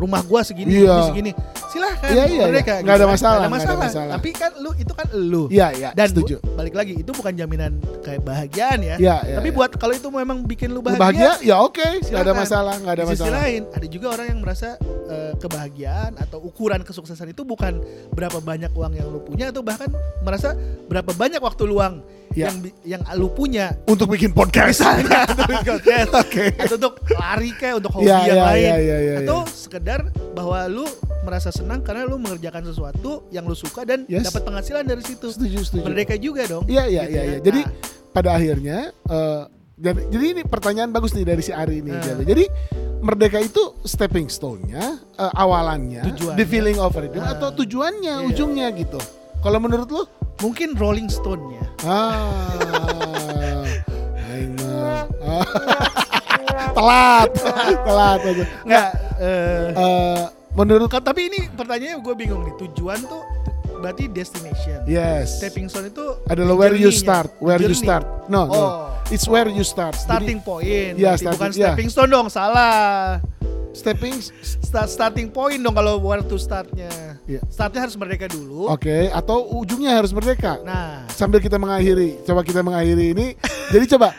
rumah 0.01 0.25
gua 0.25 0.41
segini, 0.41 0.81
Iya. 0.81 0.91
ini 0.91 1.05
segini. 1.07 1.33
Silahkan 1.69 2.09
Iya, 2.09 2.25
iya, 2.27 2.43
merdeka. 2.43 2.73
iya. 2.73 2.83
Nggak 2.83 2.97
ada 2.97 3.05
kan. 3.05 3.13
masalah, 3.13 3.37
Nggak 3.37 3.45
ada 3.45 3.47
nggak 3.47 3.61
ada 3.61 3.77
masalah. 3.77 3.85
masalah. 3.85 4.15
Tapi 4.17 4.31
kan 4.33 4.51
lu 4.57 4.71
itu 4.75 4.93
kan 4.93 5.07
lu. 5.13 5.43
Iya, 5.47 5.67
iya, 5.73 5.89
Dan 5.93 6.07
setuju. 6.09 6.37
bu- 6.37 6.57
balik 6.57 6.75
lagi 6.75 6.93
itu 6.97 7.11
bukan 7.11 7.33
jaminan 7.33 7.73
kebahagiaan 8.01 8.79
ya. 8.81 8.97
Iya, 8.97 9.17
iya. 9.23 9.37
Tapi 9.39 9.49
iya. 9.49 9.57
buat 9.57 9.71
kalau 9.77 9.93
itu 9.93 10.09
memang 10.09 10.43
bikin 10.43 10.69
lu 10.69 10.81
bahagia, 10.81 10.99
bahagia, 10.99 11.31
ya 11.43 11.57
oke, 11.59 11.79
nggak 11.79 12.01
ada 12.11 12.33
silakan. 12.33 12.35
masalah, 12.35 12.75
nggak 12.77 12.93
ada 12.93 13.03
di 13.03 13.11
masalah. 13.13 13.37
lain 13.39 13.63
ada 13.71 13.87
juga 13.87 14.07
orang 14.11 14.27
yang 14.29 14.41
merasa 14.41 14.69
eh, 15.07 15.33
kebahagiaan 15.37 16.13
atau 16.17 16.39
ukuran 16.41 16.81
kesuksesan 16.81 17.29
itu 17.29 17.43
bukan 17.43 17.83
berapa 18.11 18.39
banyak 18.39 18.71
uang 18.71 18.93
yang 18.95 19.07
lu 19.07 19.21
punya 19.21 19.51
atau 19.51 19.61
bahkan 19.61 19.91
merasa 20.21 20.55
berapa 20.87 21.11
banyak 21.11 21.39
waktu 21.39 21.67
luang 21.67 21.99
Ya. 22.31 22.47
yang 22.47 22.57
yang 22.87 23.03
lu 23.19 23.27
punya 23.29 23.75
Untuk 23.85 24.07
bikin 24.09 24.31
podcast. 24.31 24.79
misalnya 24.79 25.27
untuk 25.31 25.47
podcast 25.51 26.11
Oke. 26.15 26.45
atau 26.55 26.77
untuk 26.79 26.95
lari 27.11 27.51
kayak 27.53 27.75
untuk 27.79 27.91
hobi 27.91 28.07
Iya, 28.07 28.17
yang 28.17 28.27
iya, 28.31 28.45
lain 28.45 28.63
iya, 28.63 28.77
iya, 28.77 28.99
iya, 29.01 29.15
atau 29.21 29.39
sekedar 29.45 30.01
bahwa 30.31 30.59
lu 30.65 30.87
merasa 31.21 31.51
senang 31.51 31.83
karena 31.83 32.07
lu 32.07 32.17
mengerjakan 32.17 32.63
sesuatu 32.65 33.27
yang 33.29 33.43
lu 33.45 33.55
suka 33.55 33.83
dan 33.83 34.07
Yes. 34.07 34.25
dapat 34.25 34.47
penghasilan 34.47 34.85
dari 34.85 35.03
situ 35.03 35.27
Setuju, 35.27 35.59
setuju. 35.61 35.83
merdeka 35.85 36.15
juga 36.15 36.47
dong 36.47 36.65
Iya, 36.65 36.87
iya, 36.87 37.03
Gitu 37.03 37.11
iya, 37.11 37.21
ya. 37.21 37.27
iya. 37.27 37.39
Jadi 37.41 37.61
Nah, 37.61 37.75
pada 38.11 38.31
akhirnya 38.33 38.79
eh, 39.05 39.43
jadi, 39.75 40.01
jadi 40.07 40.25
ini 40.31 40.43
pertanyaan 40.45 40.91
bagus 40.91 41.11
nih 41.11 41.25
dari 41.25 41.41
si 41.41 41.51
Ari 41.51 41.81
ini. 41.81 41.89
Hmm. 41.89 42.21
Jadi, 42.21 42.45
merdeka 43.01 43.41
itu 43.41 43.81
stepping 43.81 44.29
stone-nya, 44.29 45.01
eh, 45.17 45.33
awalannya, 45.35 46.05
Tujuannya. 46.05 46.37
the 46.37 46.45
feeling 46.45 46.77
of 46.77 46.93
freedom 46.93 47.25
Ah. 47.25 47.33
atau 47.33 47.49
tujuannya, 47.57 48.15
Iya. 48.21 48.29
ujungnya 48.29 48.69
gitu. 48.77 49.01
Kalau 49.41 49.57
menurut 49.57 49.89
lu? 49.89 50.05
Mungkin 50.41 50.73
Rolling 50.75 51.09
Stone 51.09 51.45
ya 51.53 51.65
Ah, 51.81 53.65
aing 54.29 54.53
mah. 54.59 55.05
Telat, 56.77 57.29
telat 57.83 58.21
aja. 58.23 58.45
nggak 58.63 58.89
eh, 59.19 59.65
Eh, 59.73 60.21
menurut 60.53 60.87
Ka- 60.87 61.01
tapi 61.01 61.27
ini 61.27 61.49
pertanyaannya 61.51 61.99
gue 61.99 62.15
bingung 62.15 62.43
nih. 62.43 62.55
Tujuan 62.59 63.01
tuh 63.03 63.21
tu- 63.21 63.53
berarti 63.81 64.05
destination 64.07 64.85
yes, 64.85 65.41
stepping 65.41 65.67
stone 65.67 65.89
itu 65.89 66.05
adalah 66.29 66.55
where 66.55 66.77
you 66.77 66.93
start, 66.93 67.33
where 67.41 67.59
you 67.59 67.73
Journey. 67.73 67.81
start. 67.81 68.05
No, 68.29 68.45
no, 68.45 68.53
oh 68.53 68.73
it's 69.11 69.27
where 69.27 69.49
you 69.49 69.67
start. 69.67 69.97
Jadi, 69.97 70.05
starting 70.07 70.39
point 70.39 70.95
Iya, 70.95 71.17
berarti 71.17 71.25
starting- 71.27 71.35
bukan 71.35 71.51
stepping 71.51 71.89
stone 71.91 72.11
dong 72.11 72.29
salah 72.29 73.19
stepping, 73.71 74.19
Start, 74.61 74.91
starting 74.91 75.29
point 75.31 75.59
dong 75.59 75.73
kalau 75.73 75.99
where 75.99 76.21
to 76.21 76.37
startnya 76.37 76.91
Iya. 77.25 77.39
startnya 77.47 77.87
harus 77.87 77.95
mereka 77.95 78.27
dulu 78.27 78.67
oke, 78.67 79.11
atau 79.11 79.47
ujungnya 79.57 79.95
harus 79.95 80.11
merdeka. 80.11 80.59
nah 80.63 81.07
Sambil 81.11 81.39
kita 81.39 81.55
mengakhiri, 81.55 82.19
coba 82.25 82.41
kita 82.43 82.61
mengakhiri 82.61 83.15
ini. 83.15 83.27
jadi 83.75 83.85
coba 83.91 84.11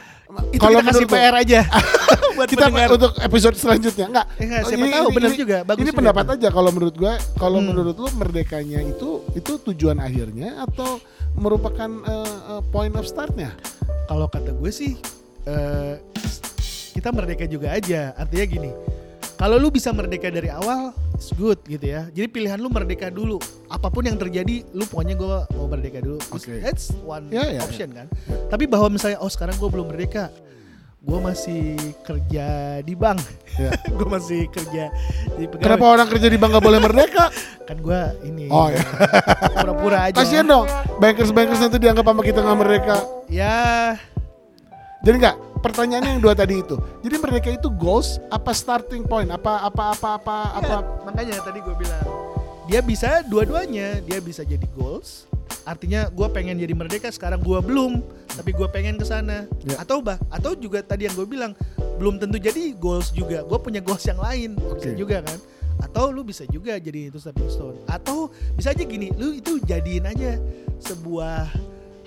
kalau 0.57 0.79
kita 0.79 0.87
kasih 0.87 1.05
PR 1.05 1.35
aja. 1.35 1.59
Buat 2.37 2.47
kita 2.47 2.65
pendengar. 2.67 2.89
untuk 2.91 3.11
episode 3.17 3.55
selanjutnya. 3.55 4.05
Enggak. 4.07 4.25
Eh, 4.35 4.61
siapa 4.63 4.85
tahu, 4.87 5.07
benar 5.11 5.31
juga, 5.33 5.57
bagus 5.61 5.81
ini 5.81 5.89
juga. 5.89 5.99
pendapat 5.99 6.25
aja 6.35 6.47
kalau 6.49 6.69
menurut 6.69 6.95
gua. 6.95 7.13
Kalau 7.35 7.59
Hmm. 7.59 7.67
menurut 7.69 7.95
lu 7.95 8.09
merdekanya 8.13 8.79
itu 8.81 9.09
itu 9.31 9.51
tujuan 9.63 9.97
akhirnya 9.97 10.61
atau 10.61 10.99
merupakan 11.33 11.89
eh, 12.01 12.61
point 12.69 12.93
of 12.93 13.05
startnya? 13.05 13.51
Kalau 14.05 14.27
kata 14.27 14.51
gue 14.51 14.71
sih 14.71 14.99
eh, 15.43 15.95
kita 16.91 17.09
merdeka 17.09 17.45
juga 17.45 17.71
aja. 17.71 18.11
Artinya 18.13 18.45
gini 18.45 18.71
kalau 19.41 19.57
lu 19.57 19.73
bisa 19.73 19.89
merdeka 19.89 20.29
dari 20.29 20.53
awal 20.53 20.93
it's 21.17 21.33
good 21.33 21.57
gitu 21.65 21.81
ya. 21.81 22.05
Jadi 22.13 22.29
pilihan 22.29 22.61
lu 22.61 22.69
merdeka 22.69 23.09
dulu. 23.09 23.41
Apa 23.73 23.89
pun 23.89 24.05
yang 24.05 24.13
terjadi 24.13 24.61
lu 24.69 24.85
pokoknya 24.85 25.17
gue 25.17 25.37
mau 25.57 25.65
merdeka 25.65 25.97
dulu. 25.97 26.21
Oke. 26.29 26.61
that's 26.61 26.93
one 27.01 27.25
Ya, 27.33 27.49
ya, 27.49 27.65
option 27.65 27.89
kan. 27.89 28.05
Tapi 28.53 28.69
bahwa 28.69 28.93
misalnya 28.93 29.17
oh 29.17 29.33
sekarang 29.33 29.57
gue 29.57 29.65
belum 29.65 29.89
merdeka 29.89 30.29
gue 31.01 31.17
masih 31.17 31.73
kerja 32.05 32.45
di 32.85 32.93
bank. 32.93 33.17
Ya. 33.57 33.73
gue 33.97 34.05
masih 34.05 34.45
kerja 34.53 34.93
di 35.33 35.49
pegawai. 35.49 35.65
Kenapa 35.65 35.85
orang 35.89 36.07
kerja 36.13 36.27
di 36.29 36.37
bank 36.37 36.51
nggak 36.53 36.65
boleh 36.69 36.77
merdeka? 36.77 37.25
Kan 37.67 37.81
gue 37.81 38.01
ini 38.29 38.45
Oh, 38.53 38.69
ya. 38.69 38.85
pura-pura 39.57 40.13
aja. 40.13 40.21
Kasian 40.21 40.45
dong. 40.45 40.69
Bankers 41.01 41.33
bankers 41.33 41.57
nanti 41.57 41.81
dianggap 41.81 42.05
sama 42.05 42.21
kita 42.21 42.45
nggak 42.45 42.59
merdeka. 42.61 42.97
Ya. 43.25 43.97
Jadi 45.01 45.17
enggak 45.17 45.37
pertanyaannya 45.61 46.17
yang 46.17 46.21
dua 46.21 46.33
tadi 46.33 46.59
itu. 46.59 46.75
Jadi 47.05 47.15
merdeka 47.21 47.49
itu 47.53 47.69
goals 47.71 48.17
apa 48.33 48.51
starting 48.51 49.05
point? 49.05 49.29
Apa 49.29 49.69
apa 49.69 49.95
apa 49.95 50.09
apa 50.17 50.35
apa 50.57 50.65
apa? 50.65 50.77
makanya 51.07 51.39
tadi 51.45 51.61
gue 51.61 51.75
bilang. 51.77 52.05
Dia 52.67 52.81
bisa 52.81 53.21
dua-duanya. 53.25 54.01
Dia 54.03 54.19
bisa 54.19 54.41
jadi 54.41 54.65
goals. 54.73 55.29
Artinya 55.63 56.09
gue 56.09 56.27
pengen 56.33 56.57
jadi 56.57 56.73
merdeka 56.73 57.13
sekarang 57.13 57.39
gue 57.39 57.59
belum. 57.61 58.01
Tapi 58.33 58.49
gue 58.51 58.67
pengen 58.73 58.97
ke 58.97 59.05
sana. 59.05 59.45
Ya. 59.61 59.77
atau 59.77 60.01
bah 60.01 60.17
atau 60.33 60.57
juga 60.57 60.81
tadi 60.81 61.05
yang 61.05 61.13
gue 61.13 61.27
bilang 61.29 61.53
belum 62.01 62.17
tentu 62.17 62.41
jadi 62.41 62.73
goals 62.75 63.13
juga. 63.13 63.45
Gue 63.45 63.59
punya 63.61 63.79
goals 63.79 64.03
yang 64.09 64.17
lain. 64.17 64.57
Bisa 64.57 64.91
Oke. 64.91 64.97
juga 64.97 65.21
kan? 65.21 65.37
Atau 65.81 66.13
lu 66.13 66.21
bisa 66.21 66.45
juga 66.49 66.77
jadi 66.77 67.13
itu 67.13 67.17
stepping 67.21 67.49
stone. 67.49 67.77
Atau 67.85 68.33
bisa 68.57 68.73
aja 68.73 68.81
gini 68.81 69.13
lu 69.17 69.37
itu 69.37 69.61
jadiin 69.61 70.09
aja 70.09 70.41
sebuah 70.81 71.49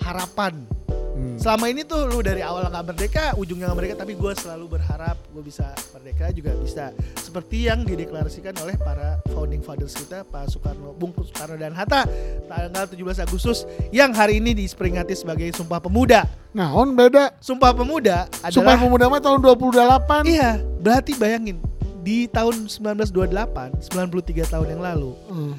harapan 0.03 0.67
Hmm. 1.15 1.39
selama 1.39 1.71
ini 1.71 1.87
tuh 1.87 2.11
lu 2.11 2.19
dari 2.19 2.43
awal 2.43 2.67
nggak 2.67 2.85
merdeka 2.91 3.25
ujungnya 3.39 3.71
nggak 3.71 3.77
merdeka 3.79 3.95
tapi 4.03 4.19
gue 4.19 4.31
selalu 4.35 4.75
berharap 4.75 5.15
gue 5.31 5.39
bisa 5.39 5.71
merdeka 5.95 6.27
juga 6.35 6.51
bisa. 6.59 6.91
Seperti 7.15 7.71
yang 7.71 7.87
dideklarasikan 7.87 8.51
oleh 8.59 8.75
para 8.75 9.23
founding 9.31 9.63
fathers 9.63 9.95
kita 9.95 10.27
Pak 10.27 10.51
Soekarno 10.51 10.91
Bung 10.91 11.15
Soekarno 11.15 11.55
dan 11.55 11.71
Hatta 11.71 12.03
tanggal 12.51 12.83
17 12.91 13.23
Agustus 13.23 13.63
yang 13.95 14.11
hari 14.11 14.43
ini 14.43 14.51
diperingati 14.51 15.15
sebagai 15.15 15.47
Sumpah 15.55 15.79
Pemuda. 15.79 16.27
Nah 16.51 16.75
on 16.75 16.91
beda. 16.91 17.31
Sumpah 17.39 17.71
Pemuda 17.71 18.27
Sumpah 18.51 18.75
adalah 18.75 18.83
Pemuda 18.83 19.05
mah 19.07 19.21
tahun 19.23 19.39
28 19.39 20.27
iya 20.27 20.59
berarti 20.83 21.15
bayangin 21.15 21.63
di 22.03 22.27
tahun 22.27 22.67
1928 22.67 23.87
93 23.87 24.51
tahun 24.51 24.67
yang 24.67 24.81
lalu 24.83 25.15
Hmm. 25.25 25.55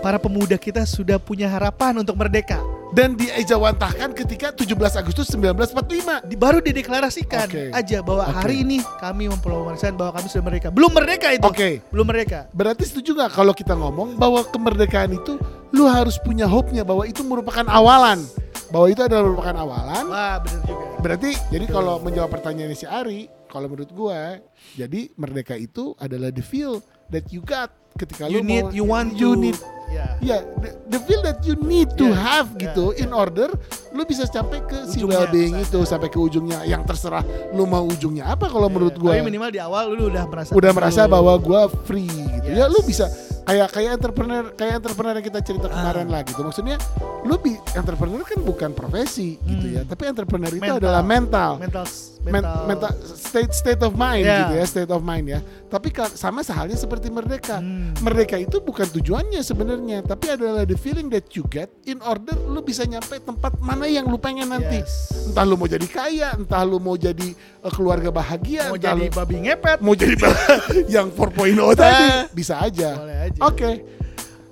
para 0.00 0.16
pemuda 0.16 0.56
kita 0.56 0.86
sudah 0.88 1.20
punya 1.20 1.50
harapan 1.50 2.00
untuk 2.00 2.16
merdeka 2.16 2.56
dan 2.96 3.12
diejawantahkan 3.12 4.16
ketika 4.16 4.56
17 4.56 4.72
Agustus 4.72 5.28
1945 5.36 6.32
di, 6.32 6.34
baru 6.40 6.64
dideklarasikan 6.64 7.44
Oke. 7.44 7.68
aja 7.68 8.00
bahwa 8.00 8.24
Oke. 8.24 8.32
hari 8.40 8.56
ini 8.64 8.80
kami 8.96 9.28
mempromosikan 9.28 9.92
bahwa 10.00 10.16
kami 10.16 10.32
sudah 10.32 10.44
merdeka. 10.48 10.68
Belum 10.72 10.88
merdeka 10.88 11.28
itu. 11.36 11.44
Oke. 11.44 11.84
Belum 11.92 12.08
merdeka. 12.08 12.48
Berarti 12.56 12.88
setuju 12.88 13.12
nggak 13.20 13.36
kalau 13.36 13.52
kita 13.52 13.76
ngomong 13.76 14.16
bahwa 14.16 14.40
kemerdekaan 14.48 15.12
itu 15.12 15.36
lu 15.76 15.84
harus 15.84 16.16
punya 16.16 16.48
hope-nya 16.48 16.88
bahwa 16.88 17.04
itu 17.04 17.20
merupakan 17.20 17.68
awalan. 17.68 18.24
Bahwa 18.72 18.88
itu 18.88 19.04
adalah 19.04 19.28
merupakan 19.28 19.56
awalan. 19.60 20.04
Wah, 20.08 20.36
benar 20.40 20.60
juga. 20.64 20.84
Berarti 21.04 21.30
jadi 21.52 21.66
kalau 21.68 22.00
menjawab 22.00 22.32
pertanyaan 22.32 22.72
si 22.72 22.88
Ari, 22.88 23.28
kalau 23.52 23.68
menurut 23.68 23.92
gua, 23.92 24.40
jadi 24.72 25.12
merdeka 25.20 25.52
itu 25.52 25.92
adalah 26.00 26.32
the 26.32 26.40
feel 26.40 26.80
that 27.12 27.28
you 27.28 27.44
got 27.44 27.68
ketika 28.00 28.28
You 28.32 28.40
lu 28.40 28.48
need, 28.48 28.64
mau 28.64 28.72
you 28.72 28.84
want 28.88 29.16
you 29.20 29.36
need 29.36 29.56
Ya. 29.86 30.18
Ya, 30.18 30.36
the, 30.58 30.68
the 30.88 31.00
feel 31.00 31.22
that 31.22 31.40
you 31.40 31.54
need 31.56 31.94
to 31.94 32.06
Yeah, 32.06 32.18
have 32.18 32.48
yeah, 32.52 32.68
gitu 32.68 32.90
yeah. 32.90 33.02
in 33.02 33.10
order 33.10 33.48
lu 33.90 34.02
bisa 34.02 34.26
sampai 34.26 34.60
ke 34.60 34.84
si 34.84 35.00
well-being 35.00 35.56
itu 35.56 35.78
sampai 35.82 36.06
ke 36.06 36.18
ujungnya 36.18 36.62
yang 36.62 36.82
terserah 36.82 37.22
lu 37.50 37.64
mau 37.64 37.82
ujungnya 37.82 38.26
apa 38.26 38.46
kalau 38.46 38.66
menurut 38.66 38.92
gua. 38.94 39.14
Tapi 39.14 39.24
minimal 39.24 39.48
di 39.48 39.58
awal 39.58 39.88
lu 39.88 40.10
udah 40.10 40.26
merasa 40.26 40.50
udah 40.50 40.68
dulu. 40.68 40.76
merasa 40.76 41.00
bahwa 41.06 41.32
gua 41.36 41.60
free 41.84 42.10
gitu 42.34 42.48
ya 42.50 42.66
Yes. 42.66 42.68
lu 42.68 42.80
bisa 42.82 43.06
kayak 43.42 43.68
kayak 43.70 43.90
entrepreneur 43.94 44.44
kayak 44.52 44.72
entrepreneur 44.76 45.14
yang 45.14 45.26
kita 45.26 45.40
cerita 45.40 45.66
Ah. 45.66 45.72
kemarin 45.72 46.06
lah 46.10 46.20
gitu 46.22 46.40
maksudnya 46.42 46.76
lu 47.22 47.38
bi 47.38 47.54
entrepreneur 47.72 48.20
kan 48.20 48.38
bukan 48.42 48.70
profesi 48.72 49.38
gitu 49.40 49.66
Hmm. 49.66 49.76
ya 49.76 49.82
tapi 49.82 50.02
entrepreneur 50.04 50.50
itu 50.50 50.60
Mental. 50.60 50.82
adalah 50.82 51.02
mental 51.02 51.50
mental 51.56 51.86
Men- 52.26 52.42
mental, 52.42 52.62
mental 52.66 52.90
state 53.14 53.54
state 53.54 53.78
of 53.80 53.94
mind 53.94 54.26
Yeah. 54.26 54.38
gitu 54.42 54.52
ya 54.52 54.64
state 54.66 54.90
of 54.90 54.98
mind 55.00 55.26
ya 55.28 55.38
tapi 55.66 55.88
sama 56.12 56.42
sehalnya 56.42 56.74
seperti 56.74 57.06
merdeka 57.06 57.62
Hmm. 57.62 57.94
merdeka 58.02 58.34
itu 58.34 58.58
bukan 58.58 58.86
tujuannya 58.88 59.38
sebenarnya 59.40 59.75
tapi 60.02 60.26
adalah 60.28 60.62
the 60.62 60.74
feeling 60.74 61.06
that 61.06 61.28
you 61.32 61.44
get 61.46 61.68
in 61.84 62.00
order 62.00 62.32
lu 62.42 62.60
bisa 62.60 62.82
nyampe 62.82 63.18
tempat 63.18 63.56
mana 63.58 63.84
yang 63.84 64.04
lu 64.04 64.16
pengen 64.16 64.48
nanti 64.48 64.80
Yes. 64.80 65.12
entah 65.26 65.42
lu 65.42 65.54
mau 65.54 65.66
jadi 65.66 65.84
kaya 65.84 66.28
entah 66.34 66.62
lu 66.62 66.78
mau 66.78 66.94
jadi 66.94 67.28
uh, 67.60 67.68
keluarga 67.68 68.08
bahagia 68.08 68.68
Mau 68.68 68.74
entah 68.74 68.92
jadi 68.92 69.02
lu 69.02 69.12
babi 69.12 69.36
ngepet. 69.42 69.78
mau 69.80 69.92
jadi 69.92 70.14
yang 70.94 71.08
4.0 71.08 71.36
tadi 71.74 72.04
Ah. 72.06 72.24
bisa 72.30 72.54
aja 72.56 72.96
oke 73.38 73.70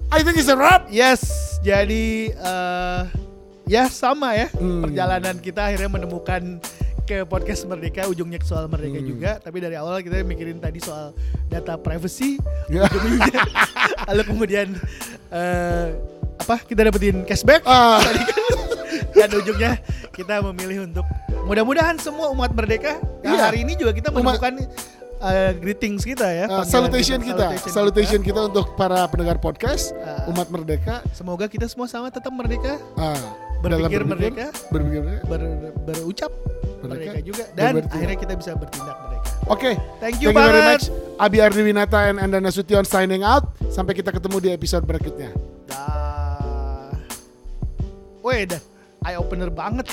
I 0.08 0.20
think 0.20 0.36
it's 0.36 0.46
a 0.46 0.54
wrap 0.54 0.86
Yes, 0.88 1.24
jadi 1.60 2.30
eh 2.30 3.00
ya 3.64 3.88
sama 3.88 4.36
ya 4.36 4.52
Hmm. 4.52 4.84
perjalanan 4.84 5.40
kita 5.40 5.72
akhirnya 5.72 5.88
menemukan 5.90 6.60
ke 7.04 7.22
podcast 7.22 7.64
Merdeka 7.64 8.04
ujungnya 8.06 8.36
ke 8.36 8.44
soal 8.44 8.64
Merdeka 8.64 8.96
Hmm. 8.96 9.06
juga 9.06 9.30
tapi 9.36 9.58
dari 9.58 9.74
awal 9.74 10.00
kita 10.00 10.20
mikirin 10.20 10.56
tadi 10.56 10.80
soal 10.80 11.12
data 11.46 11.76
privacy 11.76 12.40
Ya. 12.66 12.84
ujung-ujungnya 12.84 13.44
lalu 14.08 14.22
kemudian 14.24 14.68
eh 15.30 15.86
apa 16.36 16.56
kita 16.60 16.80
dapetin 16.82 17.22
cashback 17.22 17.62
Ah. 17.62 18.00
dan 19.16 19.28
ujungnya 19.30 19.78
kita 20.10 20.42
memilih 20.42 20.84
untuk 20.84 21.04
mudah-mudahan 21.44 21.96
semua 21.96 22.28
umat 22.30 22.50
merdeka 22.50 22.98
Nah, 23.20 23.30
Iya. 23.30 23.42
hari 23.46 23.58
ini 23.62 23.72
juga 23.74 23.92
kita 23.92 24.08
Umat- 24.08 24.36
menemukan 24.36 24.52
eh, 25.22 25.52
greetings 25.54 26.02
kita 26.02 26.24
ya 26.26 26.44
Uh, 26.46 26.64
salutation 26.64 27.16
kita, 27.16 27.56
salutation 27.64 28.20
kita 28.20 28.44
untuk 28.44 28.72
para 28.74 29.04
pendengar 29.06 29.36
podcast 29.36 29.92
Ah. 29.98 30.24
umat 30.26 30.48
merdeka. 30.48 31.00
semoga 31.10 31.44
kita 31.46 31.64
semua 31.64 31.84
sama 31.84 32.08
tetap 32.08 32.28
merdeka 32.30 32.76
ah, 32.94 33.16
Berpikir 33.60 34.04
merdeka. 34.04 34.46
berpikir 34.68 35.00
merdeka. 35.00 35.24
ber- 35.24 35.72
berucap 35.84 36.32
Merdeka. 36.86 37.10
merdeka 37.10 37.20
juga 37.22 37.44
Dan 37.52 37.72
bertindak. 37.74 37.94
akhirnya 37.94 38.18
kita 38.18 38.34
bisa 38.36 38.50
bertindak 38.52 38.96
merdeka 38.98 39.22
Oke, 39.44 39.76
Thank 40.00 40.18
you 40.18 40.32
very 40.32 40.56
banget. 40.56 40.80
much. 40.80 40.84
Abi 41.16 41.36
Ardiwinata 41.38 42.08
and 42.08 42.16
Anda 42.16 42.40
Nasution 42.40 42.80
signing 42.82 43.20
out. 43.20 43.44
Sampai 43.68 43.92
kita 43.92 44.08
ketemu 44.08 44.40
di 44.40 44.48
episode 44.50 44.82
berikutnya. 44.82 45.36
Dah. 45.66 46.88
Weh, 48.20 48.44
dah. 48.46 48.60
Eye 49.04 49.20
opener 49.20 49.52
banget 49.52 49.84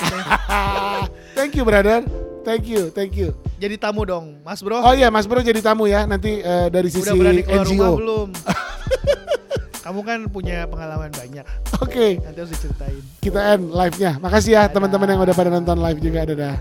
thank 1.36 1.52
you 1.52 1.62
brother. 1.62 2.00
Thank 2.42 2.64
you, 2.64 2.88
thank 2.88 3.12
you. 3.12 3.36
Jadi 3.54 3.76
tamu 3.76 4.02
dong, 4.02 4.40
Mas 4.40 4.58
Bro. 4.58 4.80
Oh 4.80 4.90
iya, 4.90 5.12
Mas 5.12 5.28
Bro 5.28 5.44
jadi 5.44 5.60
tamu 5.60 5.84
ya 5.84 6.08
nanti 6.08 6.40
eh, 6.40 6.66
dari 6.66 6.88
sisi 6.88 7.04
Udah 7.04 7.14
berani 7.14 7.44
keluar 7.44 7.62
rumah 7.62 7.76
NGO. 7.86 7.98
belum? 8.00 8.28
Kamu 9.84 10.00
kan 10.00 10.18
punya 10.26 10.64
pengalaman 10.64 11.10
banyak. 11.10 11.44
Oke, 11.76 12.16
Nanti 12.18 12.38
harus 12.38 12.50
diceritain. 12.50 13.02
kita 13.18 13.52
end 13.52 13.68
live-nya. 13.68 14.14
Makasih 14.16 14.54
ya 14.54 14.62
teman-teman 14.66 15.04
yang 15.06 15.20
udah 15.20 15.34
pada 15.34 15.50
nonton 15.50 15.76
live 15.76 16.00
juga. 16.00 16.20
Dadah. 16.24 16.56